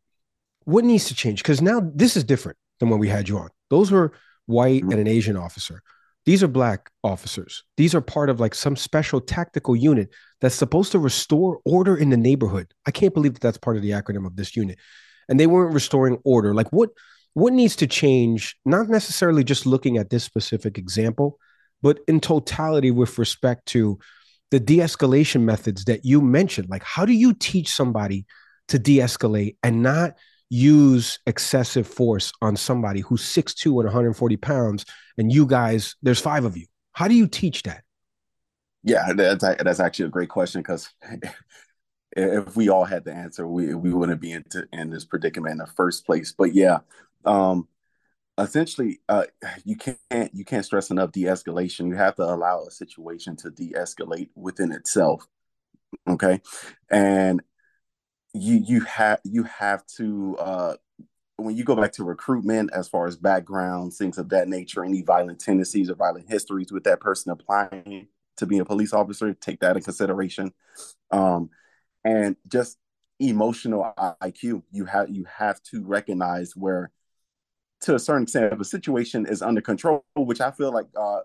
what 0.65 0.85
needs 0.85 1.05
to 1.05 1.15
change? 1.15 1.41
Because 1.43 1.61
now 1.61 1.81
this 1.93 2.15
is 2.15 2.23
different 2.23 2.57
than 2.79 2.89
when 2.89 2.99
we 2.99 3.09
had 3.09 3.27
you 3.27 3.37
on. 3.37 3.49
Those 3.69 3.91
were 3.91 4.13
white 4.45 4.81
mm-hmm. 4.81 4.91
and 4.91 5.01
an 5.01 5.07
Asian 5.07 5.37
officer. 5.37 5.81
These 6.25 6.41
are 6.41 6.47
black 6.47 6.89
officers. 7.03 7.63
These 7.75 7.93
are 7.93 8.01
part 8.01 8.29
of 8.29 8.39
like 8.39 8.55
some 8.55 8.77
special 8.77 9.19
tactical 9.19 9.75
unit 9.75 10.09
that's 10.39 10.55
supposed 10.55 10.93
to 10.93 10.99
restore 10.99 11.59
order 11.65 11.97
in 11.97 12.09
the 12.09 12.17
neighborhood. 12.17 12.73
I 12.85 12.91
can't 12.91 13.13
believe 13.13 13.33
that 13.33 13.41
that's 13.41 13.57
part 13.57 13.75
of 13.75 13.83
the 13.83 13.91
acronym 13.91 14.25
of 14.25 14.37
this 14.37 14.55
unit. 14.55 14.79
And 15.29 15.39
they 15.39 15.47
weren't 15.47 15.73
restoring 15.73 16.19
order. 16.23 16.53
Like 16.53 16.71
what 16.71 16.89
what 17.33 17.53
needs 17.53 17.75
to 17.77 17.87
change? 17.87 18.55
Not 18.63 18.89
necessarily 18.89 19.43
just 19.43 19.65
looking 19.65 19.97
at 19.97 20.09
this 20.09 20.23
specific 20.23 20.77
example, 20.77 21.39
but 21.81 21.99
in 22.07 22.19
totality 22.19 22.91
with 22.91 23.17
respect 23.17 23.65
to 23.67 23.97
the 24.51 24.59
de-escalation 24.59 25.41
methods 25.41 25.85
that 25.85 26.05
you 26.05 26.21
mentioned. 26.21 26.69
Like 26.69 26.83
how 26.83 27.05
do 27.05 27.13
you 27.13 27.33
teach 27.33 27.69
somebody 27.69 28.25
to 28.67 28.77
de-escalate 28.77 29.57
and 29.63 29.81
not 29.81 30.15
use 30.53 31.17
excessive 31.25 31.87
force 31.87 32.31
on 32.41 32.55
somebody 32.55 32.99
who's 32.99 33.23
6'2 33.23 33.65
and 33.65 33.85
140 33.85 34.37
pounds 34.37 34.85
and 35.17 35.33
you 35.33 35.47
guys 35.47 35.95
there's 36.03 36.19
five 36.19 36.45
of 36.45 36.55
you 36.55 36.67
how 36.91 37.07
do 37.07 37.15
you 37.15 37.25
teach 37.25 37.63
that 37.63 37.83
yeah 38.83 39.13
that's, 39.13 39.43
that's 39.43 39.79
actually 39.79 40.05
a 40.05 40.09
great 40.09 40.29
question 40.29 40.61
because 40.61 40.93
if 42.15 42.55
we 42.55 42.69
all 42.69 42.85
had 42.85 43.05
the 43.05 43.13
answer 43.13 43.47
we, 43.47 43.73
we 43.73 43.93
wouldn't 43.93 44.21
be 44.21 44.31
into, 44.31 44.67
in 44.71 44.89
this 44.89 45.05
predicament 45.05 45.53
in 45.53 45.57
the 45.57 45.67
first 45.67 46.05
place. 46.05 46.33
But 46.37 46.53
yeah 46.53 46.79
um 47.25 47.67
essentially 48.37 48.99
uh 49.09 49.25
you 49.63 49.75
can't 49.75 50.33
you 50.33 50.45
can't 50.45 50.65
stress 50.65 50.91
enough 50.91 51.11
de-escalation. 51.11 51.87
You 51.87 51.95
have 51.95 52.15
to 52.15 52.23
allow 52.23 52.63
a 52.63 52.71
situation 52.71 53.35
to 53.37 53.51
de-escalate 53.51 54.29
within 54.35 54.71
itself 54.71 55.27
okay? 56.07 56.41
And 56.89 57.41
you 58.33 58.63
you 58.65 58.81
have 58.81 59.19
you 59.23 59.43
have 59.43 59.85
to 59.97 60.35
uh 60.39 60.75
when 61.37 61.55
you 61.55 61.63
go 61.63 61.75
back 61.75 61.91
to 61.93 62.03
recruitment 62.03 62.71
as 62.73 62.87
far 62.87 63.05
as 63.05 63.15
backgrounds 63.15 63.97
things 63.97 64.17
of 64.17 64.29
that 64.29 64.47
nature 64.47 64.83
any 64.83 65.01
violent 65.03 65.39
tendencies 65.39 65.89
or 65.89 65.95
violent 65.95 66.27
histories 66.29 66.71
with 66.71 66.83
that 66.83 66.99
person 66.99 67.31
applying 67.31 68.07
to 68.37 68.45
be 68.47 68.57
a 68.57 68.65
police 68.65 68.93
officer 68.93 69.33
take 69.35 69.59
that 69.59 69.77
in 69.77 69.83
consideration. 69.83 70.51
Um 71.11 71.49
and 72.03 72.35
just 72.47 72.77
emotional 73.19 73.93
iq 73.97 74.61
you 74.71 74.85
have 74.85 75.09
you 75.09 75.25
have 75.25 75.61
to 75.63 75.83
recognize 75.83 76.55
where 76.55 76.91
to 77.79 77.95
a 77.95 77.99
certain 77.99 78.23
extent 78.23 78.51
if 78.51 78.59
a 78.59 78.65
situation 78.65 79.25
is 79.25 79.41
under 79.41 79.61
control 79.61 80.03
which 80.15 80.41
i 80.41 80.51
feel 80.51 80.73
like 80.73 80.87
uh 80.97 81.19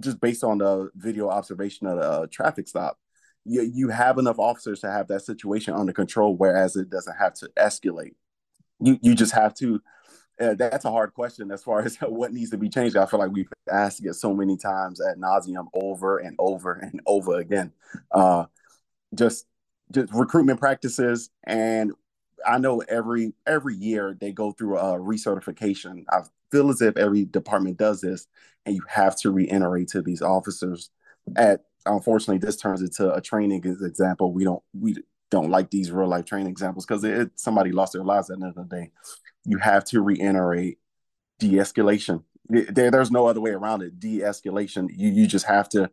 just 0.00 0.20
based 0.20 0.44
on 0.44 0.58
the 0.58 0.90
video 0.94 1.28
observation 1.28 1.86
of 1.86 1.98
the 1.98 2.28
traffic 2.28 2.68
stop 2.68 2.98
you, 3.44 3.62
you 3.62 3.88
have 3.88 4.18
enough 4.18 4.38
officers 4.38 4.80
to 4.80 4.90
have 4.90 5.08
that 5.08 5.22
situation 5.22 5.74
under 5.74 5.92
control, 5.92 6.36
whereas 6.36 6.76
it 6.76 6.90
doesn't 6.90 7.16
have 7.16 7.34
to 7.34 7.50
escalate. 7.58 8.14
You 8.80 8.98
you 9.02 9.14
just 9.14 9.32
have 9.32 9.54
to. 9.54 9.80
Uh, 10.40 10.54
that's 10.54 10.84
a 10.84 10.90
hard 10.90 11.14
question 11.14 11.52
as 11.52 11.62
far 11.62 11.80
as 11.84 11.96
what 11.96 12.32
needs 12.32 12.50
to 12.50 12.58
be 12.58 12.68
changed. 12.68 12.96
I 12.96 13.06
feel 13.06 13.20
like 13.20 13.30
we've 13.30 13.52
asked 13.70 14.04
it 14.04 14.14
so 14.14 14.34
many 14.34 14.56
times 14.56 15.00
at 15.00 15.18
nauseum, 15.18 15.66
over 15.74 16.18
and 16.18 16.34
over 16.38 16.72
and 16.72 17.00
over 17.06 17.38
again. 17.38 17.72
Uh, 18.10 18.46
just 19.14 19.46
just 19.94 20.12
recruitment 20.12 20.60
practices, 20.60 21.30
and 21.44 21.92
I 22.46 22.58
know 22.58 22.80
every 22.80 23.32
every 23.46 23.74
year 23.74 24.16
they 24.18 24.32
go 24.32 24.52
through 24.52 24.78
a 24.78 24.98
recertification. 24.98 26.04
I 26.10 26.22
feel 26.50 26.70
as 26.70 26.82
if 26.82 26.96
every 26.96 27.24
department 27.24 27.76
does 27.76 28.00
this, 28.00 28.26
and 28.66 28.74
you 28.74 28.82
have 28.88 29.16
to 29.20 29.30
reiterate 29.30 29.88
to 29.88 30.02
these 30.02 30.22
officers 30.22 30.90
at 31.36 31.64
unfortunately 31.86 32.38
this 32.38 32.56
turns 32.56 32.82
into 32.82 33.12
a 33.12 33.20
training 33.20 33.62
example. 33.64 34.32
We 34.32 34.44
don't 34.44 34.62
we 34.78 34.96
don't 35.30 35.50
like 35.50 35.70
these 35.70 35.90
real 35.90 36.08
life 36.08 36.24
training 36.24 36.48
examples 36.48 36.86
because 36.86 37.28
somebody 37.34 37.72
lost 37.72 37.92
their 37.92 38.04
lives 38.04 38.30
at 38.30 38.38
the 38.38 38.46
end 38.46 38.56
of 38.56 38.68
the 38.68 38.76
day. 38.76 38.90
You 39.44 39.58
have 39.58 39.84
to 39.86 40.00
reiterate 40.00 40.78
de-escalation. 41.38 42.22
There, 42.48 42.90
there's 42.90 43.10
no 43.10 43.26
other 43.26 43.40
way 43.40 43.50
around 43.50 43.82
it. 43.82 43.98
De-escalation. 43.98 44.88
You 44.94 45.10
you 45.10 45.26
just 45.26 45.46
have 45.46 45.68
to. 45.70 45.90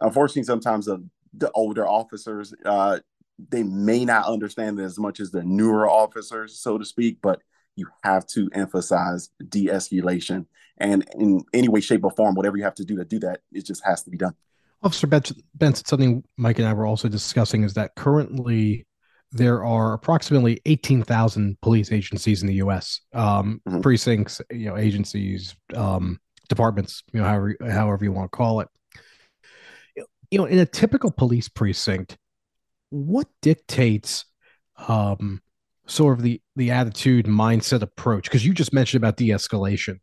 Unfortunately, 0.00 0.44
sometimes 0.44 0.86
the 0.86 1.04
the 1.36 1.50
older 1.52 1.86
officers 1.86 2.54
uh, 2.64 3.00
they 3.38 3.62
may 3.62 4.04
not 4.04 4.26
understand 4.26 4.78
it 4.78 4.84
as 4.84 4.98
much 4.98 5.20
as 5.20 5.30
the 5.30 5.42
newer 5.42 5.88
officers, 5.88 6.58
so 6.58 6.78
to 6.78 6.84
speak, 6.84 7.18
but 7.22 7.40
you 7.76 7.88
have 8.02 8.26
to 8.26 8.48
emphasize 8.52 9.30
de-escalation 9.48 10.46
and 10.78 11.06
in 11.16 11.40
any 11.52 11.68
way 11.68 11.80
shape 11.80 12.04
or 12.04 12.10
form 12.10 12.34
whatever 12.34 12.56
you 12.56 12.64
have 12.64 12.74
to 12.74 12.84
do 12.84 12.96
to 12.96 13.04
do 13.04 13.18
that 13.18 13.40
it 13.52 13.64
just 13.64 13.84
has 13.84 14.02
to 14.02 14.10
be 14.10 14.16
done 14.16 14.34
Officer 14.82 15.06
Benson, 15.06 15.86
something 15.86 16.22
Mike 16.36 16.58
and 16.58 16.68
I 16.68 16.74
were 16.74 16.84
also 16.84 17.08
discussing 17.08 17.62
is 17.64 17.72
that 17.72 17.94
currently 17.94 18.86
there 19.32 19.64
are 19.64 19.94
approximately 19.94 20.60
18,000 20.66 21.58
police 21.62 21.90
agencies 21.90 22.42
in 22.42 22.48
the 22.48 22.54
U.S. 22.56 23.00
Um, 23.14 23.62
mm-hmm. 23.66 23.80
Precincts, 23.80 24.42
you 24.50 24.66
know, 24.66 24.76
agencies, 24.76 25.56
um, 25.74 26.20
departments, 26.50 27.02
you 27.14 27.20
know, 27.20 27.26
however, 27.26 27.56
however 27.66 28.04
you 28.04 28.12
want 28.12 28.30
to 28.30 28.36
call 28.36 28.60
it. 28.60 28.68
You 30.30 30.38
know, 30.38 30.44
in 30.44 30.58
a 30.58 30.66
typical 30.66 31.10
police 31.10 31.48
precinct, 31.48 32.18
what 32.90 33.26
dictates 33.42 34.24
um, 34.88 35.40
sort 35.86 36.18
of 36.18 36.22
the 36.22 36.40
the 36.56 36.70
attitude, 36.70 37.26
mindset, 37.26 37.82
approach? 37.82 38.24
Because 38.24 38.44
you 38.44 38.54
just 38.54 38.72
mentioned 38.72 39.02
about 39.02 39.16
de-escalation. 39.16 39.98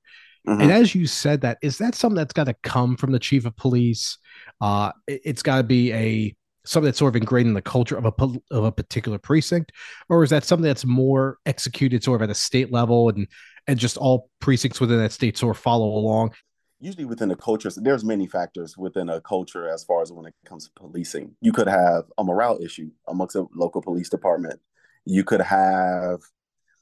Mm-hmm. 0.47 0.61
And 0.61 0.71
as 0.71 0.95
you 0.95 1.05
said 1.05 1.41
that, 1.41 1.59
is 1.61 1.77
that 1.77 1.93
something 1.93 2.15
that's 2.15 2.33
got 2.33 2.45
to 2.45 2.55
come 2.63 2.97
from 2.97 3.11
the 3.11 3.19
chief 3.19 3.45
of 3.45 3.55
police? 3.55 4.17
Uh, 4.59 4.91
it, 5.07 5.21
has 5.25 5.43
got 5.43 5.57
to 5.57 5.63
be 5.63 5.93
a 5.93 6.35
something 6.65 6.85
that's 6.85 6.97
sort 6.97 7.15
of 7.15 7.15
ingrained 7.15 7.47
in 7.47 7.53
the 7.53 7.61
culture 7.61 7.97
of 7.97 8.05
a 8.05 8.13
of 8.51 8.63
a 8.63 8.71
particular 8.71 9.17
precinct, 9.17 9.71
or 10.09 10.23
is 10.23 10.29
that 10.31 10.43
something 10.43 10.65
that's 10.65 10.85
more 10.85 11.37
executed 11.45 12.03
sort 12.03 12.21
of 12.21 12.23
at 12.23 12.31
a 12.31 12.35
state 12.35 12.71
level 12.71 13.09
and 13.09 13.27
and 13.67 13.79
just 13.79 13.97
all 13.97 14.29
precincts 14.39 14.81
within 14.81 14.97
that 14.97 15.11
state 15.11 15.37
sort 15.37 15.55
of 15.55 15.61
follow 15.61 15.87
along? 15.87 16.31
Usually 16.83 17.05
within 17.05 17.29
a 17.29 17.35
culture, 17.35 17.69
there's 17.75 18.03
many 18.03 18.25
factors 18.25 18.75
within 18.75 19.07
a 19.07 19.21
culture 19.21 19.69
as 19.69 19.83
far 19.83 20.01
as 20.01 20.11
when 20.11 20.25
it 20.25 20.33
comes 20.45 20.65
to 20.65 20.71
policing. 20.75 21.35
You 21.39 21.51
could 21.51 21.67
have 21.67 22.05
a 22.17 22.23
morale 22.23 22.59
issue 22.59 22.89
amongst 23.07 23.35
a 23.35 23.45
local 23.53 23.83
police 23.83 24.09
department. 24.09 24.59
You 25.05 25.23
could 25.23 25.41
have 25.41 26.21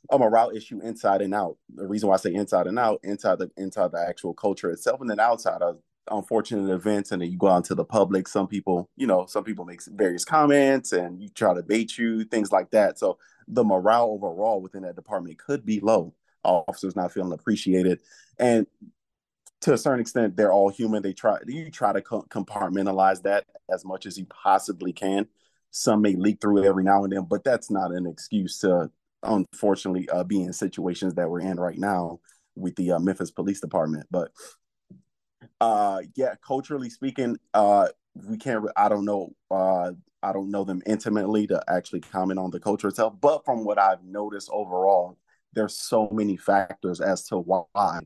a 0.09 0.17
morale 0.17 0.51
issue 0.55 0.79
inside 0.81 1.21
and 1.21 1.33
out. 1.35 1.57
The 1.75 1.85
reason 1.85 2.07
why 2.07 2.15
I 2.15 2.17
say 2.17 2.33
inside 2.33 2.67
and 2.67 2.79
out, 2.79 3.01
inside 3.03 3.39
the 3.39 3.51
inside 3.57 3.91
the 3.91 3.99
actual 3.99 4.33
culture 4.33 4.71
itself, 4.71 5.01
and 5.01 5.09
then 5.09 5.19
outside 5.19 5.61
of 5.61 5.79
unfortunate 6.09 6.73
events, 6.73 7.11
and 7.11 7.21
then 7.21 7.29
you 7.29 7.37
go 7.37 7.49
out 7.49 7.65
to 7.65 7.75
the 7.75 7.83
public. 7.83 8.29
Some 8.29 8.47
people, 8.47 8.89
you 8.95 9.05
know, 9.05 9.25
some 9.25 9.43
people 9.43 9.65
make 9.65 9.83
various 9.85 10.23
comments, 10.23 10.93
and 10.93 11.21
you 11.21 11.27
try 11.27 11.53
to 11.53 11.61
bait 11.61 11.97
you, 11.97 12.23
things 12.23 12.53
like 12.53 12.71
that. 12.71 12.97
So 12.97 13.17
the 13.49 13.65
morale 13.65 14.11
overall 14.11 14.61
within 14.61 14.83
that 14.83 14.95
department 14.95 15.37
could 15.37 15.65
be 15.65 15.81
low. 15.81 16.13
Officers 16.43 16.95
not 16.95 17.11
feeling 17.11 17.33
appreciated, 17.33 17.99
and 18.37 18.65
to 19.61 19.73
a 19.73 19.77
certain 19.77 19.99
extent, 19.99 20.35
they're 20.37 20.53
all 20.53 20.69
human. 20.69 21.03
They 21.03 21.13
try 21.13 21.37
you 21.45 21.69
try 21.71 21.93
to 21.93 22.01
compartmentalize 22.01 23.21
that 23.23 23.45
as 23.71 23.83
much 23.85 24.05
as 24.05 24.17
you 24.17 24.25
possibly 24.25 24.93
can. 24.93 25.27
Some 25.71 26.01
may 26.01 26.15
leak 26.15 26.41
through 26.41 26.63
every 26.63 26.83
now 26.83 27.03
and 27.03 27.13
then, 27.13 27.25
but 27.25 27.43
that's 27.43 27.69
not 27.69 27.91
an 27.91 28.07
excuse 28.07 28.59
to 28.59 28.89
unfortunately 29.23 30.09
uh, 30.09 30.23
be 30.23 30.41
in 30.41 30.53
situations 30.53 31.13
that 31.15 31.29
we're 31.29 31.41
in 31.41 31.59
right 31.59 31.77
now 31.77 32.19
with 32.55 32.75
the 32.75 32.93
uh, 32.93 32.99
Memphis 32.99 33.31
Police 33.31 33.61
Department. 33.61 34.07
But 34.09 34.31
Uh, 35.61 36.01
yeah, 36.15 36.35
culturally 36.45 36.89
speaking, 36.89 37.37
uh, 37.53 37.87
we 38.27 38.37
can't. 38.37 38.65
I 38.75 38.89
don't 38.89 39.05
know. 39.05 39.33
Uh, 39.51 39.91
I 40.23 40.33
don't 40.33 40.51
know 40.51 40.63
them 40.63 40.81
intimately 40.85 41.47
to 41.47 41.63
actually 41.67 42.01
comment 42.01 42.39
on 42.39 42.51
the 42.51 42.59
culture 42.59 42.87
itself. 42.89 43.13
But 43.19 43.45
from 43.45 43.63
what 43.63 43.77
I've 43.77 44.03
noticed 44.03 44.49
overall, 44.51 45.17
there's 45.53 45.75
so 45.75 46.09
many 46.11 46.37
factors 46.37 47.01
as 47.01 47.23
to 47.27 47.37
why 47.37 47.99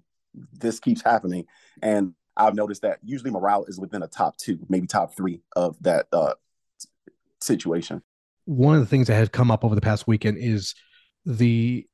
this 0.54 0.80
keeps 0.80 1.02
happening, 1.02 1.46
and 1.82 2.14
I've 2.36 2.56
noticed 2.56 2.82
that 2.82 3.00
usually 3.04 3.32
morale 3.32 3.66
is 3.66 3.80
within 3.80 4.04
a 4.04 4.08
top 4.08 4.38
two, 4.38 4.60
maybe 4.70 4.88
top 4.88 5.16
three 5.16 5.42
of 5.56 5.76
that 5.82 6.08
uh, 6.12 6.34
situation. 7.42 8.02
One 8.46 8.76
of 8.76 8.82
the 8.82 8.88
things 8.88 9.08
that 9.08 9.16
has 9.16 9.30
come 9.30 9.52
up 9.52 9.64
over 9.64 9.76
the 9.76 9.82
past 9.82 10.08
weekend 10.08 10.38
is 10.40 10.74
the 11.26 11.86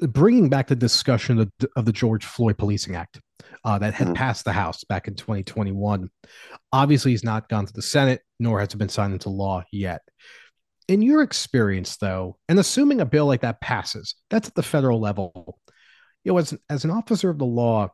bringing 0.00 0.48
back 0.48 0.66
the 0.66 0.76
discussion 0.76 1.38
of, 1.40 1.50
of 1.74 1.84
the 1.86 1.92
George 1.92 2.24
Floyd 2.24 2.58
Policing 2.58 2.94
Act 2.94 3.20
uh, 3.64 3.78
that 3.78 3.94
had 3.94 4.08
mm-hmm. 4.08 4.14
passed 4.14 4.44
the 4.44 4.52
House 4.52 4.84
back 4.84 5.08
in 5.08 5.14
2021. 5.14 6.10
Obviously, 6.72 7.12
he's 7.12 7.24
not 7.24 7.48
gone 7.48 7.66
to 7.66 7.72
the 7.72 7.82
Senate, 7.82 8.20
nor 8.38 8.60
has 8.60 8.72
it 8.72 8.76
been 8.76 8.88
signed 8.88 9.14
into 9.14 9.30
law 9.30 9.62
yet. 9.72 10.02
In 10.88 11.02
your 11.02 11.22
experience, 11.22 11.96
though, 11.96 12.36
and 12.48 12.58
assuming 12.58 13.00
a 13.00 13.06
bill 13.06 13.26
like 13.26 13.40
that 13.40 13.60
passes, 13.60 14.14
that's 14.30 14.48
at 14.48 14.54
the 14.54 14.62
federal 14.62 15.00
level. 15.00 15.58
You 16.26 16.32
know, 16.32 16.38
as, 16.38 16.58
as 16.68 16.84
an 16.84 16.90
officer 16.90 17.30
of 17.30 17.38
the 17.38 17.46
law, 17.46 17.88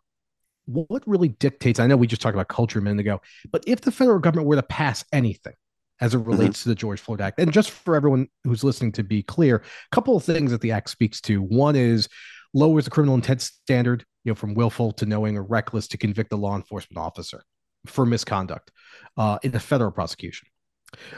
what 0.64 1.06
really 1.06 1.28
dictates? 1.28 1.78
I 1.78 1.86
know 1.86 1.98
we 1.98 2.06
just 2.06 2.22
talked 2.22 2.34
about 2.34 2.48
culture 2.48 2.78
a 2.78 2.82
minute 2.82 3.00
ago, 3.00 3.20
but 3.50 3.62
if 3.66 3.82
the 3.82 3.92
federal 3.92 4.20
government 4.20 4.48
were 4.48 4.56
to 4.56 4.62
pass 4.62 5.04
anything 5.12 5.52
as 6.00 6.14
it 6.14 6.18
mm-hmm. 6.18 6.30
relates 6.30 6.60
mm-hmm. 6.60 6.62
to 6.62 6.68
the 6.70 6.74
George 6.74 6.98
Floyd 6.98 7.20
Act, 7.20 7.38
and 7.38 7.52
just 7.52 7.70
for 7.70 7.94
everyone 7.94 8.28
who's 8.44 8.64
listening 8.64 8.90
to 8.92 9.02
be 9.02 9.22
clear, 9.22 9.56
a 9.56 9.94
couple 9.94 10.16
of 10.16 10.24
things 10.24 10.50
that 10.50 10.62
the 10.62 10.72
act 10.72 10.88
speaks 10.88 11.20
to. 11.20 11.42
One 11.42 11.76
is 11.76 12.08
lowers 12.54 12.86
the 12.86 12.90
criminal 12.90 13.16
intent 13.16 13.42
standard, 13.42 14.06
you 14.24 14.30
know, 14.30 14.34
from 14.34 14.54
willful 14.54 14.92
to 14.92 15.04
knowing 15.04 15.36
or 15.36 15.42
reckless 15.42 15.86
to 15.88 15.98
convict 15.98 16.32
a 16.32 16.36
law 16.36 16.56
enforcement 16.56 17.04
officer 17.04 17.44
for 17.84 18.06
misconduct 18.06 18.70
uh, 19.18 19.40
in 19.42 19.54
a 19.54 19.60
federal 19.60 19.90
prosecution 19.90 20.48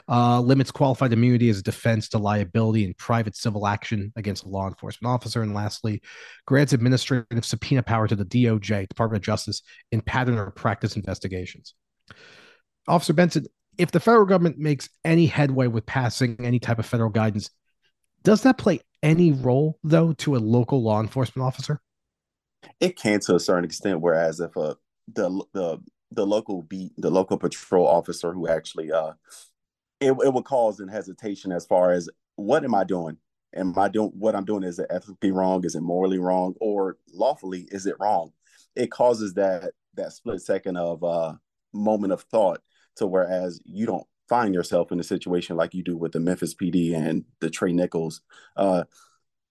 uh, 0.08 0.40
limits 0.40 0.70
qualified 0.70 1.12
immunity 1.12 1.48
as 1.48 1.58
a 1.58 1.62
defense 1.62 2.08
to 2.10 2.18
liability 2.18 2.84
in 2.84 2.94
private 2.94 3.36
civil 3.36 3.66
action 3.66 4.12
against 4.16 4.44
a 4.44 4.48
law 4.48 4.68
enforcement 4.68 5.12
officer. 5.12 5.42
And 5.42 5.54
lastly, 5.54 6.02
grants 6.46 6.72
administrative 6.72 7.44
subpoena 7.44 7.82
power 7.82 8.06
to 8.08 8.16
the 8.16 8.24
DOJ, 8.24 8.88
Department 8.88 9.22
of 9.22 9.24
Justice, 9.24 9.62
in 9.92 10.00
pattern 10.00 10.38
or 10.38 10.50
practice 10.50 10.96
investigations. 10.96 11.74
Officer 12.86 13.12
Benson, 13.12 13.46
if 13.78 13.90
the 13.90 14.00
federal 14.00 14.26
government 14.26 14.58
makes 14.58 14.88
any 15.04 15.26
headway 15.26 15.66
with 15.66 15.86
passing 15.86 16.36
any 16.38 16.58
type 16.58 16.78
of 16.78 16.86
federal 16.86 17.10
guidance, 17.10 17.50
does 18.22 18.42
that 18.42 18.58
play 18.58 18.80
any 19.02 19.32
role, 19.32 19.78
though, 19.82 20.12
to 20.14 20.36
a 20.36 20.38
local 20.38 20.82
law 20.82 21.00
enforcement 21.00 21.46
officer? 21.46 21.80
It 22.80 22.96
can 22.96 23.20
to 23.20 23.34
a 23.34 23.40
certain 23.40 23.64
extent. 23.64 24.00
Whereas 24.00 24.40
if 24.40 24.56
a 24.56 24.76
the 25.12 25.44
the 25.52 25.78
the 26.12 26.26
local 26.26 26.62
beat 26.62 26.92
the 26.96 27.10
local 27.10 27.36
patrol 27.36 27.86
officer 27.86 28.32
who 28.32 28.48
actually 28.48 28.90
uh 28.90 29.12
it, 30.04 30.16
it 30.24 30.32
would 30.32 30.44
cause 30.44 30.80
an 30.80 30.88
hesitation 30.88 31.52
as 31.52 31.66
far 31.66 31.92
as 31.92 32.08
what 32.36 32.64
am 32.64 32.74
I 32.74 32.84
doing? 32.84 33.16
Am 33.54 33.76
I 33.78 33.88
doing 33.88 34.10
what 34.18 34.34
I'm 34.34 34.44
doing? 34.44 34.64
Is 34.64 34.78
it 34.78 34.86
ethically 34.90 35.30
wrong? 35.30 35.64
Is 35.64 35.74
it 35.74 35.82
morally 35.82 36.18
wrong? 36.18 36.54
Or 36.60 36.96
lawfully, 37.12 37.68
is 37.70 37.86
it 37.86 37.96
wrong? 38.00 38.32
It 38.74 38.90
causes 38.90 39.34
that 39.34 39.72
that 39.94 40.12
split 40.12 40.40
second 40.42 40.76
of 40.76 41.04
uh 41.04 41.34
moment 41.72 42.12
of 42.12 42.22
thought 42.22 42.60
to 42.96 43.06
whereas 43.06 43.60
you 43.64 43.86
don't 43.86 44.06
find 44.28 44.54
yourself 44.54 44.90
in 44.90 45.00
a 45.00 45.04
situation 45.04 45.56
like 45.56 45.74
you 45.74 45.82
do 45.82 45.96
with 45.96 46.12
the 46.12 46.20
Memphis 46.20 46.54
PD 46.54 46.94
and 46.94 47.24
the 47.40 47.50
Tyre 47.50 47.68
Nichols. 47.68 48.22
Uh, 48.56 48.84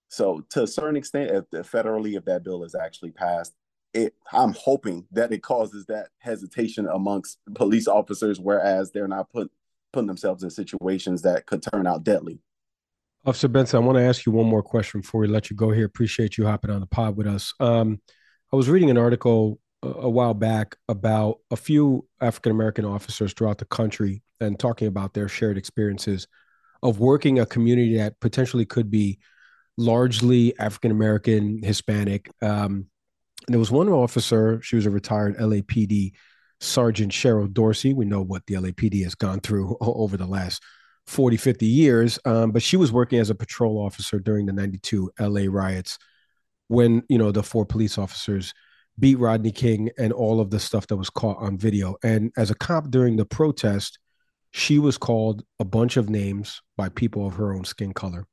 so 0.08 0.44
to 0.50 0.64
a 0.64 0.66
certain 0.66 0.96
extent, 0.96 1.30
if 1.30 1.50
the 1.50 1.58
federally, 1.58 2.16
if 2.16 2.24
that 2.24 2.44
bill 2.44 2.64
is 2.64 2.74
actually 2.74 3.12
passed, 3.12 3.54
it 3.92 4.14
I'm 4.32 4.54
hoping 4.54 5.06
that 5.12 5.32
it 5.32 5.42
causes 5.42 5.86
that 5.86 6.08
hesitation 6.18 6.88
amongst 6.92 7.38
police 7.54 7.86
officers, 7.86 8.40
whereas 8.40 8.90
they're 8.90 9.08
not 9.08 9.30
put 9.30 9.50
putting 9.94 10.06
themselves 10.08 10.42
in 10.42 10.50
situations 10.50 11.22
that 11.22 11.46
could 11.46 11.62
turn 11.62 11.86
out 11.86 12.04
deadly. 12.04 12.40
Officer 13.24 13.48
Benson, 13.48 13.82
I 13.82 13.86
want 13.86 13.96
to 13.96 14.02
ask 14.02 14.26
you 14.26 14.32
one 14.32 14.46
more 14.46 14.62
question 14.62 15.00
before 15.00 15.22
we 15.22 15.28
let 15.28 15.48
you 15.48 15.56
go 15.56 15.70
here. 15.70 15.86
Appreciate 15.86 16.36
you 16.36 16.46
hopping 16.46 16.70
on 16.70 16.80
the 16.80 16.86
pod 16.86 17.16
with 17.16 17.26
us. 17.26 17.54
Um, 17.58 18.00
I 18.52 18.56
was 18.56 18.68
reading 18.68 18.90
an 18.90 18.98
article 18.98 19.58
a, 19.82 19.88
a 19.88 20.10
while 20.10 20.34
back 20.34 20.76
about 20.88 21.38
a 21.50 21.56
few 21.56 22.06
African 22.20 22.52
American 22.52 22.84
officers 22.84 23.32
throughout 23.32 23.58
the 23.58 23.64
country 23.64 24.22
and 24.40 24.58
talking 24.58 24.88
about 24.88 25.14
their 25.14 25.28
shared 25.28 25.56
experiences 25.56 26.26
of 26.82 26.98
working 26.98 27.38
a 27.38 27.46
community 27.46 27.96
that 27.96 28.20
potentially 28.20 28.66
could 28.66 28.90
be 28.90 29.18
largely 29.78 30.56
African 30.58 30.90
American, 30.90 31.62
Hispanic. 31.62 32.30
Um, 32.42 32.86
there 33.48 33.58
was 33.58 33.70
one 33.70 33.88
officer, 33.88 34.60
she 34.62 34.76
was 34.76 34.86
a 34.86 34.90
retired 34.90 35.38
LAPD 35.38 36.12
Sergeant 36.64 37.12
Cheryl 37.12 37.52
Dorsey. 37.52 37.92
We 37.92 38.04
know 38.04 38.22
what 38.22 38.46
the 38.46 38.54
LAPD 38.54 39.02
has 39.04 39.14
gone 39.14 39.40
through 39.40 39.76
over 39.80 40.16
the 40.16 40.26
last 40.26 40.62
40, 41.06 41.36
50 41.36 41.66
years. 41.66 42.18
Um, 42.24 42.50
but 42.50 42.62
she 42.62 42.76
was 42.76 42.92
working 42.92 43.18
as 43.18 43.30
a 43.30 43.34
patrol 43.34 43.78
officer 43.78 44.18
during 44.18 44.46
the 44.46 44.52
92 44.52 45.10
LA 45.20 45.42
riots 45.48 45.98
when, 46.68 47.02
you 47.08 47.18
know, 47.18 47.30
the 47.30 47.42
four 47.42 47.66
police 47.66 47.98
officers 47.98 48.54
beat 48.98 49.18
Rodney 49.18 49.52
King 49.52 49.90
and 49.98 50.12
all 50.12 50.40
of 50.40 50.50
the 50.50 50.60
stuff 50.60 50.86
that 50.86 50.96
was 50.96 51.10
caught 51.10 51.38
on 51.38 51.58
video. 51.58 51.96
And 52.02 52.32
as 52.36 52.50
a 52.50 52.54
cop 52.54 52.90
during 52.90 53.16
the 53.16 53.26
protest, 53.26 53.98
she 54.52 54.78
was 54.78 54.96
called 54.96 55.42
a 55.58 55.64
bunch 55.64 55.96
of 55.96 56.08
names 56.08 56.62
by 56.76 56.88
people 56.88 57.26
of 57.26 57.34
her 57.34 57.52
own 57.52 57.64
skin 57.64 57.92
color. 57.92 58.26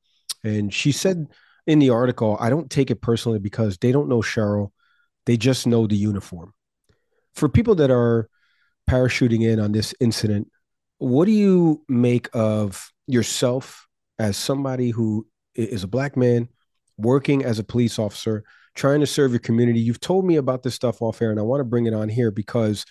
And 0.44 0.74
she 0.74 0.92
said 0.92 1.28
in 1.68 1.80
the 1.80 1.90
article, 1.90 2.38
I 2.40 2.50
don't 2.50 2.70
take 2.70 2.92
it 2.92 3.02
personally 3.02 3.40
because 3.40 3.78
they 3.80 3.92
don't 3.92 4.08
know 4.08 4.22
Cheryl. 4.22 4.72
They 5.26 5.36
just 5.36 5.68
know 5.68 5.88
the 5.88 5.96
uniform 5.96 6.54
for 7.36 7.50
people 7.50 7.76
that 7.76 7.92
are 7.92 8.30
parachuting 8.90 9.44
in 9.44 9.60
on 9.60 9.72
this 9.72 9.94
incident, 10.00 10.50
what 10.98 11.26
do 11.26 11.32
you 11.32 11.84
make 11.88 12.30
of 12.34 12.92
yourself 13.08 13.88
as 14.20 14.38
somebody 14.38 14.90
who 14.90 15.26
is 15.56 15.84
a 15.84 15.88
black 15.88 16.16
man 16.16 16.48
working 16.98 17.44
as 17.44 17.58
a 17.58 17.64
police 17.64 17.98
officer, 17.98 18.44
trying 18.76 19.00
to 19.00 19.08
serve 19.08 19.32
your 19.32 19.40
community? 19.40 19.80
You've 19.80 20.00
told 20.00 20.26
me 20.26 20.36
about 20.36 20.64
this 20.64 20.76
stuff 20.76 21.02
off 21.02 21.22
air, 21.22 21.32
and 21.32 21.40
I 21.40 21.44
want 21.44 21.62
to 21.62 21.66
bring 21.66 21.86
it 21.86 21.94
on 21.94 22.10
here 22.10 22.32
because 22.32 22.86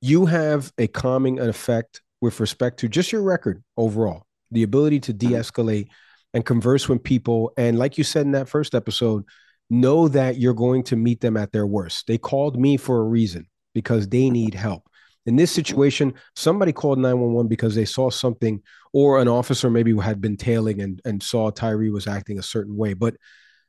you 0.00 0.26
have 0.26 0.72
a 0.78 0.86
calming 0.86 1.38
effect 1.38 2.00
with 2.20 2.40
respect 2.40 2.80
to 2.80 2.88
just 2.88 3.12
your 3.12 3.22
record 3.22 3.62
overall, 3.76 4.24
the 4.50 4.62
ability 4.62 5.00
to 5.00 5.14
mm-hmm. 5.14 5.32
de 5.32 5.38
escalate 5.38 5.88
and 6.34 6.44
converse 6.44 6.88
with 6.88 7.02
people. 7.02 7.52
And 7.56 7.78
like 7.78 7.98
you 7.98 8.04
said 8.04 8.26
in 8.26 8.32
that 8.32 8.48
first 8.48 8.74
episode, 8.74 9.24
know 9.70 10.08
that 10.08 10.38
you're 10.38 10.54
going 10.54 10.82
to 10.84 10.96
meet 10.96 11.20
them 11.20 11.36
at 11.36 11.52
their 11.52 11.66
worst. 11.66 12.06
They 12.06 12.18
called 12.18 12.58
me 12.58 12.76
for 12.76 12.98
a 12.98 13.04
reason 13.04 13.46
because 13.78 14.08
they 14.08 14.28
need 14.28 14.54
help. 14.54 14.82
In 15.24 15.36
this 15.36 15.52
situation, 15.52 16.14
somebody 16.34 16.72
called 16.72 16.98
911 16.98 17.46
because 17.46 17.76
they 17.76 17.84
saw 17.84 18.10
something, 18.10 18.60
or 18.92 19.20
an 19.20 19.28
officer 19.28 19.70
maybe 19.70 19.96
had 19.96 20.20
been 20.20 20.36
tailing 20.36 20.80
and, 20.80 21.00
and 21.04 21.22
saw 21.22 21.50
Tyre 21.50 21.92
was 21.92 22.08
acting 22.08 22.40
a 22.40 22.42
certain 22.42 22.76
way. 22.76 22.92
But 22.94 23.14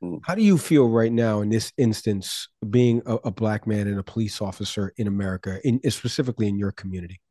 mm. 0.02 0.20
how 0.24 0.34
do 0.34 0.42
you 0.42 0.58
feel 0.58 0.90
right 0.90 1.12
now 1.12 1.42
in 1.42 1.50
this 1.50 1.72
instance, 1.78 2.48
being 2.72 3.04
a, 3.06 3.16
a 3.26 3.32
black 3.32 3.68
man 3.68 3.88
and 3.88 4.00
a 4.00 4.04
police 4.04 4.42
officer 4.42 4.94
in 4.98 5.06
America, 5.06 5.60
in 5.64 5.80
specifically 5.92 6.48
in 6.48 6.58
your 6.58 6.72
community? 6.72 7.22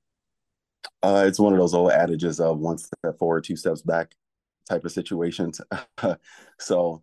Uh, 1.03 1.24
it's 1.26 1.41
one 1.41 1.53
of 1.53 1.59
those 1.59 1.74
old 1.74 1.91
adages 1.91 2.39
of 2.39 2.59
one 2.59 2.79
step 2.79 3.18
forward, 3.18 3.43
two 3.43 3.57
steps 3.57 3.83
back 3.83 4.14
type 4.68 4.85
of 4.85 4.93
situations. 4.93 5.61
so 6.61 7.03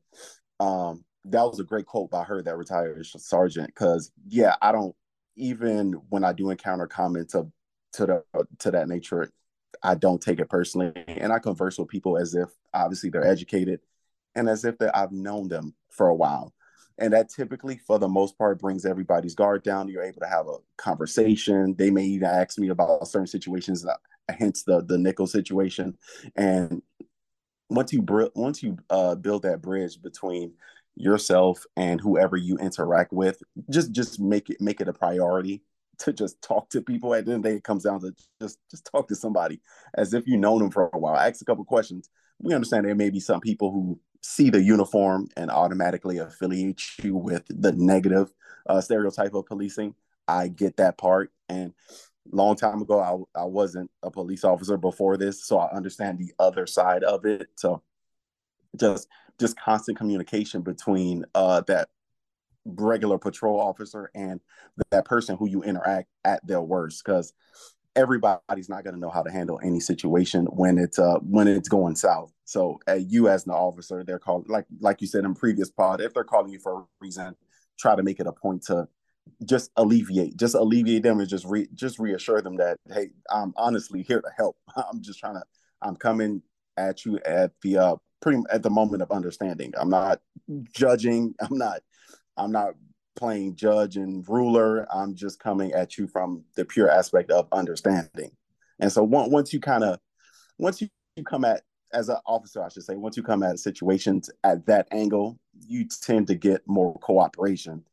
um, 0.62 1.04
that 1.26 1.44
was 1.44 1.60
a 1.60 1.64
great 1.64 1.86
quote 1.86 2.10
by 2.10 2.24
her, 2.24 2.42
that 2.42 2.56
retired 2.56 3.06
sergeant. 3.06 3.68
Because 3.68 4.12
yeah, 4.28 4.56
I 4.62 4.72
don't 4.72 4.96
even 5.36 5.94
when 6.10 6.24
I 6.24 6.34
do 6.34 6.50
encounter 6.50 6.88
comments 6.88 7.34
of 7.36 7.52
to 7.94 8.06
the 8.06 8.24
to 8.60 8.72
that 8.72 8.88
nature, 8.88 9.30
I 9.84 9.96
don't 9.96 10.22
take 10.22 10.40
it 10.40 10.50
personally, 10.50 10.92
and 11.08 11.32
I 11.32 11.40
converse 11.40 11.78
with 11.78 11.88
people 11.88 12.18
as 12.18 12.36
if 12.36 12.50
obviously 12.74 13.10
they're 13.10 13.26
educated, 13.26 13.80
and 14.36 14.50
as 14.50 14.66
if 14.66 14.78
that 14.80 14.96
I've 14.98 15.12
known 15.12 15.48
them 15.48 15.74
for 15.90 16.08
a 16.08 16.16
while, 16.16 16.54
and 16.98 17.14
that 17.14 17.30
typically, 17.30 17.78
for 17.78 18.00
the 18.00 18.08
most 18.08 18.38
part, 18.38 18.60
brings 18.60 18.86
everybody's 18.86 19.36
guard 19.36 19.64
down. 19.64 19.88
You're 19.88 20.04
able 20.04 20.22
to 20.22 20.28
have 20.28 20.48
a 20.48 20.58
conversation. 20.78 21.76
They 21.78 21.90
may 21.90 22.04
even 22.04 22.28
ask 22.28 22.58
me 22.58 22.70
about 22.70 23.08
certain 23.08 23.28
situations, 23.28 23.86
uh, 23.86 23.96
hence 24.30 24.64
the 24.64 24.84
the 24.84 24.98
nickel 24.98 25.28
situation, 25.28 25.98
and 26.36 26.82
once 27.70 27.92
you 27.94 28.06
once 28.36 28.62
you 28.62 28.78
uh, 28.90 29.16
build 29.16 29.44
that 29.44 29.62
bridge 29.62 30.02
between 30.02 30.54
yourself 30.96 31.66
and 31.76 32.00
whoever 32.00 32.38
you 32.38 32.58
interact 32.58 33.12
with 33.12 33.42
just 33.70 33.92
just 33.92 34.20
make 34.20 34.50
it 34.50 34.62
make 34.62 34.80
it 34.80 34.88
a 34.88 34.94
priority 34.94 35.62
to 35.98 36.12
just 36.12 36.42
talk 36.42 36.70
to 36.70 36.82
people. 36.82 37.14
At 37.14 37.26
the 37.26 37.34
end 37.34 37.40
of 37.40 37.44
the 37.44 37.50
day 37.50 37.56
it 37.58 37.64
comes 37.64 37.84
down 37.84 38.02
to 38.02 38.14
just 38.42 38.60
just 38.70 38.86
talk 38.92 39.08
to 39.10 39.16
somebody 39.16 39.62
as 39.96 40.14
if 40.14 40.28
you've 40.28 40.40
known 40.40 40.60
them 40.60 40.72
for 40.72 40.90
a 40.94 40.98
while. 40.98 41.16
Ask 41.16 41.42
a 41.42 41.46
couple 41.46 41.64
questions. 41.66 42.10
We 42.40 42.54
understand 42.54 42.86
there 42.86 42.96
may 42.96 43.10
be 43.10 43.22
some 43.22 43.40
people 43.40 43.72
who 43.72 44.00
see 44.22 44.50
the 44.50 44.62
uniform 44.62 45.28
and 45.38 45.52
automatically 45.52 46.18
affiliate 46.18 46.82
you 47.04 47.16
with 47.16 47.44
the 47.48 47.72
negative 47.72 48.32
uh, 48.68 48.82
stereotype 48.82 49.34
of 49.34 49.46
policing. 49.46 49.96
I 50.28 50.48
get 50.48 50.78
that 50.78 50.98
part. 50.98 51.32
And 51.48 51.74
long 52.32 52.56
time 52.56 52.82
ago 52.82 53.28
I, 53.36 53.42
I 53.42 53.46
wasn't 53.46 53.92
a 54.02 54.10
police 54.10 54.44
officer 54.44 54.78
before 54.78 55.16
this 55.16 55.46
so 55.46 55.60
i 55.60 55.70
understand 55.72 56.18
the 56.18 56.34
other 56.40 56.66
side 56.66 57.04
of 57.04 57.26
it. 57.26 57.48
So 57.56 57.84
just 58.76 59.08
just 59.40 59.60
constant 59.60 59.98
communication 59.98 60.62
between 60.62 61.26
uh, 61.36 61.62
that 61.68 61.90
regular 62.66 63.18
patrol 63.18 63.60
officer 63.60 64.10
and 64.16 64.42
that 64.92 65.06
person 65.06 65.38
who 65.38 65.48
you 65.48 65.64
interact 65.64 66.08
at 66.24 66.46
their 66.48 66.62
worst 66.62 67.04
because 67.06 67.34
everybody's 67.96 68.70
not 68.70 68.84
going 68.84 68.94
to 68.94 69.00
know 69.00 69.10
how 69.10 69.22
to 69.22 69.32
handle 69.32 69.60
any 69.64 69.80
situation 69.80 70.46
when 70.48 70.78
it's 70.78 71.00
uh 71.00 71.16
when 71.22 71.48
it's 71.48 71.70
going 71.70 71.96
south. 71.96 72.34
So 72.44 72.80
uh, 72.90 72.94
you 72.94 73.30
as 73.30 73.46
an 73.46 73.52
officer 73.54 74.04
they're 74.04 74.20
called 74.20 74.50
like 74.50 74.66
like 74.80 75.00
you 75.02 75.08
said 75.08 75.24
in 75.26 75.36
previous 75.36 75.70
pod 75.70 76.02
if 76.02 76.14
they're 76.14 76.24
calling 76.24 76.52
you 76.52 76.60
for 76.60 76.80
a 76.80 76.84
reason 77.00 77.36
try 77.80 77.96
to 77.96 78.04
make 78.04 78.20
it 78.20 78.28
a 78.28 78.32
point 78.32 78.64
to 78.64 78.88
just 79.44 79.72
alleviate 79.76 80.38
just 80.38 80.56
alleviate 80.56 81.04
them 81.04 81.20
and 81.20 81.30
just 81.30 81.46
re 81.46 81.68
just 81.74 82.00
reassure 82.00 82.42
them 82.42 82.58
that 82.58 82.78
hey 82.94 83.10
i'm 83.32 83.54
honestly 83.58 84.04
here 84.04 84.22
to 84.22 84.30
help. 84.38 84.56
I'm 84.76 85.02
just 85.02 85.20
trying 85.20 85.36
to 85.36 85.44
i'm 85.82 85.96
coming 85.96 86.42
at 86.78 87.06
you 87.06 87.20
at 87.26 87.52
the 87.62 87.78
uh 87.78 87.96
pretty 88.22 88.42
at 88.52 88.64
the 88.64 88.70
moment 88.70 89.02
of 89.02 89.12
understanding. 89.12 89.74
I'm 89.78 89.90
not 89.90 90.22
judging. 90.72 91.34
I'm 91.42 91.58
not 91.58 91.82
i'm 92.38 92.52
not 92.52 92.74
playing 93.16 93.56
judge 93.56 93.96
and 93.96 94.28
ruler. 94.28 94.86
I'm 94.94 95.16
just 95.16 95.40
coming 95.40 95.72
at 95.72 95.98
you 95.98 96.06
from 96.08 96.44
the 96.56 96.66
pure 96.66 96.90
aspect 96.90 97.32
of 97.32 97.48
understanding. 97.54 98.32
And 98.80 98.92
so 98.92 99.04
once, 99.04 99.54
you 99.54 99.62
kind 99.62 99.86
of 99.86 100.00
once 100.58 100.82
you, 100.82 100.90
you 101.16 101.24
come 101.24 101.46
at 101.46 101.62
as 101.94 102.10
an 102.10 102.18
officer 102.26 102.62
i 102.62 102.68
should 102.68 102.84
say 102.84 102.96
once 102.96 103.16
you 103.16 103.24
come 103.24 103.42
at 103.42 103.58
situations 103.58 104.30
at 104.44 104.66
that 104.66 104.86
angle 104.92 105.40
you 105.68 105.86
tend 105.86 106.28
to 106.28 106.36
get 106.36 106.62
more 106.68 106.98
cooperation. 107.00 107.84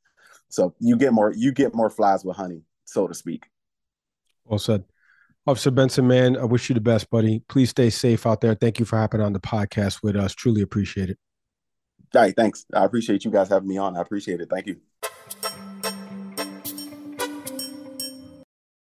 So 0.48 0.74
you 0.78 0.96
get 0.96 1.12
more 1.12 1.32
you 1.32 1.52
get 1.52 1.74
more 1.74 1.90
flies 1.90 2.24
with 2.24 2.36
honey, 2.36 2.62
so 2.84 3.06
to 3.06 3.14
speak. 3.14 3.46
Well 4.44 4.58
said. 4.58 4.84
Officer 5.46 5.70
Benson, 5.70 6.06
man, 6.06 6.36
I 6.36 6.44
wish 6.44 6.68
you 6.68 6.74
the 6.74 6.80
best, 6.80 7.10
buddy. 7.10 7.42
Please 7.48 7.70
stay 7.70 7.90
safe 7.90 8.26
out 8.26 8.40
there. 8.40 8.54
Thank 8.54 8.78
you 8.78 8.84
for 8.84 8.96
hopping 8.96 9.20
on 9.20 9.32
the 9.32 9.40
podcast 9.40 10.02
with 10.02 10.14
us. 10.14 10.34
Truly 10.34 10.62
appreciate 10.62 11.10
it. 11.10 11.18
All 12.14 12.22
right, 12.22 12.34
thanks. 12.36 12.64
I 12.72 12.84
appreciate 12.84 13.24
you 13.24 13.30
guys 13.30 13.48
having 13.48 13.68
me 13.68 13.78
on. 13.78 13.96
I 13.96 14.00
appreciate 14.00 14.40
it. 14.40 14.48
Thank 14.50 14.66
you. 14.66 14.76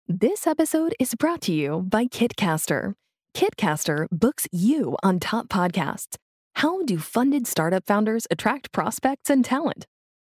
This 0.07 0.47
episode 0.47 0.95
is 0.99 1.13
brought 1.13 1.41
to 1.41 1.51
you 1.51 1.83
by 1.87 2.05
Kitcaster. 2.05 2.95
Kitcaster 3.35 4.07
books 4.11 4.47
you 4.51 4.97
on 5.03 5.19
top 5.19 5.49
podcasts. 5.49 6.15
How 6.55 6.83
do 6.83 6.97
funded 6.97 7.45
startup 7.45 7.85
founders 7.85 8.25
attract 8.31 8.71
prospects 8.71 9.29
and 9.29 9.45
talent? 9.45 9.85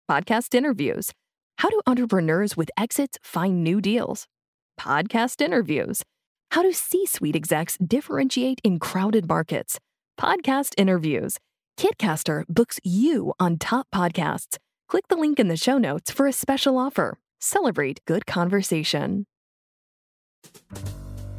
Podcast 0.09 0.55
interviews 0.55 1.13
how 1.61 1.69
do 1.69 1.83
entrepreneurs 1.87 2.57
with 2.57 2.71
exits 2.79 3.19
find 3.23 3.63
new 3.63 3.83
deals? 3.83 4.27
Podcast 4.81 5.43
interviews. 5.43 6.03
How 6.51 6.63
do 6.63 6.73
C 6.73 7.07
suite 7.07 7.37
execs 7.37 7.79
differentiate 7.79 8.61
in 8.65 8.81
crowded 8.81 9.29
markets? 9.29 9.79
Podcast 10.19 10.75
interviews. 10.77 11.39
Kitcaster 11.77 12.43
books 12.49 12.81
you 12.83 13.33
on 13.39 13.57
top 13.57 13.87
podcasts. 13.95 14.57
Click 14.89 15.07
the 15.07 15.17
link 15.17 15.39
in 15.39 15.47
the 15.47 15.57
show 15.57 15.79
notes 15.79 16.11
for 16.11 16.27
a 16.27 16.33
special 16.33 16.77
offer. 16.77 17.19
Celebrate 17.41 18.05
good 18.05 18.27
conversation. 18.27 19.27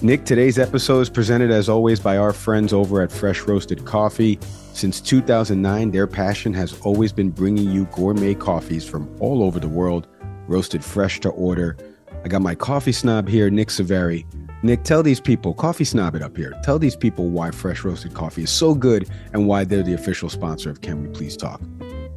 Nick, 0.01 0.23
today's 0.23 0.57
episode 0.57 1.01
is 1.01 1.09
presented 1.09 1.51
as 1.51 1.67
always 1.67 1.99
by 1.99 2.15
our 2.15 2.31
friends 2.31 2.71
over 2.71 3.01
at 3.01 3.11
Fresh 3.11 3.41
Roasted 3.41 3.83
Coffee. 3.83 4.39
Since 4.71 5.01
2009, 5.01 5.91
their 5.91 6.07
passion 6.07 6.53
has 6.53 6.79
always 6.81 7.11
been 7.11 7.31
bringing 7.31 7.69
you 7.69 7.83
gourmet 7.91 8.33
coffees 8.33 8.85
from 8.85 9.13
all 9.19 9.43
over 9.43 9.59
the 9.59 9.67
world 9.67 10.07
roasted 10.47 10.85
fresh 10.85 11.19
to 11.19 11.29
order. 11.29 11.75
I 12.23 12.29
got 12.29 12.41
my 12.41 12.55
coffee 12.55 12.93
snob 12.93 13.27
here, 13.27 13.49
Nick 13.49 13.67
Saveri. 13.67 14.25
Nick, 14.63 14.83
tell 14.83 15.01
these 15.01 15.19
people, 15.19 15.55
coffee 15.55 15.83
snob 15.83 16.13
it 16.13 16.21
up 16.21 16.37
here. 16.37 16.53
Tell 16.63 16.77
these 16.77 16.95
people 16.95 17.29
why 17.29 17.49
fresh 17.49 17.83
roasted 17.83 18.13
coffee 18.13 18.43
is 18.43 18.51
so 18.51 18.75
good 18.75 19.09
and 19.33 19.47
why 19.47 19.63
they're 19.63 19.81
the 19.81 19.93
official 19.93 20.29
sponsor 20.29 20.69
of 20.69 20.81
Can 20.81 21.01
We 21.01 21.07
Please 21.09 21.35
Talk. 21.35 21.59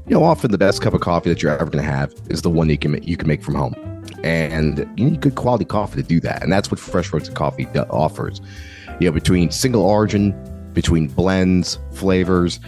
You 0.06 0.16
know, 0.16 0.24
often 0.24 0.50
the 0.50 0.58
best 0.58 0.82
cup 0.82 0.92
of 0.92 1.00
coffee 1.00 1.30
that 1.30 1.42
you're 1.42 1.52
ever 1.52 1.70
going 1.70 1.82
to 1.82 1.90
have 1.90 2.12
is 2.28 2.42
the 2.42 2.50
one 2.50 2.68
you 2.68 2.76
can 2.76 2.92
make, 2.92 3.08
you 3.08 3.16
can 3.16 3.28
make 3.28 3.42
from 3.42 3.54
home, 3.54 3.74
and 4.22 4.80
you 4.96 5.08
need 5.08 5.22
good 5.22 5.36
quality 5.36 5.64
coffee 5.64 6.02
to 6.02 6.06
do 6.06 6.20
that. 6.20 6.42
And 6.42 6.52
that's 6.52 6.70
what 6.70 6.78
fresh 6.78 7.10
roasted 7.10 7.34
coffee 7.34 7.66
offers. 7.88 8.42
You 9.00 9.08
know, 9.08 9.12
between 9.12 9.50
single 9.50 9.82
origin, 9.82 10.34
between 10.74 11.08
blends, 11.08 11.78
flavors, 11.94 12.60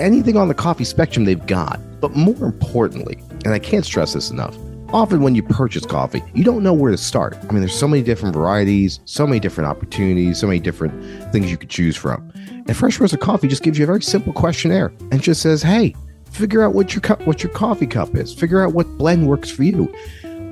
anything 0.00 0.36
on 0.36 0.48
the 0.48 0.54
coffee 0.54 0.84
spectrum 0.84 1.24
they've 1.24 1.46
got. 1.46 1.80
But 2.00 2.16
more 2.16 2.44
importantly, 2.44 3.22
and 3.44 3.54
I 3.54 3.60
can't 3.60 3.84
stress 3.84 4.14
this 4.14 4.30
enough. 4.30 4.56
Often, 4.92 5.22
when 5.22 5.34
you 5.34 5.42
purchase 5.42 5.84
coffee, 5.84 6.22
you 6.32 6.44
don't 6.44 6.62
know 6.62 6.72
where 6.72 6.90
to 6.90 6.96
start. 6.96 7.36
I 7.48 7.52
mean, 7.52 7.60
there's 7.60 7.74
so 7.74 7.88
many 7.88 8.02
different 8.02 8.34
varieties, 8.34 9.00
so 9.04 9.26
many 9.26 9.40
different 9.40 9.68
opportunities, 9.68 10.38
so 10.38 10.46
many 10.46 10.60
different 10.60 11.32
things 11.32 11.50
you 11.50 11.56
could 11.56 11.70
choose 11.70 11.96
from. 11.96 12.32
And 12.66 12.76
Fresh 12.76 13.00
Roasted 13.00 13.20
Coffee 13.20 13.48
just 13.48 13.62
gives 13.62 13.78
you 13.78 13.84
a 13.84 13.86
very 13.86 14.02
simple 14.02 14.32
questionnaire 14.32 14.92
and 15.10 15.20
just 15.20 15.42
says, 15.42 15.62
"Hey, 15.62 15.94
figure 16.30 16.62
out 16.62 16.74
what 16.74 16.94
your 16.94 17.00
cup, 17.00 17.26
what 17.26 17.42
your 17.42 17.52
coffee 17.52 17.86
cup 17.86 18.14
is. 18.14 18.32
Figure 18.32 18.62
out 18.62 18.74
what 18.74 18.86
blend 18.96 19.26
works 19.26 19.50
for 19.50 19.64
you." 19.64 19.92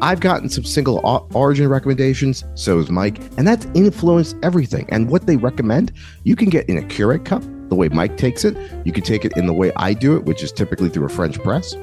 I've 0.03 0.20
gotten 0.20 0.49
some 0.49 0.64
single 0.64 1.28
origin 1.32 1.68
recommendations, 1.68 2.45
so 2.55 2.78
has 2.78 2.91
Mike, 2.91 3.20
and 3.39 3.47
that's 3.47 3.66
influenced 3.74 4.37
everything. 4.43 4.87
And 4.91 5.09
what 5.09 5.26
they 5.26 5.37
recommend, 5.37 5.93
you 6.24 6.35
can 6.37 6.51
get 6.51 6.68
in 6.68 6.76
a 6.76 6.82
Keurig 6.82 7.24
cup, 7.24 7.43
the 7.68 7.76
way 7.76 7.89
Mike 7.89 8.18
takes 8.18 8.45
it. 8.45 8.57
You 8.85 8.93
can 8.93 9.05
take 9.05 9.24
it 9.24 9.37
in 9.37 9.47
the 9.47 9.53
way 9.53 9.72
I 9.76 9.95
do 9.95 10.16
it, 10.16 10.24
which 10.24 10.43
is 10.43 10.53
typically 10.53 10.89
through 10.89 11.07
a 11.07 11.09
French 11.09 11.41
press 11.41 11.76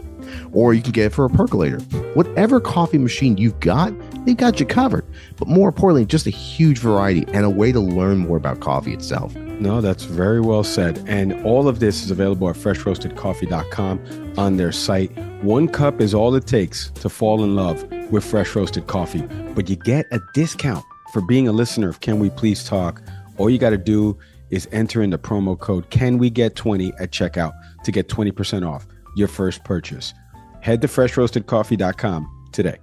or 0.52 0.74
you 0.74 0.82
can 0.82 0.92
get 0.92 1.08
it 1.08 1.10
for 1.12 1.26
a 1.26 1.30
percolator. 1.30 1.80
Whatever 2.14 2.60
coffee 2.60 2.98
machine 2.98 3.38
you've 3.38 3.60
got, 3.60 3.94
they've 4.26 4.38
got 4.38 4.60
you 4.60 4.66
covered. 4.66 5.06
But 5.38 5.48
more 5.48 5.70
importantly, 5.70 6.06
just 6.06 6.28
a 6.28 6.32
huge 6.32 6.80
variety 6.80 7.26
and 7.34 7.46
a 7.46 7.50
way 7.50 7.72
to 7.72 7.80
learn 7.80 8.20
more 8.20 8.38
about 8.38 8.60
coffee 8.60 8.94
itself. 8.94 9.36
No, 9.36 9.80
that's 9.80 10.06
very 10.06 10.42
well 10.42 10.64
said. 10.64 11.04
And 11.08 11.34
all 11.46 11.68
of 11.68 11.80
this 11.80 12.04
is 12.04 12.10
available 12.12 12.50
at 12.50 12.56
freshroastedcoffee.com 12.56 14.34
on 14.38 14.58
their 14.58 14.72
site. 14.72 15.16
One 15.44 15.68
cup 15.68 16.02
is 16.02 16.14
all 16.14 16.34
it 16.36 16.48
takes 16.48 16.90
to 16.92 17.10
fall 17.10 17.44
in 17.44 17.56
love 17.56 17.84
with 18.12 18.24
fresh 18.24 18.56
roasted 18.56 18.88
coffee, 18.88 19.22
but 19.54 19.70
you 19.70 19.76
get 19.76 20.06
a 20.12 20.20
discount 20.34 20.84
for 21.14 21.22
being 21.22 21.48
a 21.48 21.52
listener 21.52 21.90
of 21.90 22.00
Can 22.00 22.20
We 22.20 22.30
Please 22.30 22.64
Talk. 22.64 23.02
All 23.38 23.50
you 23.50 23.58
got 23.58 23.72
to 23.72 23.78
do 23.78 24.18
is 24.50 24.68
enter 24.72 25.02
in 25.02 25.10
the 25.10 25.20
promo 25.20 25.58
code 25.60 25.90
Can 25.90 26.18
We 26.18 26.30
Get 26.30 26.56
20 26.56 26.94
at 27.00 27.12
checkout 27.12 27.54
to 27.84 27.92
get 27.92 28.08
20% 28.08 28.68
off 28.68 28.88
your 29.16 29.28
first 29.28 29.64
purchase. 29.64 30.14
Head 30.62 30.82
to 30.82 30.88
freshroastedcoffee.com 30.88 32.50
today. 32.52 32.78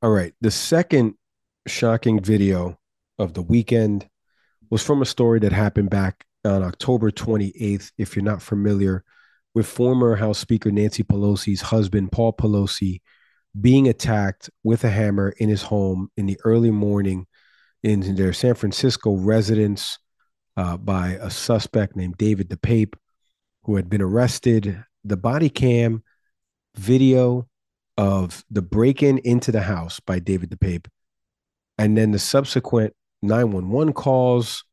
All 0.00 0.10
right. 0.10 0.32
The 0.40 0.50
second 0.50 1.14
shocking 1.66 2.20
video 2.20 2.78
of 3.18 3.34
the 3.34 3.42
weekend 3.42 4.08
was 4.70 4.82
from 4.82 5.02
a 5.02 5.06
story 5.06 5.40
that 5.40 5.52
happened 5.52 5.90
back 5.90 6.24
on 6.44 6.62
October 6.62 7.10
28th. 7.10 7.90
If 7.98 8.14
you're 8.14 8.24
not 8.24 8.42
familiar 8.42 9.04
with 9.54 9.66
former 9.66 10.14
House 10.14 10.38
Speaker 10.38 10.70
Nancy 10.70 11.02
Pelosi's 11.02 11.62
husband, 11.62 12.12
Paul 12.12 12.32
Pelosi, 12.32 13.00
being 13.58 13.88
attacked 13.88 14.50
with 14.62 14.84
a 14.84 14.90
hammer 14.90 15.30
in 15.38 15.48
his 15.48 15.62
home 15.62 16.10
in 16.16 16.26
the 16.26 16.38
early 16.44 16.70
morning 16.70 17.26
in 17.82 18.14
their 18.14 18.32
San 18.32 18.54
Francisco 18.54 19.16
residence 19.16 19.98
uh, 20.58 20.76
by 20.76 21.10
a 21.20 21.30
suspect 21.30 21.94
named 21.94 22.16
David 22.16 22.48
DePape, 22.50 22.94
who 23.62 23.76
had 23.76 23.88
been 23.88 24.02
arrested. 24.02 24.84
The 25.04 25.16
body 25.16 25.48
cam 25.48 26.02
video 26.74 27.48
of 27.96 28.44
the 28.50 28.60
break 28.60 29.00
in 29.00 29.18
into 29.18 29.52
the 29.52 29.62
house 29.62 30.00
by 30.00 30.18
David 30.18 30.50
DePape, 30.50 30.88
and 31.78 31.96
then 31.96 32.10
the 32.10 32.18
subsequent 32.18 32.92
911 33.22 33.92
calls 33.92 34.64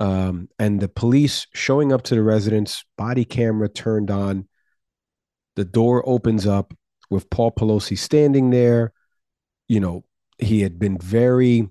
um, 0.00 0.48
and 0.58 0.80
the 0.80 0.88
police 0.88 1.46
showing 1.52 1.92
up 1.92 2.00
to 2.04 2.14
the 2.14 2.22
residence, 2.22 2.82
body 2.96 3.26
camera 3.26 3.68
turned 3.68 4.10
on. 4.10 4.48
The 5.56 5.66
door 5.66 6.02
opens 6.08 6.46
up 6.46 6.72
with 7.10 7.28
Paul 7.28 7.52
Pelosi 7.52 7.98
standing 7.98 8.48
there. 8.48 8.94
You 9.68 9.80
know, 9.80 10.04
he 10.38 10.62
had 10.62 10.78
been 10.78 10.96
very 10.96 11.68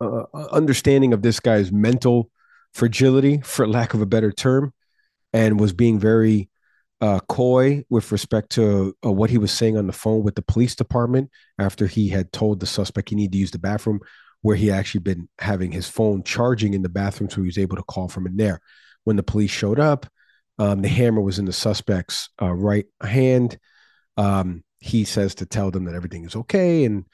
uh, 0.00 0.24
uh, 0.32 0.48
understanding 0.52 1.12
of 1.12 1.22
this 1.22 1.40
guy's 1.40 1.72
mental 1.72 2.30
fragility, 2.72 3.40
for 3.42 3.66
lack 3.66 3.94
of 3.94 4.02
a 4.02 4.06
better 4.06 4.32
term, 4.32 4.72
and 5.32 5.58
was 5.58 5.72
being 5.72 5.98
very 5.98 6.48
uh, 7.00 7.20
coy 7.28 7.84
with 7.90 8.10
respect 8.10 8.50
to 8.50 8.96
uh, 9.04 9.12
what 9.12 9.30
he 9.30 9.38
was 9.38 9.52
saying 9.52 9.76
on 9.76 9.86
the 9.86 9.92
phone 9.92 10.22
with 10.22 10.34
the 10.34 10.42
police 10.42 10.74
department 10.74 11.30
after 11.58 11.86
he 11.86 12.08
had 12.08 12.32
told 12.32 12.60
the 12.60 12.66
suspect 12.66 13.08
he 13.08 13.16
needed 13.16 13.32
to 13.32 13.38
use 13.38 13.50
the 13.50 13.58
bathroom, 13.58 14.00
where 14.42 14.56
he 14.56 14.70
actually 14.70 15.00
been 15.00 15.28
having 15.38 15.72
his 15.72 15.88
phone 15.88 16.22
charging 16.22 16.74
in 16.74 16.82
the 16.82 16.88
bathroom, 16.88 17.30
so 17.30 17.40
he 17.40 17.46
was 17.46 17.58
able 17.58 17.76
to 17.76 17.82
call 17.84 18.08
from 18.08 18.26
in 18.26 18.36
there. 18.36 18.60
When 19.04 19.16
the 19.16 19.22
police 19.22 19.50
showed 19.50 19.80
up, 19.80 20.06
um, 20.58 20.82
the 20.82 20.88
hammer 20.88 21.20
was 21.20 21.38
in 21.38 21.44
the 21.44 21.52
suspect's 21.52 22.30
uh, 22.42 22.52
right 22.52 22.86
hand. 23.00 23.58
Um, 24.16 24.64
he 24.80 25.04
says 25.04 25.36
to 25.36 25.46
tell 25.46 25.70
them 25.70 25.84
that 25.84 25.94
everything 25.94 26.24
is 26.24 26.36
okay, 26.36 26.84
and 26.84 27.06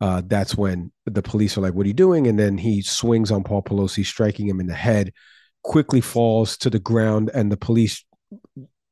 uh, 0.00 0.22
that's 0.26 0.56
when 0.56 0.92
the 1.06 1.22
police 1.22 1.56
are 1.56 1.60
like, 1.60 1.74
"What 1.74 1.84
are 1.84 1.88
you 1.88 1.94
doing?" 1.94 2.26
And 2.26 2.38
then 2.38 2.58
he 2.58 2.82
swings 2.82 3.30
on 3.30 3.44
Paul 3.44 3.62
Pelosi, 3.62 4.04
striking 4.04 4.48
him 4.48 4.60
in 4.60 4.66
the 4.66 4.74
head. 4.74 5.12
Quickly 5.62 6.00
falls 6.00 6.56
to 6.58 6.70
the 6.70 6.78
ground, 6.78 7.30
and 7.34 7.52
the 7.52 7.56
police, 7.56 8.04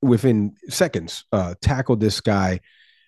within 0.03 0.55
seconds, 0.69 1.25
uh, 1.33 1.55
tackle 1.63 1.97
this 1.97 2.21
guy 2.21 2.61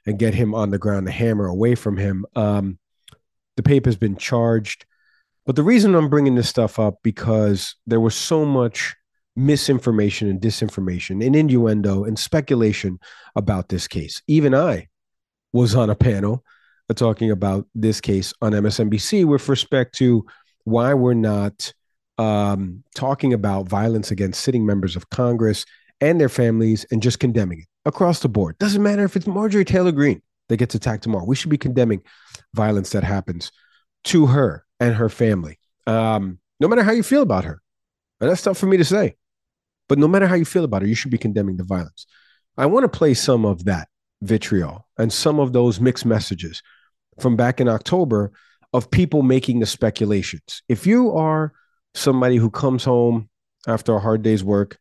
and 0.07 0.19
get 0.19 0.35
him 0.35 0.55
on 0.55 0.71
the 0.71 0.79
ground. 0.79 1.07
The 1.07 1.13
hammer 1.13 1.47
away 1.47 1.75
from 1.75 1.99
him. 1.99 2.25
Um, 2.35 2.79
DePape 3.61 3.85
has 3.85 3.97
been 3.97 4.17
charged, 4.17 4.87
but 5.45 5.57
the 5.57 5.63
reason 5.63 5.95
I'm 5.95 6.09
bringing 6.09 6.37
this 6.37 6.49
stuff 6.49 6.79
up 6.79 7.01
because 7.03 7.77
there 7.87 8.01
was 8.01 8.15
so 8.15 8.47
much 8.47 8.97
misinformation 9.37 10.29
and 10.29 10.41
disinformation 10.41 11.25
and 11.25 11.37
innuendo 11.37 12.05
and 12.05 12.19
speculation 12.19 12.99
about 13.37 13.69
this 13.69 13.87
case. 13.87 14.23
Even 14.27 14.55
I 14.55 14.89
was 15.53 15.75
on 15.75 15.91
a 15.91 15.95
panel 15.95 16.45
talking 16.95 17.31
about 17.31 17.67
this 17.75 18.01
case 18.01 18.33
on 18.43 18.53
MSNBC 18.53 19.25
with 19.25 19.49
respect 19.49 19.95
to 19.97 20.25
why 20.65 20.95
we're 20.95 21.15
not 21.15 21.73
um, 22.19 22.85
talking 22.95 23.33
about 23.33 23.69
violence 23.69 24.11
against 24.11 24.43
sitting 24.43 24.67
members 24.67 24.97
of 24.97 25.09
Congress 25.11 25.65
and 26.01 26.21
their 26.21 26.29
families 26.29 26.85
and 26.91 27.03
just 27.03 27.19
condemning 27.19 27.61
it 27.61 27.67
across 27.87 28.21
the 28.21 28.29
board. 28.29 28.59
Doesn't 28.59 28.83
matter 28.83 29.05
if 29.05 29.17
it's 29.17 29.27
Marjorie 29.27 29.65
Taylor 29.65 29.93
Greene 29.93 30.23
that 30.49 30.59
gets 30.59 30.75
attacked 30.75 31.03
tomorrow. 31.03 31.25
We 31.25 31.37
should 31.37 31.51
be 31.51 31.59
condemning 31.59 32.03
violence 32.55 32.91
that 32.91 33.05
happens 33.05 33.53
to 34.05 34.27
her 34.27 34.65
and 34.81 34.95
her 34.95 35.09
family, 35.09 35.59
um, 35.87 36.39
no 36.59 36.69
matter 36.69 36.83
how 36.83 36.93
you 36.93 37.03
feel 37.03 37.23
about 37.23 37.45
her. 37.45 37.61
And 38.21 38.29
that's 38.29 38.43
tough 38.43 38.59
for 38.59 38.67
me 38.67 38.77
to 38.77 38.85
say. 38.85 39.17
But 39.89 39.99
no 39.99 40.09
matter 40.09 40.27
how 40.27 40.35
you 40.35 40.45
feel 40.45 40.65
about 40.65 40.83
her, 40.83 40.89
you 40.89 40.95
should 40.95 41.11
be 41.11 41.19
condemning 41.19 41.57
the 41.57 41.65
violence. 41.65 42.07
I 42.57 42.67
want 42.67 42.85
to 42.85 42.99
play 42.99 43.15
some 43.15 43.45
of 43.45 43.65
that 43.65 43.89
vitriol 44.23 44.87
and 44.99 45.13
some 45.13 45.41
of 45.41 45.53
those 45.53 45.81
mixed 45.81 46.05
messages 46.05 46.63
from 47.19 47.37
back 47.37 47.61
in 47.61 47.69
October 47.69 48.33
of 48.73 48.91
people 48.91 49.23
making 49.23 49.61
the 49.61 49.67
speculations. 49.67 50.63
If 50.69 50.87
you 50.87 51.13
are 51.17 51.53
somebody 51.95 52.37
who 52.37 52.51
comes 52.51 52.85
home 52.85 53.29
after 53.67 53.95
a 53.95 54.01
hard 54.01 54.23
day's 54.23 54.45
work 54.45 54.79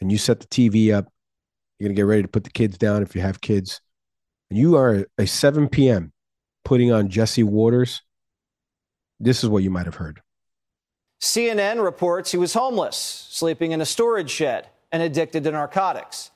and 0.00 0.10
you 0.10 0.18
set 0.18 0.40
the 0.40 0.46
TV 0.46 0.92
up, 0.92 1.06
you're 1.78 1.88
going 1.88 1.96
to 1.96 2.00
get 2.00 2.06
ready 2.06 2.22
to 2.22 2.28
put 2.28 2.44
the 2.44 2.50
kids 2.50 2.76
down 2.78 3.02
if 3.02 3.14
you 3.14 3.20
have 3.20 3.40
kids, 3.40 3.80
and 4.50 4.58
you 4.58 4.76
are 4.76 5.06
a 5.18 5.26
7 5.26 5.68
p.m. 5.68 6.12
putting 6.64 6.92
on 6.92 7.08
Jesse 7.08 7.42
Watters, 7.42 8.02
this 9.20 9.42
is 9.42 9.50
what 9.50 9.62
you 9.62 9.70
might 9.70 9.86
have 9.86 9.96
heard. 9.96 10.20
CNN 11.20 11.82
reports 11.82 12.32
he 12.32 12.36
was 12.36 12.54
homeless, 12.54 12.96
sleeping 13.30 13.72
in 13.72 13.80
a 13.80 13.86
storage 13.86 14.30
shed, 14.30 14.68
and 14.92 15.02
addicted 15.02 15.44
to 15.44 15.50
narcotics. 15.50 16.30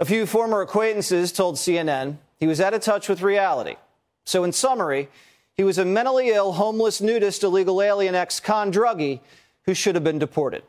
A 0.00 0.04
few 0.04 0.26
former 0.26 0.60
acquaintances 0.60 1.30
told 1.30 1.56
CNN 1.56 2.18
he 2.40 2.46
was 2.46 2.60
out 2.60 2.74
of 2.74 2.80
touch 2.80 3.08
with 3.08 3.22
reality. 3.22 3.76
So, 4.24 4.44
in 4.44 4.52
summary, 4.52 5.08
he 5.54 5.64
was 5.64 5.78
a 5.78 5.84
mentally 5.84 6.30
ill, 6.30 6.52
homeless, 6.52 7.00
nudist, 7.00 7.42
illegal 7.42 7.80
alien 7.80 8.14
ex 8.14 8.40
con 8.40 8.72
druggie 8.72 9.20
who 9.66 9.74
should 9.74 9.94
have 9.94 10.04
been 10.04 10.18
deported. 10.18 10.62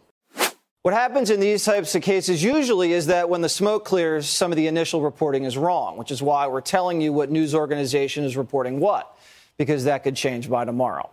What 0.83 0.93
happens 0.93 1.31
in 1.31 1.39
these 1.39 1.65
types 1.65 1.95
of 1.95 2.03
cases 2.03 2.43
usually 2.43 2.93
is 2.93 3.07
that 3.07 3.27
when 3.27 3.41
the 3.41 3.49
smoke 3.49 3.85
clears, 3.85 4.29
some 4.29 4.51
of 4.51 4.55
the 4.55 4.67
initial 4.67 5.01
reporting 5.01 5.43
is 5.43 5.57
wrong, 5.57 5.97
which 5.97 6.11
is 6.11 6.21
why 6.21 6.45
we're 6.45 6.61
telling 6.61 7.01
you 7.01 7.11
what 7.11 7.31
news 7.31 7.55
organization 7.55 8.23
is 8.23 8.37
reporting 8.37 8.79
what, 8.79 9.17
because 9.57 9.85
that 9.85 10.03
could 10.03 10.15
change 10.15 10.47
by 10.47 10.63
tomorrow. 10.63 11.09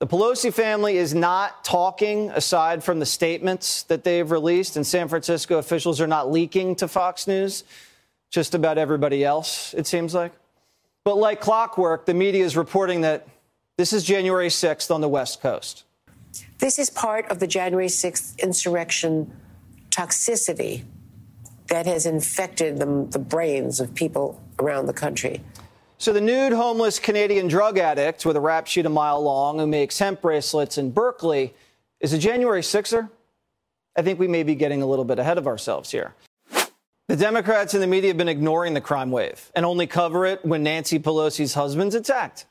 The 0.00 0.06
Pelosi 0.06 0.52
family 0.52 0.98
is 0.98 1.14
not 1.14 1.64
talking 1.64 2.28
aside 2.28 2.84
from 2.84 2.98
the 2.98 3.06
statements 3.06 3.84
that 3.84 4.04
they've 4.04 4.30
released, 4.30 4.76
and 4.76 4.86
San 4.86 5.08
Francisco 5.08 5.56
officials 5.56 5.98
are 5.98 6.06
not 6.06 6.30
leaking 6.30 6.76
to 6.76 6.86
Fox 6.86 7.26
News, 7.26 7.64
just 8.28 8.54
about 8.54 8.76
everybody 8.76 9.24
else, 9.24 9.72
it 9.72 9.86
seems 9.86 10.12
like. 10.12 10.32
But 11.06 11.18
like 11.18 11.40
clockwork, 11.40 12.04
the 12.04 12.14
media 12.14 12.44
is 12.44 12.56
reporting 12.56 13.02
that 13.02 13.28
this 13.78 13.92
is 13.92 14.02
January 14.02 14.48
6th 14.48 14.92
on 14.92 15.00
the 15.00 15.08
West 15.08 15.40
Coast. 15.40 15.84
This 16.58 16.80
is 16.80 16.90
part 16.90 17.30
of 17.30 17.38
the 17.38 17.46
January 17.46 17.86
6th 17.86 18.36
insurrection 18.40 19.32
toxicity 19.90 20.82
that 21.68 21.86
has 21.86 22.06
infected 22.06 22.78
the, 22.78 23.06
the 23.08 23.20
brains 23.20 23.78
of 23.78 23.94
people 23.94 24.42
around 24.58 24.86
the 24.86 24.92
country. 24.92 25.42
So, 25.98 26.12
the 26.12 26.20
nude 26.20 26.52
homeless 26.52 26.98
Canadian 26.98 27.46
drug 27.46 27.78
addict 27.78 28.26
with 28.26 28.34
a 28.34 28.40
rap 28.40 28.66
sheet 28.66 28.84
a 28.84 28.88
mile 28.88 29.22
long 29.22 29.60
who 29.60 29.66
makes 29.68 30.00
hemp 30.00 30.22
bracelets 30.22 30.76
in 30.76 30.90
Berkeley 30.90 31.54
is 32.00 32.14
a 32.14 32.18
January 32.18 32.62
6er? 32.62 33.08
I 33.96 34.02
think 34.02 34.18
we 34.18 34.26
may 34.26 34.42
be 34.42 34.56
getting 34.56 34.82
a 34.82 34.86
little 34.86 35.04
bit 35.04 35.20
ahead 35.20 35.38
of 35.38 35.46
ourselves 35.46 35.92
here. 35.92 36.16
The 37.08 37.16
Democrats 37.16 37.72
and 37.72 37.82
the 37.82 37.86
media 37.86 38.10
have 38.10 38.16
been 38.16 38.28
ignoring 38.28 38.74
the 38.74 38.80
crime 38.80 39.12
wave 39.12 39.52
and 39.54 39.64
only 39.64 39.86
cover 39.86 40.26
it 40.26 40.44
when 40.44 40.64
Nancy 40.64 40.98
Pelosi's 40.98 41.54
husband's 41.54 41.94
attacked. 41.94 42.46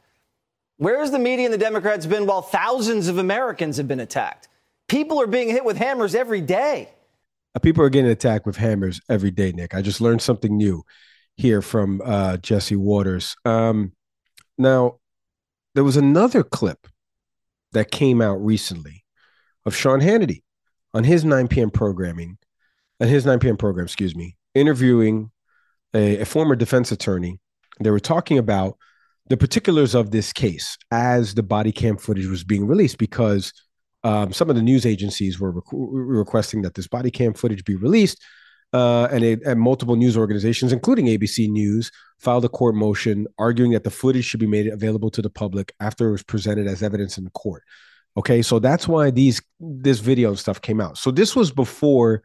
Where 0.78 1.00
has 1.00 1.12
the 1.12 1.20
media 1.20 1.46
and 1.46 1.54
the 1.54 1.58
Democrats 1.58 2.06
been 2.06 2.26
while 2.26 2.42
thousands 2.42 3.10
of 3.10 3.18
Americans 3.18 3.76
have 3.78 3.88
been 3.88 4.00
attacked? 4.00 4.48
People 4.88 5.22
are 5.22 5.28
being 5.28 5.50
hit 5.50 5.66
with 5.66 5.76
hammers 5.76 6.16
every 6.16 6.40
day. 6.40 6.90
Uh, 7.54 7.60
people 7.60 7.84
are 7.84 7.90
getting 7.90 8.12
attacked 8.12 8.46
with 8.46 8.56
hammers 8.56 9.02
every 9.10 9.32
day, 9.32 9.52
Nick. 9.52 9.76
I 9.76 9.82
just 9.82 10.00
learned 10.00 10.22
something 10.22 10.56
new 10.56 10.86
here 11.36 11.62
from 11.62 12.02
uh, 12.06 12.38
Jesse 12.38 12.78
Watters. 12.78 13.36
Um, 13.44 13.92
now, 14.58 15.00
there 15.74 15.84
was 15.84 15.98
another 15.98 16.44
clip 16.44 16.88
that 17.74 17.92
came 17.92 18.22
out 18.22 18.36
recently 18.36 19.04
of 19.66 19.76
Sean 19.76 20.00
Hannity 20.00 20.44
on 20.94 21.04
his 21.04 21.26
9 21.26 21.50
p.m. 21.50 21.72
programming, 21.72 22.38
on 23.02 23.10
his 23.10 23.26
9 23.26 23.40
p.m. 23.40 23.58
program, 23.58 23.86
excuse 23.86 24.16
me, 24.16 24.38
interviewing 24.56 25.32
a, 25.94 26.22
a 26.22 26.26
former 26.26 26.56
defense 26.56 26.92
attorney. 26.92 27.40
They 27.80 27.92
were 27.92 28.00
talking 28.00 28.38
about 28.38 28.78
the 29.28 29.38
particulars 29.38 29.96
of 29.96 30.12
this 30.12 30.32
case 30.32 30.78
as 30.92 31.34
the 31.34 31.44
body 31.44 31.72
cam 31.72 31.98
footage 31.98 32.28
was 32.28 32.44
being 32.44 32.68
released 32.68 32.98
because 32.98 33.52
um, 34.04 34.32
some 34.32 34.50
of 34.50 34.56
the 34.56 34.62
news 34.62 34.86
agencies 34.86 35.40
were 35.40 35.64
requesting 35.72 36.62
that 36.62 36.76
this 36.76 36.88
body 36.88 37.10
cam 37.10 37.34
footage 37.34 37.64
be 37.66 37.76
released. 37.76 38.24
Uh, 38.74 39.08
and, 39.12 39.24
it, 39.24 39.42
and, 39.46 39.60
multiple 39.60 39.96
news 39.96 40.18
organizations, 40.18 40.74
including 40.74 41.06
ABC 41.06 41.48
News, 41.48 41.92
filed 42.20 42.44
a 42.44 42.50
court 42.50 42.76
motion 42.76 43.26
arguing 43.38 43.72
that 43.72 43.86
the 43.86 43.92
footage 43.92 44.26
should 44.26 44.40
be 44.40 44.48
made 44.48 44.68
available 44.68 45.10
to 45.10 45.22
the 45.22 45.30
public 45.30 45.74
after 45.80 46.10
it 46.10 46.12
was 46.12 46.24
presented 46.24 46.68
as 46.68 46.84
evidence 46.84 47.18
in 47.18 47.24
the 47.24 47.30
court. 47.30 47.64
Okay, 48.18 48.42
so 48.42 48.60
that's 48.60 48.88
why 48.88 49.12
these 49.12 49.42
this 49.60 50.00
video 50.00 50.36
stuff 50.36 50.60
came 50.62 50.82
out. 50.82 50.98
So 50.98 51.12
this 51.12 51.36
was 51.36 51.52
before 51.52 52.22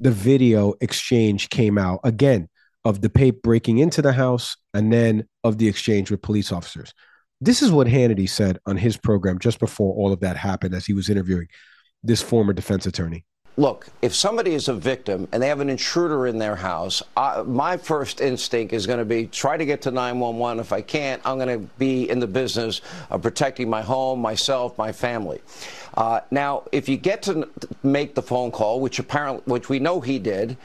the 0.00 0.10
video 0.10 0.74
exchange 0.80 1.48
came 1.48 1.78
out 1.78 2.00
again 2.04 2.48
of 2.84 3.00
DePape 3.00 3.42
breaking 3.42 3.78
into 3.78 4.00
the 4.00 4.12
house 4.12 4.56
and 4.72 4.92
then 4.92 5.26
of 5.44 5.58
the 5.58 5.68
exchange 5.68 6.10
with 6.10 6.22
police 6.22 6.52
officers. 6.52 6.94
This 7.40 7.62
is 7.62 7.70
what 7.70 7.86
Hannity 7.86 8.28
said 8.28 8.58
on 8.66 8.76
his 8.76 8.96
program 8.96 9.38
just 9.38 9.58
before 9.58 9.94
all 9.94 10.12
of 10.12 10.20
that 10.20 10.36
happened 10.36 10.74
as 10.74 10.86
he 10.86 10.92
was 10.92 11.08
interviewing 11.08 11.48
this 12.02 12.22
former 12.22 12.52
defense 12.52 12.86
attorney. 12.86 13.24
Look, 13.56 13.88
if 14.02 14.14
somebody 14.14 14.54
is 14.54 14.68
a 14.68 14.72
victim 14.72 15.26
and 15.32 15.42
they 15.42 15.48
have 15.48 15.58
an 15.58 15.68
intruder 15.68 16.28
in 16.28 16.38
their 16.38 16.54
house, 16.54 17.02
I, 17.16 17.42
my 17.42 17.76
first 17.76 18.20
instinct 18.20 18.72
is 18.72 18.86
going 18.86 19.00
to 19.00 19.04
be 19.04 19.26
try 19.26 19.56
to 19.56 19.66
get 19.66 19.82
to 19.82 19.90
911. 19.90 20.60
If 20.60 20.72
I 20.72 20.80
can't, 20.80 21.20
I'm 21.24 21.38
going 21.38 21.60
to 21.60 21.68
be 21.76 22.08
in 22.08 22.20
the 22.20 22.28
business 22.28 22.82
of 23.10 23.20
protecting 23.22 23.68
my 23.68 23.82
home, 23.82 24.20
myself, 24.20 24.78
my 24.78 24.92
family. 24.92 25.40
Uh, 25.98 26.20
now, 26.30 26.62
if 26.70 26.88
you 26.88 26.96
get 26.96 27.22
to 27.22 27.48
make 27.82 28.14
the 28.14 28.22
phone 28.22 28.52
call, 28.52 28.78
which 28.78 29.00
apparently, 29.00 29.42
which 29.52 29.68
we 29.68 29.80
know 29.80 30.00
he 30.00 30.20
did, 30.20 30.56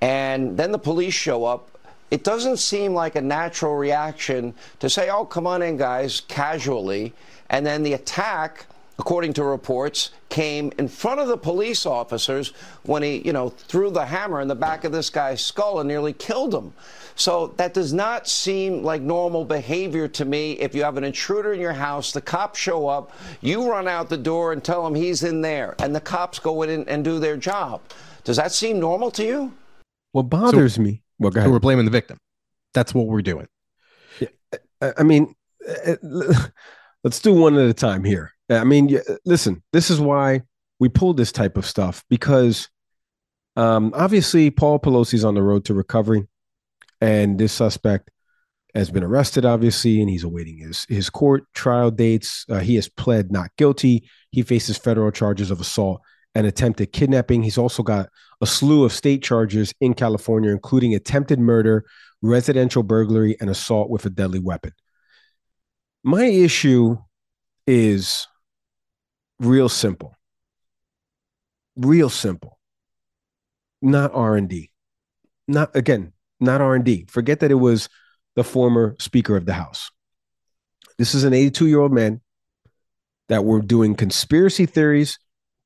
and 0.00 0.56
then 0.56 0.72
the 0.72 0.78
police 0.80 1.14
show 1.14 1.44
up, 1.44 1.78
it 2.10 2.24
doesn't 2.24 2.56
seem 2.56 2.92
like 2.92 3.14
a 3.14 3.20
natural 3.20 3.76
reaction 3.76 4.52
to 4.80 4.90
say, 4.90 5.08
"Oh, 5.08 5.24
come 5.24 5.46
on 5.46 5.62
in, 5.62 5.76
guys," 5.76 6.22
casually, 6.22 7.12
and 7.50 7.64
then 7.64 7.84
the 7.84 7.92
attack 7.92 8.66
according 9.00 9.32
to 9.32 9.42
reports, 9.42 10.10
came 10.28 10.70
in 10.76 10.86
front 10.86 11.20
of 11.20 11.26
the 11.26 11.36
police 11.36 11.86
officers 11.86 12.52
when 12.82 13.02
he, 13.02 13.22
you 13.24 13.32
know, 13.32 13.48
threw 13.48 13.90
the 13.90 14.04
hammer 14.04 14.42
in 14.42 14.46
the 14.46 14.54
back 14.54 14.84
of 14.84 14.92
this 14.92 15.08
guy's 15.08 15.42
skull 15.42 15.80
and 15.80 15.88
nearly 15.88 16.12
killed 16.12 16.54
him. 16.54 16.70
So 17.16 17.48
that 17.56 17.72
does 17.72 17.94
not 17.94 18.28
seem 18.28 18.82
like 18.82 19.00
normal 19.00 19.46
behavior 19.46 20.06
to 20.08 20.26
me. 20.26 20.52
If 20.52 20.74
you 20.74 20.82
have 20.82 20.98
an 20.98 21.04
intruder 21.04 21.54
in 21.54 21.60
your 21.60 21.72
house, 21.72 22.12
the 22.12 22.20
cops 22.20 22.60
show 22.60 22.88
up, 22.88 23.10
you 23.40 23.70
run 23.70 23.88
out 23.88 24.10
the 24.10 24.18
door 24.18 24.52
and 24.52 24.62
tell 24.62 24.86
him 24.86 24.94
he's 24.94 25.22
in 25.22 25.40
there, 25.40 25.76
and 25.78 25.96
the 25.96 26.00
cops 26.00 26.38
go 26.38 26.60
in 26.60 26.86
and 26.86 27.02
do 27.02 27.18
their 27.18 27.38
job. 27.38 27.80
Does 28.24 28.36
that 28.36 28.52
seem 28.52 28.78
normal 28.78 29.10
to 29.12 29.24
you? 29.24 29.54
What 30.12 30.24
bothers 30.24 30.74
so, 30.74 30.82
me? 30.82 31.02
Well, 31.18 31.30
go 31.30 31.40
ahead. 31.40 31.48
So 31.48 31.52
we're 31.52 31.58
blaming 31.58 31.86
the 31.86 31.90
victim. 31.90 32.18
That's 32.74 32.94
what 32.94 33.06
we're 33.06 33.22
doing. 33.22 33.48
Yeah, 34.20 34.28
I 34.98 35.02
mean, 35.04 35.34
let's 37.02 37.20
do 37.20 37.32
one 37.32 37.56
at 37.56 37.66
a 37.66 37.74
time 37.74 38.04
here. 38.04 38.32
I 38.50 38.64
mean, 38.64 38.98
listen, 39.24 39.62
this 39.72 39.90
is 39.90 40.00
why 40.00 40.42
we 40.78 40.88
pull 40.88 41.14
this 41.14 41.30
type 41.30 41.56
of 41.56 41.66
stuff 41.66 42.04
because 42.10 42.68
um, 43.56 43.92
obviously 43.94 44.50
Paul 44.50 44.78
Pelosi's 44.78 45.24
on 45.24 45.34
the 45.34 45.42
road 45.42 45.64
to 45.66 45.74
recovery, 45.74 46.26
and 47.00 47.38
this 47.38 47.52
suspect 47.52 48.10
has 48.74 48.90
been 48.90 49.02
arrested, 49.02 49.44
obviously, 49.44 50.00
and 50.00 50.08
he's 50.08 50.24
awaiting 50.24 50.58
his 50.58 50.86
his 50.88 51.10
court 51.10 51.44
trial 51.54 51.90
dates. 51.90 52.44
Uh, 52.48 52.58
he 52.60 52.76
has 52.76 52.88
pled 52.88 53.32
not 53.32 53.50
guilty. 53.56 54.08
He 54.30 54.42
faces 54.42 54.76
federal 54.76 55.10
charges 55.10 55.50
of 55.50 55.60
assault 55.60 56.00
and 56.34 56.46
attempted 56.46 56.92
kidnapping. 56.92 57.42
He's 57.42 57.58
also 57.58 57.82
got 57.82 58.08
a 58.40 58.46
slew 58.46 58.84
of 58.84 58.92
state 58.92 59.22
charges 59.22 59.74
in 59.80 59.94
California, 59.94 60.50
including 60.50 60.94
attempted 60.94 61.40
murder, 61.40 61.84
residential 62.22 62.82
burglary, 62.82 63.36
and 63.40 63.50
assault 63.50 63.90
with 63.90 64.06
a 64.06 64.10
deadly 64.10 64.38
weapon. 64.38 64.72
My 66.02 66.24
issue 66.24 66.96
is 67.66 68.26
real 69.40 69.68
simple. 69.68 70.16
Real 71.76 72.08
simple. 72.08 72.58
Not 73.82 74.12
R&D. 74.14 74.70
Not 75.48 75.74
again, 75.74 76.12
not 76.38 76.60
R&D. 76.60 77.06
Forget 77.08 77.40
that 77.40 77.50
it 77.50 77.54
was 77.54 77.88
the 78.36 78.44
former 78.44 78.94
speaker 79.00 79.36
of 79.36 79.46
the 79.46 79.54
house. 79.54 79.90
This 80.98 81.14
is 81.14 81.24
an 81.24 81.32
82-year-old 81.32 81.92
man 81.92 82.20
that 83.28 83.44
were 83.44 83.60
doing 83.60 83.94
conspiracy 83.94 84.66
theories 84.66 85.18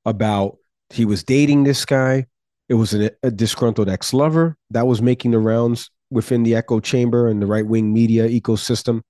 about 0.04 0.58
He 0.90 1.04
was 1.04 1.24
dating 1.24 1.64
this 1.64 1.84
guy. 1.84 2.26
It 2.68 2.74
was 2.74 2.94
a, 2.94 3.10
a 3.22 3.30
disgruntled 3.30 3.88
ex 3.88 4.12
lover 4.12 4.56
that 4.70 4.86
was 4.86 5.02
making 5.02 5.32
the 5.32 5.38
rounds 5.38 5.90
within 6.10 6.44
the 6.44 6.54
echo 6.54 6.80
chamber 6.80 7.28
and 7.28 7.42
the 7.42 7.46
right 7.46 7.66
wing 7.66 7.92
media 7.92 8.28
ecosystem. 8.28 9.02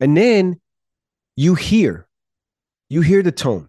And 0.00 0.16
then 0.16 0.60
you 1.36 1.54
hear, 1.54 2.08
you 2.88 3.00
hear 3.02 3.22
the 3.22 3.32
tone. 3.32 3.67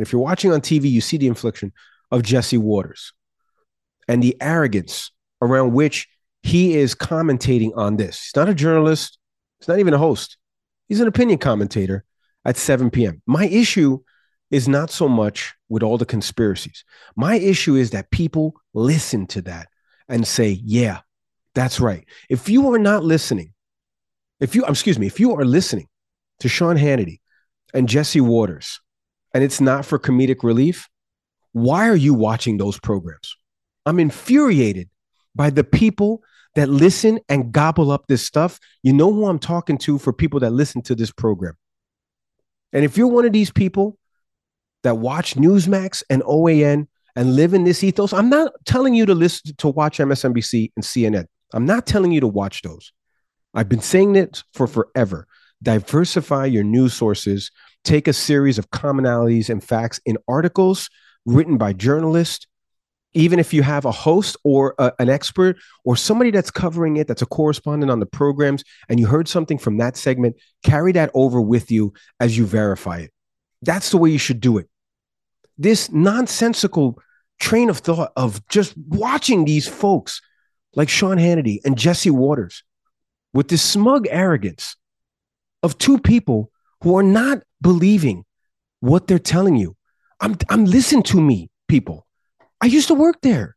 And 0.00 0.06
if 0.06 0.14
you're 0.14 0.22
watching 0.22 0.50
on 0.50 0.62
TV, 0.62 0.90
you 0.90 1.02
see 1.02 1.18
the 1.18 1.26
infliction 1.26 1.74
of 2.10 2.22
Jesse 2.22 2.56
Watters 2.56 3.12
and 4.08 4.22
the 4.22 4.34
arrogance 4.40 5.12
around 5.42 5.74
which 5.74 6.08
he 6.42 6.74
is 6.74 6.94
commentating 6.94 7.76
on 7.76 7.98
this. 7.98 8.18
He's 8.22 8.34
not 8.34 8.48
a 8.48 8.54
journalist, 8.54 9.18
he's 9.58 9.68
not 9.68 9.78
even 9.78 9.92
a 9.92 9.98
host. 9.98 10.38
He's 10.88 11.00
an 11.00 11.06
opinion 11.06 11.38
commentator 11.38 12.02
at 12.46 12.56
7 12.56 12.88
p.m. 12.88 13.20
My 13.26 13.44
issue 13.44 13.98
is 14.50 14.68
not 14.68 14.90
so 14.90 15.06
much 15.06 15.52
with 15.68 15.82
all 15.82 15.98
the 15.98 16.06
conspiracies. 16.06 16.82
My 17.14 17.34
issue 17.34 17.74
is 17.74 17.90
that 17.90 18.10
people 18.10 18.54
listen 18.72 19.26
to 19.26 19.42
that 19.42 19.68
and 20.08 20.26
say, 20.26 20.62
yeah, 20.64 21.00
that's 21.54 21.78
right. 21.78 22.08
If 22.30 22.48
you 22.48 22.72
are 22.72 22.78
not 22.78 23.04
listening, 23.04 23.52
if 24.40 24.54
you, 24.54 24.64
excuse 24.64 24.98
me, 24.98 25.08
if 25.08 25.20
you 25.20 25.34
are 25.34 25.44
listening 25.44 25.88
to 26.38 26.48
Sean 26.48 26.78
Hannity 26.78 27.20
and 27.74 27.86
Jesse 27.86 28.22
Watters, 28.22 28.80
and 29.34 29.44
it's 29.44 29.60
not 29.60 29.84
for 29.84 29.98
comedic 29.98 30.42
relief, 30.42 30.88
why 31.52 31.88
are 31.88 31.96
you 31.96 32.14
watching 32.14 32.56
those 32.56 32.78
programs? 32.78 33.36
I'm 33.86 33.98
infuriated 33.98 34.88
by 35.34 35.50
the 35.50 35.64
people 35.64 36.22
that 36.54 36.68
listen 36.68 37.20
and 37.28 37.52
gobble 37.52 37.90
up 37.90 38.06
this 38.06 38.26
stuff. 38.26 38.58
You 38.82 38.92
know 38.92 39.12
who 39.12 39.26
I'm 39.26 39.38
talking 39.38 39.78
to 39.78 39.98
for 39.98 40.12
people 40.12 40.40
that 40.40 40.50
listen 40.50 40.82
to 40.82 40.94
this 40.94 41.12
program. 41.12 41.54
And 42.72 42.84
if 42.84 42.96
you're 42.96 43.08
one 43.08 43.24
of 43.24 43.32
these 43.32 43.50
people 43.50 43.98
that 44.82 44.98
watch 44.98 45.34
Newsmax 45.34 46.02
and 46.10 46.22
OAN 46.22 46.88
and 47.16 47.36
live 47.36 47.54
in 47.54 47.64
this 47.64 47.82
ethos, 47.84 48.12
I'm 48.12 48.30
not 48.30 48.52
telling 48.64 48.94
you 48.94 49.06
to 49.06 49.14
listen 49.14 49.54
to 49.56 49.68
watch 49.68 49.98
MSNBC 49.98 50.72
and 50.76 50.84
CNN. 50.84 51.26
I'm 51.52 51.66
not 51.66 51.86
telling 51.86 52.12
you 52.12 52.20
to 52.20 52.28
watch 52.28 52.62
those. 52.62 52.92
I've 53.54 53.68
been 53.68 53.80
saying 53.80 54.16
it 54.16 54.42
for 54.54 54.66
forever. 54.66 55.26
Diversify 55.62 56.46
your 56.46 56.64
news 56.64 56.94
sources. 56.94 57.50
Take 57.84 58.08
a 58.08 58.12
series 58.12 58.58
of 58.58 58.70
commonalities 58.70 59.50
and 59.50 59.62
facts 59.62 60.00
in 60.04 60.18
articles 60.28 60.88
written 61.26 61.58
by 61.58 61.72
journalists 61.72 62.46
even 63.12 63.40
if 63.40 63.52
you 63.52 63.62
have 63.62 63.84
a 63.84 63.90
host 63.90 64.36
or 64.44 64.74
a, 64.78 64.92
an 65.00 65.08
expert 65.08 65.56
or 65.84 65.96
somebody 65.96 66.30
that's 66.30 66.50
covering 66.50 66.96
it 66.96 67.06
that's 67.06 67.22
a 67.22 67.26
correspondent 67.26 67.90
on 67.90 68.00
the 68.00 68.06
programs 68.06 68.62
and 68.88 69.00
you 69.00 69.06
heard 69.06 69.28
something 69.28 69.58
from 69.58 69.78
that 69.78 69.96
segment 69.96 70.36
carry 70.62 70.92
that 70.92 71.10
over 71.12 71.40
with 71.40 71.70
you 71.70 71.92
as 72.20 72.38
you 72.38 72.46
verify 72.46 72.98
it 72.98 73.12
that's 73.62 73.90
the 73.90 73.96
way 73.96 74.10
you 74.10 74.18
should 74.18 74.40
do 74.40 74.58
it 74.58 74.68
this 75.58 75.90
nonsensical 75.92 76.98
train 77.38 77.68
of 77.68 77.78
thought 77.78 78.12
of 78.16 78.46
just 78.48 78.74
watching 78.76 79.44
these 79.44 79.66
folks 79.66 80.20
like 80.74 80.88
Sean 80.88 81.16
Hannity 81.16 81.58
and 81.64 81.76
Jesse 81.76 82.10
Watters 82.10 82.62
with 83.32 83.48
this 83.48 83.62
smug 83.62 84.06
arrogance 84.10 84.76
of 85.62 85.78
two 85.78 85.98
people 85.98 86.50
who 86.82 86.96
are 86.96 87.02
not 87.02 87.42
believing 87.60 88.24
what 88.80 89.06
they're 89.06 89.18
telling 89.18 89.56
you. 89.56 89.76
I'm, 90.20 90.36
I'm 90.48 90.64
listen 90.64 91.02
to 91.04 91.20
me, 91.20 91.50
people. 91.68 92.06
I 92.60 92.66
used 92.66 92.88
to 92.88 92.94
work 92.94 93.16
there. 93.22 93.56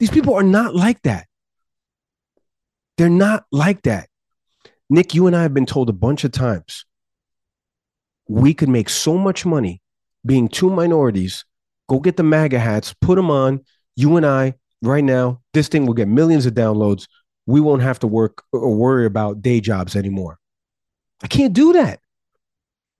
These 0.00 0.10
people 0.10 0.34
are 0.34 0.42
not 0.42 0.74
like 0.74 1.02
that. 1.02 1.26
They're 2.96 3.08
not 3.08 3.44
like 3.50 3.82
that. 3.82 4.08
Nick, 4.90 5.14
you 5.14 5.26
and 5.26 5.34
I 5.34 5.42
have 5.42 5.54
been 5.54 5.66
told 5.66 5.88
a 5.88 5.94
bunch 5.94 6.24
of 6.24 6.32
times 6.32 6.84
we 8.28 8.54
could 8.54 8.68
make 8.68 8.88
so 8.88 9.16
much 9.16 9.44
money 9.44 9.82
being 10.24 10.48
two 10.48 10.70
minorities. 10.70 11.44
Go 11.88 12.00
get 12.00 12.16
the 12.16 12.22
MAGA 12.22 12.58
hats, 12.58 12.94
put 13.00 13.16
them 13.16 13.30
on. 13.30 13.60
You 13.96 14.16
and 14.16 14.24
I, 14.24 14.54
right 14.82 15.04
now, 15.04 15.42
this 15.52 15.68
thing 15.68 15.86
will 15.86 15.94
get 15.94 16.08
millions 16.08 16.46
of 16.46 16.54
downloads. 16.54 17.06
We 17.46 17.60
won't 17.60 17.82
have 17.82 17.98
to 18.00 18.06
work 18.06 18.42
or 18.52 18.74
worry 18.74 19.06
about 19.06 19.42
day 19.42 19.60
jobs 19.60 19.96
anymore. 19.96 20.38
I 21.22 21.26
can't 21.28 21.52
do 21.52 21.72
that. 21.74 22.00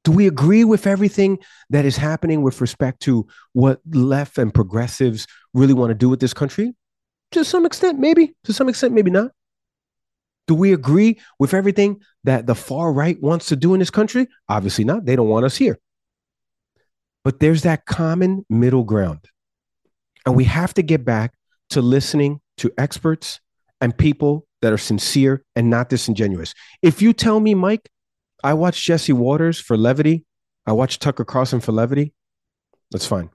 Do 0.05 0.13
we 0.13 0.27
agree 0.27 0.65
with 0.65 0.87
everything 0.87 1.39
that 1.71 1.85
is 1.85 1.97
happening 1.97 2.43
with 2.43 2.61
respect 2.61 3.01
to 3.03 3.27
what 3.55 3.81
left 3.91 4.37
and 4.37 4.53
progressives 4.53 5.27
really 5.55 5.73
want 5.73 5.91
to 5.91 5.95
do 5.95 6.09
with 6.11 6.21
this 6.21 6.35
country? 6.35 6.75
To 7.33 7.45
some 7.45 7.65
extent, 7.65 7.99
maybe. 7.99 8.35
To 8.45 8.53
some 8.53 8.69
extent, 8.69 8.93
maybe 8.93 9.11
not. 9.11 9.33
Do 10.47 10.55
we 10.55 10.75
agree 10.75 11.19
with 11.39 11.55
everything 11.55 12.03
that 12.25 12.47
the 12.47 12.55
far 12.55 12.93
right 12.93 13.21
wants 13.21 13.47
to 13.47 13.57
do 13.57 13.73
in 13.73 13.81
this 13.81 13.91
country? 13.91 14.29
Obviously 14.49 14.85
not. 14.85 15.07
They 15.07 15.17
don't 15.17 15.29
want 15.29 15.47
us 15.47 15.57
here. 15.57 15.79
But 17.25 17.41
there's 17.41 17.63
that 17.63 17.87
common 17.87 18.45
middle 18.51 18.85
ground. 18.85 19.27
And 20.27 20.37
we 20.37 20.45
have 20.45 20.75
to 20.75 20.83
get 20.83 21.05
back 21.07 21.33
to 21.71 21.81
listening 21.81 22.41
to 22.59 22.71
experts 22.77 23.41
and 23.81 23.97
people 23.97 24.47
that 24.61 24.73
are 24.73 24.79
sincere 24.79 25.45
and 25.57 25.71
not 25.71 25.89
disingenuous. 25.89 26.55
If 26.83 27.01
you 27.01 27.15
tell 27.15 27.41
me, 27.41 27.55
Mike, 27.55 27.89
I 28.45 28.53
watch 28.53 28.85
Jesse 28.85 29.15
Watters 29.15 29.59
for 29.59 29.75
levity. 29.75 30.27
I 30.67 30.73
watch 30.73 30.99
Tucker 30.99 31.25
Carlson 31.25 31.61
for 31.61 31.73
levity. 31.73 32.13
That's 32.91 33.07
fine. 33.07 33.31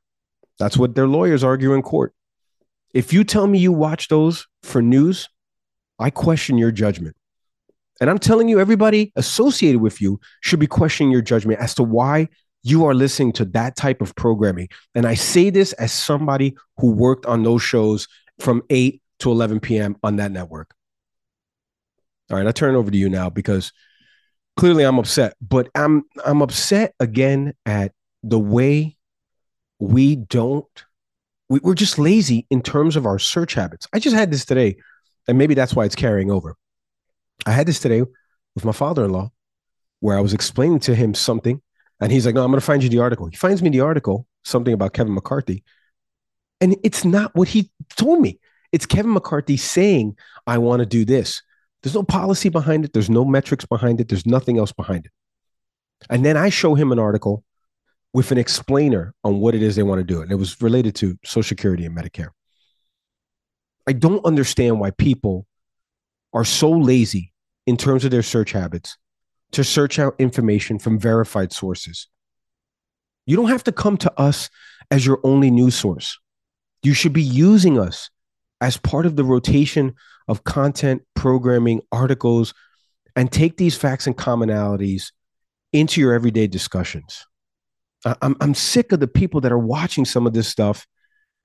That's 0.60 0.78
what 0.78 0.94
their 0.94 1.08
lawyers 1.08 1.44
argue 1.44 1.74
in 1.74 1.82
court. 1.82 2.14
If 2.94 3.12
you 3.12 3.24
tell 3.24 3.48
me 3.48 3.58
you 3.58 3.72
watch 3.72 4.08
those 4.08 4.48
for 4.62 4.84
news, 4.84 5.28
I 5.98 6.12
question 6.12 6.60
your 6.60 6.72
judgment. 6.72 7.16
And 8.00 8.08
I'm 8.08 8.20
telling 8.20 8.50
you, 8.50 8.60
everybody 8.60 9.12
associated 9.16 9.82
with 9.82 10.00
you 10.00 10.20
should 10.42 10.60
be 10.60 10.68
questioning 10.68 11.12
your 11.12 11.24
judgment 11.24 11.60
as 11.60 11.74
to 11.76 11.84
why 11.84 12.30
you 12.62 12.86
are 12.86 12.94
listening 12.94 13.32
to 13.34 13.46
that 13.46 13.76
type 13.76 14.02
of 14.02 14.16
programming. 14.16 14.70
And 14.94 15.08
I 15.08 15.16
say 15.16 15.50
this 15.50 15.74
as 15.74 15.92
somebody 15.92 16.56
who 16.78 16.92
worked 16.92 17.26
on 17.26 17.42
those 17.42 17.64
shows 17.64 18.08
from 18.38 18.62
8 18.70 19.02
to 19.20 19.32
11 19.32 19.60
p.m. 19.60 19.98
on 20.04 20.18
that 20.18 20.32
network. 20.32 20.74
All 22.30 22.38
right, 22.38 22.46
I 22.46 22.52
turn 22.52 22.76
it 22.76 22.78
over 22.78 22.92
to 22.92 22.98
you 22.98 23.10
now 23.10 23.32
because 23.32 23.72
clearly 24.60 24.84
I'm 24.84 25.00
upset, 25.00 25.36
but 25.42 25.70
I'm 25.74 26.04
I'm 26.26 26.42
upset 26.42 26.94
again 27.00 27.54
at 27.66 27.94
the 28.24 28.38
way 28.38 28.98
we 29.80 30.18
don't 30.18 30.68
we, 31.48 31.62
we're 31.64 31.76
just 31.76 31.98
lazy 31.98 32.46
in 32.50 32.62
terms 32.62 32.98
of 32.98 33.06
our 33.06 33.20
search 33.20 33.54
habits. 33.54 33.88
I 33.94 34.00
just 34.00 34.18
had 34.18 34.32
this 34.32 34.44
today, 34.44 34.76
and 35.30 35.38
maybe 35.38 35.54
that's 35.54 35.74
why 35.74 35.86
it's 35.86 35.96
carrying 35.96 36.30
over. 36.30 36.58
I 37.46 37.52
had 37.52 37.68
this 37.68 37.80
today 37.80 38.04
with 38.54 38.66
my 38.66 38.74
father-in-law, 38.74 39.32
where 40.02 40.18
I 40.18 40.22
was 40.22 40.34
explaining 40.34 40.82
to 40.82 40.94
him 40.94 41.14
something, 41.14 41.62
and 42.02 42.12
he's 42.12 42.26
like, 42.26 42.36
"No, 42.36 42.44
I'm 42.44 42.52
going 42.52 42.60
to 42.60 42.66
find 42.66 42.84
you 42.84 42.90
the 42.90 43.00
article." 43.00 43.28
He 43.28 43.38
finds 43.38 43.64
me 43.64 43.70
the 43.70 43.80
article, 43.80 44.28
something 44.44 44.74
about 44.74 44.92
Kevin 44.92 45.14
McCarthy, 45.14 45.64
and 46.60 46.76
it's 46.84 47.06
not 47.06 47.34
what 47.34 47.48
he 47.48 47.72
told 47.96 48.20
me. 48.20 48.42
It's 48.74 48.86
Kevin 48.86 49.14
McCarthy 49.14 49.56
saying, 49.56 50.18
"I 50.46 50.58
want 50.58 50.82
to 50.82 50.86
do 50.86 51.06
this." 51.06 51.44
There's 51.82 51.96
no 51.96 52.04
policy 52.04 52.50
behind 52.50 52.86
it. 52.86 52.94
There's 52.94 53.10
no 53.10 53.24
metrics 53.24 53.66
behind 53.66 54.02
it. 54.02 54.10
There's 54.10 54.26
nothing 54.26 54.58
else 54.58 54.72
behind 54.72 55.06
it. 55.06 55.12
And 56.10 56.26
then 56.26 56.38
I 56.38 56.50
show 56.50 56.76
him 56.76 56.92
an 56.92 57.00
article 57.00 57.44
with 58.14 58.32
an 58.32 58.38
explainer 58.38 59.14
on 59.24 59.40
what 59.40 59.56
it 59.56 59.62
is 59.62 59.76
they 59.76 59.84
want 59.84 60.00
to 60.00 60.04
do. 60.04 60.22
And 60.22 60.32
it 60.32 60.36
was 60.36 60.62
related 60.62 60.96
to 60.96 61.18
Social 61.24 61.48
Security 61.48 61.86
and 61.86 61.96
Medicare. 61.96 62.30
I 63.88 63.94
don't 63.94 64.26
understand 64.26 64.80
why 64.80 64.92
people 64.92 65.46
are 66.34 66.46
so 66.46 66.72
lazy 66.72 67.34
in 67.66 67.78
terms 67.78 68.06
of 68.06 68.12
their 68.12 68.24
search 68.24 68.52
habits 68.52 68.98
to 69.52 69.64
search 69.64 70.00
out 70.00 70.16
information 70.20 70.80
from 70.80 71.00
verified 71.00 71.52
sources. 71.52 72.08
You 73.26 73.36
don't 73.36 73.50
have 73.50 73.64
to 73.66 73.72
come 73.72 73.98
to 73.98 74.20
us 74.20 74.50
as 74.92 75.06
your 75.06 75.20
only 75.24 75.52
news 75.52 75.76
source. 75.76 76.20
You 76.84 76.94
should 76.94 77.14
be 77.14 77.24
using 77.24 77.80
us 77.80 78.10
as 78.62 78.78
part 78.78 79.06
of 79.06 79.16
the 79.16 79.24
rotation 79.24 79.96
of 80.28 80.44
content, 80.44 81.02
programming, 81.16 81.82
articles, 81.92 82.54
and 83.16 83.32
take 83.32 83.58
these 83.58 83.76
facts 83.76 84.08
and 84.08 84.18
commonalities 84.18 85.12
into 85.74 86.02
your 86.02 86.14
everyday 86.14 86.48
discussions. 86.48 87.26
I'm, 88.22 88.36
I'm 88.40 88.54
sick 88.54 88.92
of 88.92 89.00
the 89.00 89.08
people 89.08 89.42
that 89.42 89.52
are 89.52 89.60
watching 89.60 90.06
some 90.06 90.26
of 90.26 90.34
this 90.34 90.48
stuff 90.48 90.88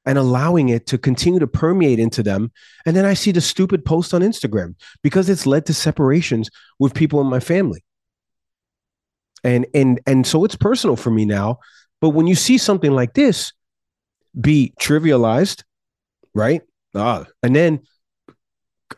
and 0.06 0.18
allowing 0.18 0.68
it 0.68 0.86
to 0.86 0.98
continue 0.98 1.40
to 1.40 1.46
permeate 1.46 1.98
into 1.98 2.22
them. 2.22 2.52
And 2.84 2.94
then 2.94 3.04
I 3.04 3.14
see 3.14 3.32
the 3.32 3.40
stupid 3.40 3.84
post 3.84 4.12
on 4.12 4.20
Instagram 4.20 4.74
because 5.02 5.28
it's 5.28 5.46
led 5.46 5.66
to 5.66 5.74
separations 5.74 6.50
with 6.78 6.94
people 6.94 7.20
in 7.20 7.26
my 7.26 7.40
family. 7.40 7.84
And 9.42 9.66
and 9.74 10.00
and 10.06 10.26
so 10.26 10.44
it's 10.44 10.56
personal 10.56 10.96
for 10.96 11.10
me 11.10 11.24
now. 11.24 11.58
But 12.00 12.10
when 12.10 12.26
you 12.26 12.34
see 12.34 12.58
something 12.58 12.92
like 12.92 13.14
this 13.14 13.52
be 14.38 14.74
trivialized, 14.80 15.64
right? 16.34 16.62
Ah, 16.95 17.24
and 17.42 17.55
then 17.55 17.80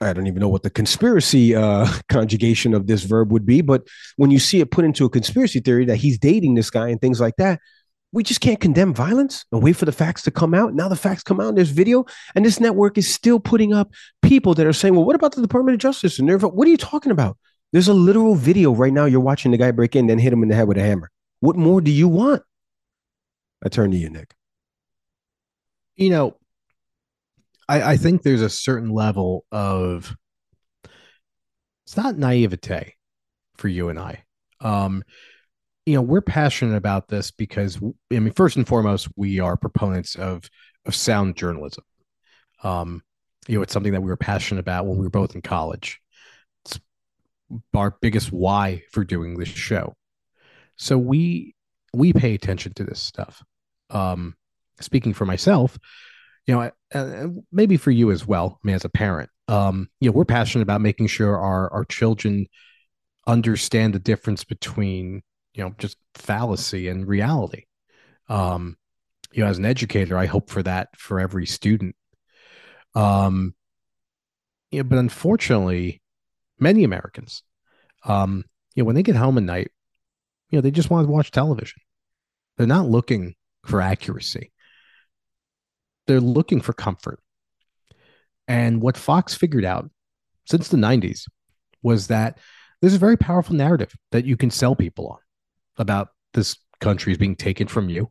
I 0.00 0.12
don't 0.12 0.26
even 0.26 0.40
know 0.40 0.48
what 0.48 0.62
the 0.62 0.70
conspiracy 0.70 1.54
uh, 1.54 1.86
conjugation 2.08 2.74
of 2.74 2.86
this 2.86 3.04
verb 3.04 3.32
would 3.32 3.46
be, 3.46 3.60
but 3.60 3.86
when 4.16 4.30
you 4.30 4.38
see 4.38 4.60
it 4.60 4.70
put 4.70 4.84
into 4.84 5.04
a 5.04 5.10
conspiracy 5.10 5.60
theory 5.60 5.84
that 5.86 5.96
he's 5.96 6.18
dating 6.18 6.54
this 6.54 6.70
guy 6.70 6.88
and 6.88 7.00
things 7.00 7.20
like 7.20 7.36
that, 7.36 7.60
we 8.12 8.22
just 8.22 8.40
can't 8.40 8.60
condemn 8.60 8.94
violence 8.94 9.44
and 9.52 9.62
wait 9.62 9.74
for 9.74 9.84
the 9.84 9.92
facts 9.92 10.22
to 10.22 10.30
come 10.30 10.54
out. 10.54 10.74
Now 10.74 10.88
the 10.88 10.96
facts 10.96 11.22
come 11.22 11.40
out, 11.40 11.48
and 11.48 11.58
there's 11.58 11.70
video, 11.70 12.04
and 12.34 12.44
this 12.44 12.60
network 12.60 12.98
is 12.98 13.12
still 13.12 13.40
putting 13.40 13.72
up 13.72 13.90
people 14.22 14.54
that 14.54 14.66
are 14.66 14.72
saying, 14.72 14.94
"Well, 14.94 15.04
what 15.04 15.16
about 15.16 15.34
the 15.34 15.42
Department 15.42 15.74
of 15.74 15.80
Justice?" 15.80 16.18
And 16.18 16.28
they're, 16.28 16.38
what 16.38 16.66
are 16.66 16.70
you 16.70 16.76
talking 16.76 17.12
about? 17.12 17.36
There's 17.72 17.88
a 17.88 17.94
literal 17.94 18.34
video 18.34 18.72
right 18.72 18.92
now. 18.92 19.04
You're 19.04 19.20
watching 19.20 19.50
the 19.50 19.58
guy 19.58 19.70
break 19.70 19.96
in, 19.96 20.06
then 20.06 20.18
hit 20.18 20.32
him 20.32 20.42
in 20.42 20.48
the 20.48 20.54
head 20.54 20.68
with 20.68 20.78
a 20.78 20.82
hammer. 20.82 21.10
What 21.40 21.56
more 21.56 21.80
do 21.80 21.90
you 21.90 22.08
want? 22.08 22.42
I 23.64 23.68
turn 23.68 23.90
to 23.90 23.96
you, 23.96 24.08
Nick. 24.08 24.34
You 25.96 26.10
know, 26.10 26.36
I, 27.68 27.92
I 27.92 27.96
think 27.96 28.22
there's 28.22 28.42
a 28.42 28.50
certain 28.50 28.90
level 28.90 29.44
of 29.50 30.16
it's 31.84 31.96
not 31.96 32.16
naivete 32.16 32.94
for 33.56 33.68
you 33.68 33.88
and 33.88 33.98
I. 33.98 34.24
Um, 34.60 35.02
you 35.84 35.94
know, 35.94 36.02
we're 36.02 36.20
passionate 36.20 36.76
about 36.76 37.08
this 37.08 37.30
because 37.30 37.78
I 38.12 38.18
mean, 38.18 38.32
first 38.32 38.56
and 38.56 38.66
foremost, 38.66 39.08
we 39.16 39.38
are 39.40 39.56
proponents 39.56 40.16
of 40.16 40.48
of 40.84 40.94
sound 40.94 41.36
journalism. 41.36 41.84
Um, 42.62 43.02
you 43.46 43.56
know, 43.56 43.62
it's 43.62 43.72
something 43.72 43.92
that 43.92 44.00
we 44.00 44.08
were 44.08 44.16
passionate 44.16 44.60
about 44.60 44.86
when 44.86 44.98
we 44.98 45.04
were 45.04 45.10
both 45.10 45.34
in 45.34 45.42
college. 45.42 46.00
It's 46.64 46.80
our 47.74 47.96
biggest 48.00 48.32
why 48.32 48.82
for 48.90 49.04
doing 49.04 49.38
this 49.38 49.48
show. 49.48 49.94
So 50.76 50.98
we 50.98 51.54
we 51.94 52.12
pay 52.12 52.34
attention 52.34 52.74
to 52.74 52.84
this 52.84 53.00
stuff. 53.00 53.42
Um, 53.90 54.34
speaking 54.80 55.14
for 55.14 55.24
myself, 55.24 55.78
you 56.46 56.54
know, 56.54 56.70
uh, 56.94 57.28
maybe 57.50 57.76
for 57.76 57.90
you 57.90 58.10
as 58.10 58.26
well. 58.26 58.58
I 58.62 58.66
mean, 58.66 58.76
as 58.76 58.84
a 58.84 58.88
parent, 58.88 59.30
um, 59.48 59.88
you 60.00 60.08
know, 60.08 60.12
we're 60.12 60.24
passionate 60.24 60.62
about 60.62 60.80
making 60.80 61.08
sure 61.08 61.36
our 61.36 61.72
our 61.72 61.84
children 61.84 62.46
understand 63.26 63.94
the 63.94 63.98
difference 63.98 64.44
between 64.44 65.22
you 65.54 65.64
know 65.64 65.74
just 65.78 65.96
fallacy 66.14 66.88
and 66.88 67.06
reality. 67.06 67.64
Um, 68.28 68.76
you 69.32 69.42
know, 69.42 69.50
as 69.50 69.58
an 69.58 69.64
educator, 69.64 70.16
I 70.16 70.26
hope 70.26 70.50
for 70.50 70.62
that 70.62 70.88
for 70.96 71.20
every 71.20 71.46
student. 71.46 71.96
Um, 72.94 73.54
yeah, 74.70 74.82
but 74.82 74.98
unfortunately, 74.98 76.00
many 76.58 76.84
Americans, 76.84 77.42
um, 78.04 78.44
you 78.74 78.82
know, 78.82 78.86
when 78.86 78.94
they 78.96 79.02
get 79.02 79.16
home 79.16 79.36
at 79.36 79.44
night, 79.44 79.70
you 80.50 80.56
know, 80.56 80.60
they 80.60 80.70
just 80.70 80.90
want 80.90 81.06
to 81.06 81.12
watch 81.12 81.30
television. 81.30 81.80
They're 82.56 82.66
not 82.66 82.88
looking 82.88 83.34
for 83.64 83.80
accuracy. 83.80 84.52
They're 86.06 86.20
looking 86.20 86.60
for 86.60 86.72
comfort. 86.72 87.20
And 88.48 88.80
what 88.80 88.96
Fox 88.96 89.34
figured 89.34 89.64
out 89.64 89.90
since 90.44 90.68
the 90.68 90.76
90s 90.76 91.24
was 91.82 92.06
that 92.08 92.38
there's 92.80 92.94
a 92.94 92.98
very 92.98 93.16
powerful 93.16 93.54
narrative 93.54 93.92
that 94.12 94.24
you 94.24 94.36
can 94.36 94.50
sell 94.50 94.76
people 94.76 95.08
on 95.08 95.18
about 95.78 96.08
this 96.34 96.56
country 96.80 97.12
is 97.12 97.18
being 97.18 97.36
taken 97.36 97.66
from 97.66 97.88
you. 97.88 98.10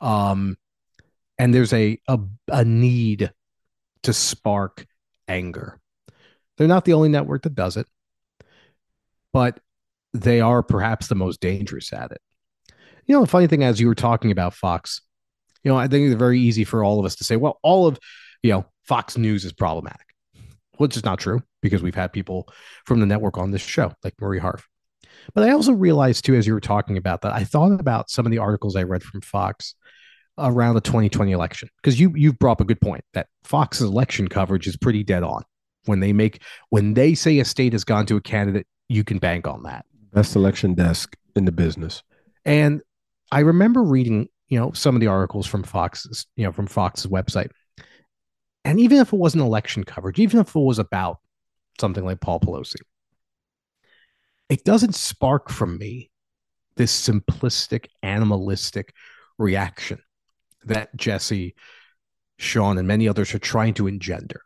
Um, 0.00 0.56
and 1.38 1.54
there's 1.54 1.72
a, 1.72 1.98
a, 2.08 2.18
a 2.48 2.64
need 2.64 3.32
to 4.02 4.12
spark 4.12 4.86
anger. 5.28 5.80
They're 6.56 6.68
not 6.68 6.84
the 6.84 6.92
only 6.92 7.08
network 7.08 7.42
that 7.42 7.54
does 7.54 7.76
it, 7.76 7.86
but 9.32 9.60
they 10.12 10.40
are 10.40 10.62
perhaps 10.62 11.08
the 11.08 11.14
most 11.14 11.40
dangerous 11.40 11.92
at 11.92 12.12
it. 12.12 12.20
You 13.06 13.14
know, 13.14 13.22
the 13.22 13.30
funny 13.30 13.46
thing, 13.46 13.64
as 13.64 13.80
you 13.80 13.88
were 13.88 13.94
talking 13.94 14.30
about 14.30 14.54
Fox, 14.54 15.00
you 15.62 15.70
know, 15.70 15.78
I 15.78 15.88
think 15.88 16.06
it's 16.06 16.18
very 16.18 16.40
easy 16.40 16.64
for 16.64 16.84
all 16.84 16.98
of 16.98 17.06
us 17.06 17.16
to 17.16 17.24
say, 17.24 17.36
well, 17.36 17.58
all 17.62 17.86
of, 17.86 17.98
you 18.42 18.50
know, 18.50 18.64
Fox 18.84 19.16
News 19.16 19.44
is 19.44 19.52
problematic. 19.52 20.06
Which 20.78 20.96
is 20.96 21.04
not 21.04 21.18
true 21.18 21.42
because 21.60 21.82
we've 21.82 21.94
had 21.94 22.10
people 22.10 22.48
from 22.86 23.00
the 23.00 23.06
network 23.06 23.36
on 23.36 23.50
this 23.50 23.60
show, 23.60 23.92
like 24.02 24.14
Marie 24.18 24.38
Harf. 24.38 24.66
But 25.34 25.44
I 25.44 25.52
also 25.52 25.72
realized 25.72 26.24
too, 26.24 26.34
as 26.34 26.46
you 26.46 26.54
were 26.54 26.60
talking 26.60 26.96
about 26.96 27.20
that, 27.20 27.32
I 27.32 27.44
thought 27.44 27.78
about 27.78 28.08
some 28.08 28.24
of 28.24 28.32
the 28.32 28.38
articles 28.38 28.76
I 28.76 28.84
read 28.84 29.02
from 29.02 29.20
Fox 29.20 29.74
around 30.38 30.74
the 30.74 30.80
2020 30.80 31.32
election 31.32 31.68
because 31.76 32.00
you 32.00 32.12
you've 32.16 32.38
brought 32.38 32.52
up 32.52 32.60
a 32.62 32.64
good 32.64 32.80
point 32.80 33.04
that 33.12 33.28
Fox's 33.44 33.86
election 33.86 34.28
coverage 34.28 34.66
is 34.66 34.76
pretty 34.76 35.04
dead 35.04 35.22
on. 35.22 35.42
When 35.84 36.00
they 36.00 36.12
make 36.12 36.42
when 36.70 36.94
they 36.94 37.14
say 37.14 37.38
a 37.38 37.44
state 37.44 37.72
has 37.72 37.84
gone 37.84 38.06
to 38.06 38.16
a 38.16 38.20
candidate, 38.20 38.66
you 38.88 39.04
can 39.04 39.18
bank 39.18 39.46
on 39.46 39.62
that. 39.64 39.84
Best 40.12 40.34
election 40.34 40.74
desk 40.74 41.16
in 41.36 41.44
the 41.44 41.52
business. 41.52 42.02
And 42.44 42.82
I 43.30 43.40
remember 43.40 43.82
reading, 43.82 44.28
you 44.50 44.58
know, 44.58 44.72
some 44.72 44.94
of 44.94 45.00
the 45.00 45.06
articles 45.06 45.46
from 45.46 45.62
Fox's, 45.62 46.26
you 46.36 46.44
know, 46.44 46.52
from 46.52 46.66
Fox's 46.66 47.06
website. 47.06 47.50
And 48.64 48.78
even 48.80 48.98
if 48.98 49.12
it 49.12 49.16
wasn't 49.16 49.42
election 49.42 49.84
coverage, 49.84 50.18
even 50.18 50.40
if 50.40 50.54
it 50.54 50.60
was 50.60 50.78
about 50.78 51.18
something 51.80 52.04
like 52.04 52.20
Paul 52.20 52.40
Pelosi, 52.40 52.80
it 54.50 54.64
doesn't 54.64 54.96
spark 54.96 55.48
from 55.48 55.78
me 55.78 56.10
this 56.76 57.08
simplistic, 57.08 57.86
animalistic 58.02 58.92
reaction 59.38 60.00
that 60.64 60.94
Jesse, 60.96 61.54
Sean, 62.38 62.76
and 62.76 62.88
many 62.88 63.08
others 63.08 63.32
are 63.34 63.38
trying 63.38 63.74
to 63.74 63.86
engender. 63.86 64.42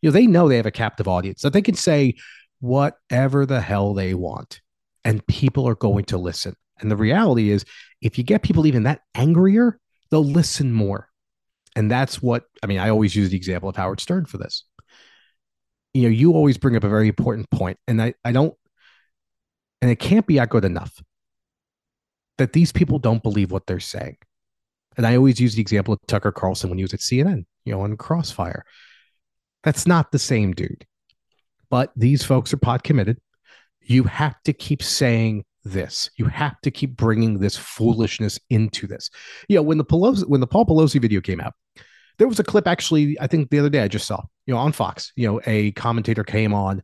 You 0.00 0.08
know, 0.08 0.14
they 0.14 0.26
know 0.26 0.48
they 0.48 0.56
have 0.56 0.66
a 0.66 0.70
captive 0.70 1.06
audience 1.06 1.42
that 1.42 1.52
they 1.52 1.62
can 1.62 1.74
say 1.74 2.14
whatever 2.60 3.44
the 3.44 3.60
hell 3.60 3.92
they 3.92 4.14
want, 4.14 4.62
and 5.04 5.24
people 5.26 5.68
are 5.68 5.74
going 5.74 6.06
to 6.06 6.18
listen. 6.18 6.54
And 6.80 6.90
the 6.90 6.96
reality 6.96 7.50
is, 7.50 7.64
if 8.00 8.18
you 8.18 8.24
get 8.24 8.42
people 8.42 8.66
even 8.66 8.84
that 8.84 9.00
angrier, 9.14 9.78
they'll 10.10 10.24
listen 10.24 10.72
more. 10.72 11.08
And 11.76 11.90
that's 11.90 12.22
what 12.22 12.44
I 12.62 12.66
mean. 12.66 12.78
I 12.78 12.90
always 12.90 13.14
use 13.14 13.30
the 13.30 13.36
example 13.36 13.68
of 13.68 13.76
Howard 13.76 14.00
Stern 14.00 14.26
for 14.26 14.38
this. 14.38 14.64
You 15.94 16.02
know, 16.02 16.08
you 16.08 16.32
always 16.32 16.58
bring 16.58 16.76
up 16.76 16.84
a 16.84 16.88
very 16.88 17.08
important 17.08 17.50
point, 17.50 17.78
and 17.86 18.00
I, 18.00 18.14
I 18.24 18.32
don't, 18.32 18.54
and 19.80 19.90
it 19.90 19.96
can't 19.96 20.26
be 20.26 20.38
echoed 20.38 20.64
enough 20.64 21.02
that 22.36 22.52
these 22.52 22.72
people 22.72 22.98
don't 22.98 23.22
believe 23.22 23.50
what 23.50 23.66
they're 23.66 23.80
saying. 23.80 24.16
And 24.96 25.06
I 25.06 25.16
always 25.16 25.38
use 25.38 25.54
the 25.54 25.60
example 25.60 25.94
of 25.94 26.00
Tucker 26.06 26.32
Carlson 26.32 26.70
when 26.70 26.78
he 26.78 26.84
was 26.84 26.94
at 26.94 27.00
CNN, 27.00 27.44
you 27.64 27.72
know, 27.72 27.82
on 27.82 27.96
Crossfire. 27.96 28.64
That's 29.62 29.86
not 29.86 30.10
the 30.10 30.18
same 30.18 30.52
dude. 30.52 30.86
But 31.70 31.92
these 31.94 32.24
folks 32.24 32.52
are 32.52 32.58
pot 32.58 32.82
committed. 32.82 33.18
You 33.80 34.04
have 34.04 34.40
to 34.44 34.52
keep 34.52 34.82
saying 34.82 35.44
this. 35.72 36.10
You 36.16 36.26
have 36.26 36.60
to 36.62 36.70
keep 36.70 36.96
bringing 36.96 37.38
this 37.38 37.56
foolishness 37.56 38.38
into 38.50 38.86
this. 38.86 39.10
You 39.48 39.56
know, 39.56 39.62
when 39.62 39.78
the 39.78 39.84
Pelosi, 39.84 40.26
when 40.28 40.40
the 40.40 40.46
Paul 40.46 40.66
Pelosi 40.66 41.00
video 41.00 41.20
came 41.20 41.40
out, 41.40 41.54
there 42.18 42.28
was 42.28 42.40
a 42.40 42.44
clip 42.44 42.66
actually, 42.66 43.18
I 43.20 43.26
think 43.26 43.50
the 43.50 43.58
other 43.58 43.70
day 43.70 43.80
I 43.80 43.88
just 43.88 44.06
saw, 44.06 44.22
you 44.46 44.54
know, 44.54 44.60
on 44.60 44.72
Fox, 44.72 45.12
you 45.16 45.26
know, 45.26 45.40
a 45.46 45.72
commentator 45.72 46.24
came 46.24 46.52
on 46.52 46.82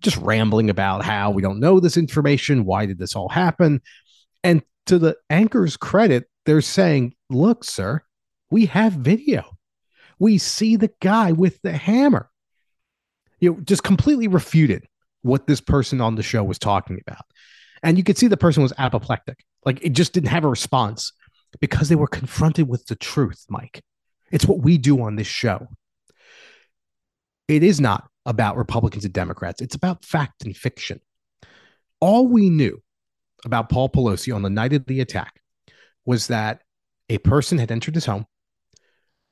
just 0.00 0.16
rambling 0.18 0.70
about 0.70 1.04
how 1.04 1.30
we 1.30 1.42
don't 1.42 1.60
know 1.60 1.80
this 1.80 1.96
information. 1.96 2.64
Why 2.64 2.86
did 2.86 2.98
this 2.98 3.16
all 3.16 3.28
happen? 3.28 3.80
And 4.44 4.62
to 4.86 4.98
the 4.98 5.16
anchor's 5.30 5.76
credit, 5.76 6.28
they're 6.44 6.60
saying, 6.60 7.14
look, 7.28 7.64
sir, 7.64 8.02
we 8.50 8.66
have 8.66 8.92
video. 8.92 9.56
We 10.18 10.38
see 10.38 10.76
the 10.76 10.92
guy 11.00 11.32
with 11.32 11.60
the 11.62 11.72
hammer. 11.72 12.30
You 13.40 13.54
know, 13.54 13.60
just 13.60 13.82
completely 13.82 14.28
refuted 14.28 14.86
what 15.22 15.46
this 15.46 15.60
person 15.60 16.00
on 16.00 16.14
the 16.14 16.22
show 16.22 16.44
was 16.44 16.58
talking 16.58 17.00
about. 17.06 17.24
And 17.82 17.98
you 17.98 18.04
could 18.04 18.18
see 18.18 18.26
the 18.26 18.36
person 18.36 18.62
was 18.62 18.72
apoplectic. 18.78 19.44
Like 19.64 19.82
it 19.84 19.90
just 19.90 20.12
didn't 20.12 20.28
have 20.28 20.44
a 20.44 20.48
response 20.48 21.12
because 21.60 21.88
they 21.88 21.94
were 21.94 22.06
confronted 22.06 22.68
with 22.68 22.86
the 22.86 22.96
truth, 22.96 23.44
Mike. 23.48 23.82
It's 24.30 24.46
what 24.46 24.60
we 24.60 24.78
do 24.78 25.02
on 25.02 25.16
this 25.16 25.26
show. 25.26 25.68
It 27.48 27.62
is 27.62 27.80
not 27.80 28.08
about 28.24 28.56
Republicans 28.56 29.04
and 29.04 29.14
Democrats, 29.14 29.60
it's 29.60 29.76
about 29.76 30.04
fact 30.04 30.44
and 30.44 30.56
fiction. 30.56 31.00
All 32.00 32.26
we 32.26 32.50
knew 32.50 32.82
about 33.44 33.68
Paul 33.68 33.88
Pelosi 33.88 34.34
on 34.34 34.42
the 34.42 34.50
night 34.50 34.72
of 34.72 34.84
the 34.86 35.00
attack 35.00 35.40
was 36.04 36.26
that 36.26 36.62
a 37.08 37.18
person 37.18 37.58
had 37.58 37.70
entered 37.70 37.94
his 37.94 38.06
home, 38.06 38.26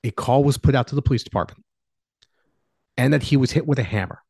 a 0.04 0.10
call 0.10 0.44
was 0.44 0.58
put 0.58 0.74
out 0.74 0.88
to 0.88 0.94
the 0.94 1.02
police 1.02 1.24
department, 1.24 1.64
and 2.96 3.12
that 3.12 3.24
he 3.24 3.36
was 3.36 3.50
hit 3.50 3.66
with 3.66 3.78
a 3.78 3.84
hammer 3.84 4.20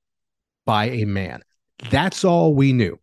by 0.64 0.86
a 0.86 1.04
man. 1.04 1.42
That's 1.90 2.24
all 2.24 2.54
we 2.54 2.72
knew. 2.72 2.98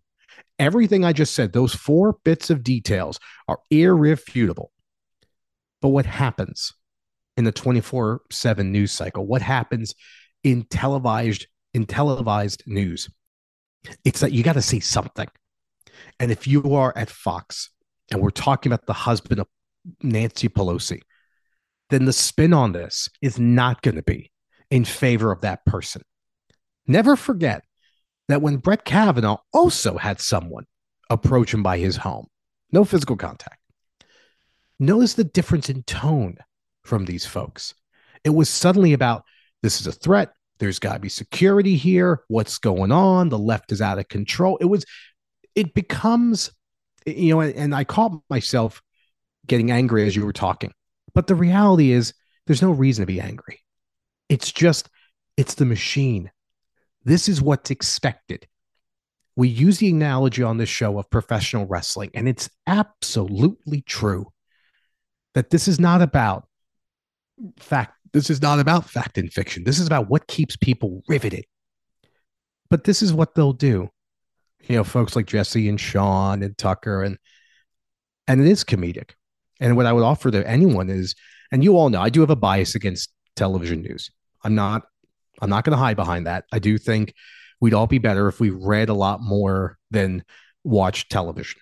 Everything 0.61 1.03
I 1.03 1.11
just 1.11 1.33
said, 1.33 1.53
those 1.53 1.73
four 1.73 2.17
bits 2.23 2.51
of 2.51 2.63
details 2.63 3.19
are 3.47 3.57
irrefutable. 3.71 4.71
But 5.81 5.89
what 5.89 6.05
happens 6.05 6.71
in 7.35 7.45
the 7.45 7.51
24 7.51 8.21
7 8.29 8.71
news 8.71 8.91
cycle? 8.91 9.25
What 9.25 9.41
happens 9.41 9.95
in 10.43 10.65
televised 10.65 11.47
in 11.73 11.87
televised 11.87 12.61
news? 12.67 13.09
It's 14.05 14.19
that 14.19 14.33
you 14.33 14.43
got 14.43 14.53
to 14.53 14.61
say 14.61 14.79
something. 14.79 15.27
And 16.19 16.29
if 16.29 16.45
you 16.45 16.75
are 16.75 16.93
at 16.95 17.09
Fox 17.09 17.71
and 18.11 18.21
we're 18.21 18.29
talking 18.29 18.71
about 18.71 18.85
the 18.85 18.93
husband 18.93 19.39
of 19.39 19.47
Nancy 20.03 20.47
Pelosi, 20.47 20.99
then 21.89 22.05
the 22.05 22.13
spin 22.13 22.53
on 22.53 22.71
this 22.71 23.09
is 23.19 23.39
not 23.39 23.81
going 23.81 23.95
to 23.95 24.03
be 24.03 24.31
in 24.69 24.85
favor 24.85 25.31
of 25.31 25.41
that 25.41 25.65
person. 25.65 26.03
Never 26.85 27.15
forget 27.15 27.63
that 28.31 28.41
when 28.41 28.57
Brett 28.57 28.85
Kavanaugh 28.85 29.37
also 29.53 29.97
had 29.97 30.19
someone 30.19 30.65
approach 31.09 31.53
him 31.53 31.63
by 31.63 31.77
his 31.77 31.97
home, 31.97 32.27
no 32.71 32.83
physical 32.83 33.17
contact. 33.17 33.59
Notice 34.79 35.13
the 35.13 35.23
difference 35.23 35.69
in 35.69 35.83
tone 35.83 36.37
from 36.83 37.05
these 37.05 37.25
folks. 37.25 37.73
It 38.23 38.31
was 38.31 38.49
suddenly 38.49 38.93
about 38.93 39.23
this 39.61 39.81
is 39.81 39.87
a 39.87 39.91
threat. 39.91 40.33
There's 40.59 40.79
got 40.79 40.93
to 40.93 40.99
be 40.99 41.09
security 41.09 41.75
here. 41.75 42.21
What's 42.27 42.57
going 42.57 42.91
on? 42.91 43.29
The 43.29 43.37
left 43.37 43.71
is 43.71 43.81
out 43.81 43.99
of 43.99 44.07
control. 44.07 44.57
It 44.57 44.65
was, 44.65 44.85
it 45.55 45.73
becomes, 45.73 46.51
you 47.05 47.33
know, 47.33 47.41
and 47.41 47.75
I 47.75 47.83
caught 47.83 48.21
myself 48.29 48.81
getting 49.47 49.71
angry 49.71 50.05
as 50.05 50.15
you 50.15 50.25
were 50.25 50.33
talking. 50.33 50.71
But 51.13 51.27
the 51.27 51.35
reality 51.35 51.91
is, 51.91 52.13
there's 52.47 52.61
no 52.61 52.71
reason 52.71 53.03
to 53.03 53.07
be 53.07 53.21
angry. 53.21 53.59
It's 54.29 54.51
just, 54.51 54.89
it's 55.37 55.55
the 55.55 55.65
machine. 55.65 56.31
This 57.03 57.27
is 57.27 57.41
what's 57.41 57.71
expected. 57.71 58.47
We 59.35 59.47
use 59.47 59.79
the 59.79 59.89
analogy 59.89 60.43
on 60.43 60.57
this 60.57 60.69
show 60.69 60.99
of 60.99 61.09
professional 61.09 61.65
wrestling, 61.65 62.11
and 62.13 62.27
it's 62.27 62.49
absolutely 62.67 63.81
true 63.81 64.31
that 65.33 65.49
this 65.49 65.67
is 65.67 65.79
not 65.79 66.01
about 66.01 66.47
fact. 67.59 67.95
This 68.13 68.29
is 68.29 68.41
not 68.41 68.59
about 68.59 68.89
fact 68.89 69.17
and 69.17 69.31
fiction. 69.31 69.63
This 69.63 69.79
is 69.79 69.87
about 69.87 70.09
what 70.09 70.27
keeps 70.27 70.57
people 70.57 71.01
riveted. 71.07 71.45
But 72.69 72.83
this 72.83 73.01
is 73.01 73.13
what 73.13 73.35
they'll 73.35 73.53
do. 73.53 73.89
You 74.67 74.75
know, 74.75 74.83
folks 74.83 75.15
like 75.15 75.25
Jesse 75.25 75.69
and 75.69 75.79
Sean 75.79 76.43
and 76.43 76.57
Tucker 76.57 77.03
and 77.03 77.17
and 78.27 78.41
it 78.41 78.47
is 78.47 78.63
comedic. 78.63 79.11
And 79.59 79.75
what 79.75 79.85
I 79.85 79.93
would 79.93 80.03
offer 80.03 80.31
to 80.31 80.47
anyone 80.47 80.89
is, 80.89 81.15
and 81.51 81.63
you 81.63 81.77
all 81.77 81.89
know, 81.89 82.01
I 82.01 82.09
do 82.09 82.21
have 82.21 82.29
a 82.29 82.35
bias 82.35 82.75
against 82.75 83.11
television 83.35 83.81
news. 83.81 84.09
I'm 84.43 84.55
not, 84.55 84.83
I'm 85.41 85.49
not 85.49 85.63
going 85.63 85.71
to 85.71 85.83
hide 85.83 85.95
behind 85.95 86.27
that. 86.27 86.45
I 86.51 86.59
do 86.59 86.77
think 86.77 87.13
we'd 87.59 87.73
all 87.73 87.87
be 87.87 87.97
better 87.97 88.27
if 88.27 88.39
we 88.39 88.49
read 88.49 88.89
a 88.89 88.93
lot 88.93 89.21
more 89.21 89.77
than 89.89 90.23
watch 90.63 91.09
television. 91.09 91.61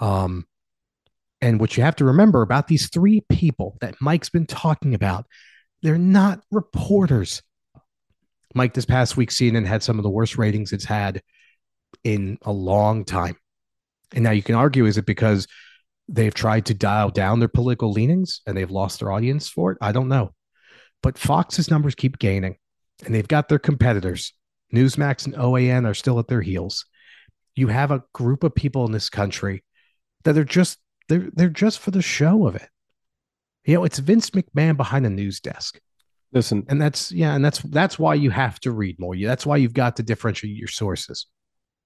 Um, 0.00 0.46
and 1.40 1.60
what 1.60 1.76
you 1.76 1.82
have 1.82 1.96
to 1.96 2.04
remember 2.04 2.42
about 2.42 2.68
these 2.68 2.88
three 2.88 3.22
people 3.28 3.76
that 3.80 3.96
Mike's 4.00 4.30
been 4.30 4.46
talking 4.46 4.94
about, 4.94 5.26
they're 5.82 5.98
not 5.98 6.40
reporters. 6.50 7.42
Mike, 8.54 8.74
this 8.74 8.84
past 8.84 9.16
week, 9.16 9.30
CNN 9.30 9.66
had 9.66 9.82
some 9.82 9.98
of 9.98 10.02
the 10.02 10.10
worst 10.10 10.38
ratings 10.38 10.72
it's 10.72 10.84
had 10.84 11.22
in 12.04 12.38
a 12.42 12.52
long 12.52 13.04
time. 13.04 13.36
And 14.14 14.24
now 14.24 14.30
you 14.30 14.42
can 14.42 14.54
argue, 14.54 14.86
is 14.86 14.98
it 14.98 15.06
because 15.06 15.46
they've 16.08 16.34
tried 16.34 16.66
to 16.66 16.74
dial 16.74 17.10
down 17.10 17.38
their 17.38 17.48
political 17.48 17.90
leanings 17.90 18.40
and 18.46 18.56
they've 18.56 18.70
lost 18.70 19.00
their 19.00 19.10
audience 19.10 19.48
for 19.48 19.72
it? 19.72 19.78
I 19.80 19.92
don't 19.92 20.08
know. 20.08 20.32
But 21.02 21.18
Fox's 21.18 21.70
numbers 21.70 21.94
keep 21.94 22.18
gaining 22.18 22.56
and 23.04 23.14
they've 23.14 23.28
got 23.28 23.48
their 23.48 23.58
competitors. 23.58 24.32
Newsmax 24.72 25.26
and 25.26 25.34
OAN 25.34 25.86
are 25.86 25.94
still 25.94 26.18
at 26.18 26.28
their 26.28 26.40
heels. 26.40 26.86
You 27.54 27.68
have 27.68 27.90
a 27.90 28.02
group 28.14 28.44
of 28.44 28.54
people 28.54 28.86
in 28.86 28.92
this 28.92 29.10
country 29.10 29.64
that 30.24 30.38
are 30.38 30.44
just 30.44 30.78
they're 31.08 31.28
they're 31.34 31.48
just 31.48 31.80
for 31.80 31.90
the 31.90 32.02
show 32.02 32.46
of 32.46 32.56
it. 32.56 32.68
You 33.64 33.74
know, 33.74 33.84
it's 33.84 33.98
Vince 33.98 34.30
McMahon 34.30 34.76
behind 34.76 35.06
a 35.06 35.10
news 35.10 35.40
desk. 35.40 35.78
Listen, 36.32 36.64
and 36.68 36.80
that's 36.80 37.12
yeah, 37.12 37.34
and 37.34 37.44
that's 37.44 37.58
that's 37.58 37.98
why 37.98 38.14
you 38.14 38.30
have 38.30 38.58
to 38.60 38.72
read 38.72 38.98
more. 38.98 39.14
That's 39.16 39.44
why 39.44 39.58
you've 39.58 39.74
got 39.74 39.96
to 39.96 40.02
differentiate 40.02 40.56
your 40.56 40.68
sources. 40.68 41.26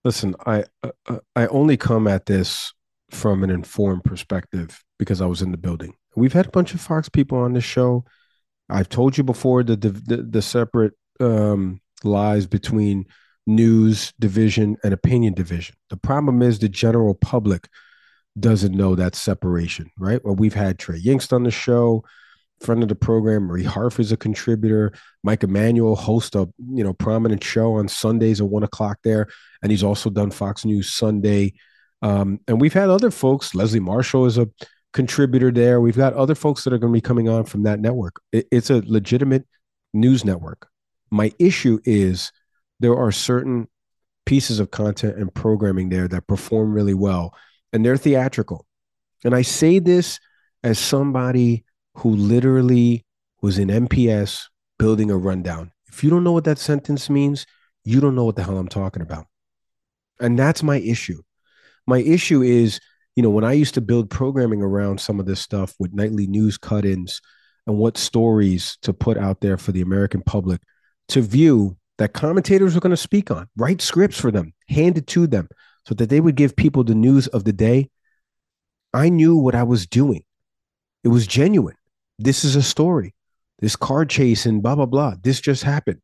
Listen, 0.05 0.37
I 0.47 0.65
uh, 0.85 1.19
I 1.35 1.49
only 1.49 1.77
come 1.77 2.07
at 2.07 2.27
this 2.27 2.73
from 3.11 3.43
an 3.43 3.51
informed 3.51 4.05
perspective 4.05 4.81
because 4.99 5.21
I 5.21 5.27
was 5.27 5.43
in 5.43 5.51
the 5.51 5.59
building. 5.59 5.95
We've 6.15 6.33
had 6.33 6.47
a 6.47 6.51
bunch 6.51 6.75
of 6.75 6.81
Fox 6.81 7.09
people 7.09 7.39
on 7.39 7.53
this 7.53 7.65
show. 7.65 8.05
I've 8.69 8.89
told 8.89 9.19
you 9.19 9.25
before 9.25 9.65
the 9.65 9.77
the, 9.77 9.91
the, 9.91 10.17
the 10.23 10.43
separate 10.43 10.95
um, 11.21 11.81
lies 12.05 12.47
between 12.47 13.07
news 13.47 14.13
division 14.19 14.77
and 14.83 14.93
opinion 14.93 15.35
division. 15.35 15.77
The 15.91 15.97
problem 15.97 16.43
is 16.43 16.59
the 16.59 16.69
general 16.69 17.15
public 17.15 17.69
doesn't 18.39 18.75
know 18.75 18.95
that 18.95 19.15
separation, 19.15 19.91
right? 19.99 20.23
Well, 20.25 20.35
we've 20.35 20.55
had 20.55 20.79
Trey 20.79 21.01
Yingst 21.01 21.33
on 21.33 21.45
the 21.45 21.51
show, 21.51 22.05
friend 22.61 22.83
of 22.83 22.89
the 22.89 22.95
program. 22.95 23.45
Marie 23.45 23.65
Harf 23.65 23.99
is 23.99 24.13
a 24.13 24.17
contributor. 24.17 24.93
Mike 25.23 25.43
Emanuel 25.43 25.97
hosts 25.97 26.35
a 26.35 26.49
you 26.73 26.85
know 26.85 26.93
prominent 26.93 27.43
show 27.43 27.75
on 27.75 27.89
Sundays 27.89 28.41
at 28.41 28.49
one 28.49 28.63
o'clock 28.63 28.99
there, 29.05 29.29
and 29.63 29.71
he's 29.71 29.83
also 29.83 30.11
done 30.11 30.31
Fox 30.31 30.65
News 30.65 30.93
Sunday. 30.93 31.55
Um, 32.03 32.41
and 32.47 32.61
we've 32.61 32.75
had 32.75 32.91
other 32.91 33.11
folks. 33.11 33.55
Leslie 33.55 33.81
Marshall 33.81 34.27
is 34.27 34.37
a 34.37 34.49
contributor 34.93 35.51
there. 35.51 35.81
We've 35.81 35.97
got 35.97 36.15
other 36.15 36.35
folks 36.35 36.65
that 36.65 36.73
are 36.73 36.79
going 36.79 36.93
to 36.93 36.97
be 36.97 37.01
coming 37.01 37.29
on 37.29 37.45
from 37.45 37.63
that 37.63 37.81
network. 37.81 38.21
It, 38.33 38.47
it's 38.51 38.71
a 38.71 38.83
legitimate 38.85 39.47
news 39.95 40.25
network. 40.25 40.69
My 41.11 41.33
issue 41.39 41.81
is 41.85 42.33
there 42.81 42.97
are 42.97 43.13
certain 43.13 43.69
pieces 44.25 44.59
of 44.59 44.71
content 44.71 45.17
and 45.17 45.33
programming 45.33 45.89
there 45.89 46.09
that 46.09 46.27
perform 46.27 46.73
really 46.73 46.95
well 46.95 47.35
and 47.73 47.85
they're 47.85 47.97
theatrical. 47.97 48.67
And 49.25 49.35
I 49.35 49.43
say 49.43 49.79
this 49.79 50.21
as 50.63 50.79
somebody 50.79 51.65
who 51.95 52.11
literally 52.11 53.05
was 53.41 53.59
in 53.59 53.69
ENPS 53.69 54.45
building 54.79 55.11
a 55.11 55.17
rundown. 55.17 55.73
If 55.89 56.05
you 56.05 56.11
don't 56.11 56.25
know 56.25 56.33
what 56.33 56.45
that 56.45 56.59
sentence 56.59 57.09
means, 57.09 57.47
you 57.85 58.01
don't 58.01 58.15
know 58.15 58.25
what 58.25 58.37
the 58.37 58.43
hell 58.43 58.59
I'm 58.59 58.69
talking 58.69 59.03
about. 59.03 59.27
And 60.21 60.39
that's 60.39 60.63
my 60.63 60.79
issue. 60.79 61.23
My 61.87 61.99
issue 61.99 62.43
is, 62.43 62.81
you 63.15 63.23
know, 63.23 63.31
when 63.31 63.45
I 63.45 63.53
used 63.53 63.75
to 63.75 63.81
build 63.81 64.11
programming 64.11 64.63
around 64.63 65.01
some 65.01 65.21
of 65.21 65.27
this 65.27 65.41
stuff 65.41 65.75
with 65.79 65.95
nightly 65.95 66.27
news 66.27 66.59
cut 66.59 66.85
ins 66.85 67.21
and 67.67 67.79
what 67.79 67.97
stories 67.97 68.77
to 68.83 68.93
put 68.93 69.17
out 69.17 69.41
there 69.41 69.57
for 69.57 69.73
the 69.73 69.83
American 69.83 70.23
public 70.23 70.61
to 71.09 71.23
view 71.23 71.77
that 71.99 72.13
commentators 72.13 72.75
were 72.75 72.81
going 72.81 72.91
to 72.91 72.97
speak 72.97 73.31
on, 73.31 73.49
write 73.57 73.81
scripts 73.81 74.21
for 74.21 74.31
them, 74.31 74.53
hand 74.69 74.99
it 74.99 75.07
to 75.09 75.27
them 75.27 75.49
so 75.87 75.95
that 75.95 76.11
they 76.11 76.21
would 76.21 76.35
give 76.35 76.57
people 76.57 76.85
the 76.85 76.95
news 76.95 77.27
of 77.29 77.45
the 77.45 77.53
day. 77.53 77.91
I 78.93 79.09
knew 79.09 79.37
what 79.37 79.55
I 79.55 79.63
was 79.63 79.87
doing. 79.87 80.25
It 81.05 81.09
was 81.09 81.27
genuine. 81.27 81.77
This 82.19 82.45
is 82.45 82.57
a 82.57 82.63
story. 82.63 83.15
This 83.61 83.77
car 83.77 84.05
chase 84.05 84.47
and 84.47 84.63
blah, 84.63 84.75
blah, 84.75 84.87
blah. 84.87 85.15
This 85.23 85.41
just 85.41 85.63
happened. 85.63 86.01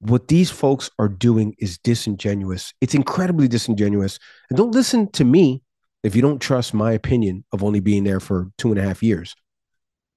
What 0.00 0.28
these 0.28 0.50
folks 0.50 0.90
are 0.98 1.08
doing 1.08 1.54
is 1.58 1.78
disingenuous. 1.78 2.72
It's 2.80 2.94
incredibly 2.94 3.48
disingenuous. 3.48 4.18
And 4.50 4.56
don't 4.56 4.72
listen 4.72 5.10
to 5.12 5.24
me 5.24 5.62
if 6.02 6.14
you 6.14 6.22
don't 6.22 6.40
trust 6.40 6.74
my 6.74 6.92
opinion 6.92 7.44
of 7.52 7.64
only 7.64 7.80
being 7.80 8.04
there 8.04 8.20
for 8.20 8.50
two 8.58 8.70
and 8.70 8.78
a 8.78 8.82
half 8.82 9.02
years. 9.02 9.34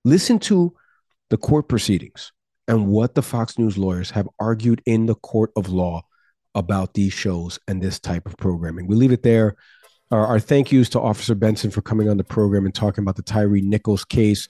Listen 0.03 0.39
to 0.39 0.75
the 1.29 1.37
court 1.37 1.67
proceedings 1.67 2.31
and 2.71 2.87
what 2.87 3.15
the 3.15 3.21
Fox 3.21 3.59
News 3.59 3.77
lawyers 3.77 4.09
have 4.11 4.29
argued 4.39 4.81
in 4.85 5.05
the 5.05 5.15
court 5.15 5.51
of 5.57 5.67
law 5.67 6.03
about 6.55 6.93
these 6.93 7.11
shows 7.11 7.59
and 7.67 7.81
this 7.81 7.99
type 7.99 8.25
of 8.25 8.37
programming. 8.37 8.87
We 8.87 8.95
leave 8.95 9.11
it 9.11 9.23
there. 9.23 9.57
Our, 10.09 10.25
our 10.25 10.39
thank 10.39 10.71
yous 10.71 10.87
to 10.89 11.01
Officer 11.01 11.35
Benson 11.35 11.69
for 11.69 11.81
coming 11.81 12.07
on 12.07 12.15
the 12.15 12.23
program 12.23 12.63
and 12.63 12.73
talking 12.73 13.03
about 13.03 13.17
the 13.17 13.23
Tyre 13.23 13.49
Nichols 13.49 14.05
case. 14.05 14.47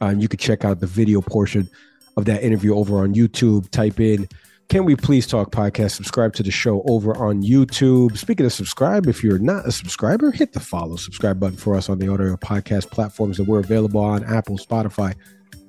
Um, 0.00 0.20
you 0.20 0.26
could 0.26 0.40
check 0.40 0.64
out 0.64 0.80
the 0.80 0.86
video 0.86 1.20
portion 1.20 1.68
of 2.16 2.24
that 2.24 2.42
interview 2.42 2.74
over 2.74 3.00
on 3.00 3.14
YouTube. 3.14 3.68
Type 3.68 4.00
in 4.00 4.26
can 4.70 4.86
We 4.86 4.96
Please 4.96 5.26
Talk 5.26 5.50
podcast? 5.50 5.90
Subscribe 5.90 6.32
to 6.34 6.42
the 6.42 6.50
show 6.50 6.82
over 6.88 7.14
on 7.16 7.42
YouTube. 7.42 8.16
Speaking 8.16 8.46
of 8.46 8.54
subscribe, 8.54 9.06
if 9.06 9.22
you're 9.22 9.38
not 9.38 9.66
a 9.66 9.72
subscriber, 9.72 10.30
hit 10.30 10.54
the 10.54 10.60
follow 10.60 10.96
subscribe 10.96 11.38
button 11.38 11.58
for 11.58 11.76
us 11.76 11.90
on 11.90 11.98
the 11.98 12.08
audio 12.08 12.36
podcast 12.36 12.90
platforms 12.90 13.36
that 13.36 13.44
we're 13.44 13.58
available 13.58 14.00
on 14.00 14.24
Apple, 14.24 14.56
Spotify, 14.56 15.14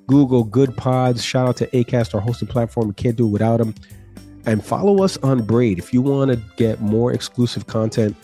Google, 0.06 0.44
Good 0.44 0.76
Pods. 0.76 1.24
Shout 1.24 1.48
out 1.48 1.56
to 1.58 1.66
Acast, 1.68 2.14
our 2.14 2.20
hosting 2.20 2.48
platform. 2.48 2.88
We 2.88 2.94
can't 2.94 3.16
do 3.16 3.26
it 3.26 3.30
without 3.30 3.58
them. 3.58 3.74
And 4.44 4.64
follow 4.64 5.02
us 5.02 5.16
on 5.18 5.42
Braid 5.42 5.78
if 5.78 5.94
you 5.94 6.02
want 6.02 6.32
to 6.32 6.42
get 6.56 6.80
more 6.80 7.12
exclusive 7.12 7.66
content 7.66 8.16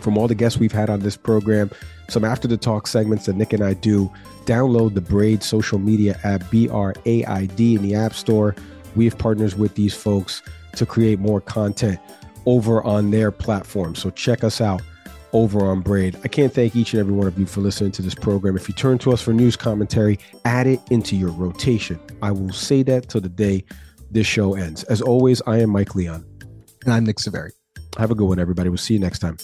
from 0.00 0.16
all 0.16 0.28
the 0.28 0.34
guests 0.34 0.58
we've 0.58 0.72
had 0.72 0.88
on 0.88 1.00
this 1.00 1.16
program, 1.16 1.70
some 2.08 2.24
after 2.24 2.46
the 2.46 2.56
talk 2.56 2.86
segments 2.86 3.26
that 3.26 3.34
Nick 3.34 3.52
and 3.52 3.64
I 3.64 3.74
do. 3.74 4.12
Download 4.44 4.94
the 4.94 5.00
Braid 5.00 5.42
social 5.42 5.78
media 5.78 6.18
app, 6.24 6.48
B 6.50 6.68
R 6.68 6.94
A 7.06 7.24
I 7.24 7.46
D, 7.46 7.74
in 7.74 7.82
the 7.82 7.94
App 7.94 8.14
Store. 8.14 8.54
We 8.94 9.04
have 9.04 9.18
partners 9.18 9.56
with 9.56 9.74
these 9.74 9.94
folks 9.94 10.42
to 10.76 10.86
create 10.86 11.18
more 11.18 11.40
content 11.40 11.98
over 12.46 12.82
on 12.84 13.10
their 13.10 13.30
platform. 13.30 13.94
So 13.94 14.10
check 14.10 14.44
us 14.44 14.60
out 14.60 14.80
over 15.32 15.66
on 15.66 15.80
Braid. 15.80 16.16
I 16.24 16.28
can't 16.28 16.52
thank 16.52 16.76
each 16.76 16.92
and 16.92 17.00
every 17.00 17.12
one 17.12 17.26
of 17.26 17.38
you 17.38 17.46
for 17.46 17.60
listening 17.60 17.92
to 17.92 18.02
this 18.02 18.14
program. 18.14 18.56
If 18.56 18.68
you 18.68 18.74
turn 18.74 18.98
to 18.98 19.12
us 19.12 19.20
for 19.20 19.32
news 19.32 19.56
commentary, 19.56 20.18
add 20.44 20.66
it 20.66 20.80
into 20.90 21.16
your 21.16 21.30
rotation. 21.30 22.00
I 22.22 22.32
will 22.32 22.52
say 22.52 22.82
that 22.84 23.08
till 23.08 23.20
the 23.20 23.28
day 23.28 23.64
this 24.10 24.26
show 24.26 24.54
ends. 24.54 24.84
As 24.84 25.02
always, 25.02 25.42
I 25.46 25.58
am 25.58 25.70
Mike 25.70 25.94
Leon. 25.94 26.24
And 26.84 26.94
I'm 26.94 27.04
Nick 27.04 27.16
Saveri. 27.16 27.50
Have 27.98 28.10
a 28.10 28.14
good 28.14 28.28
one, 28.28 28.38
everybody. 28.38 28.68
We'll 28.68 28.78
see 28.78 28.94
you 28.94 29.00
next 29.00 29.18
time. 29.18 29.38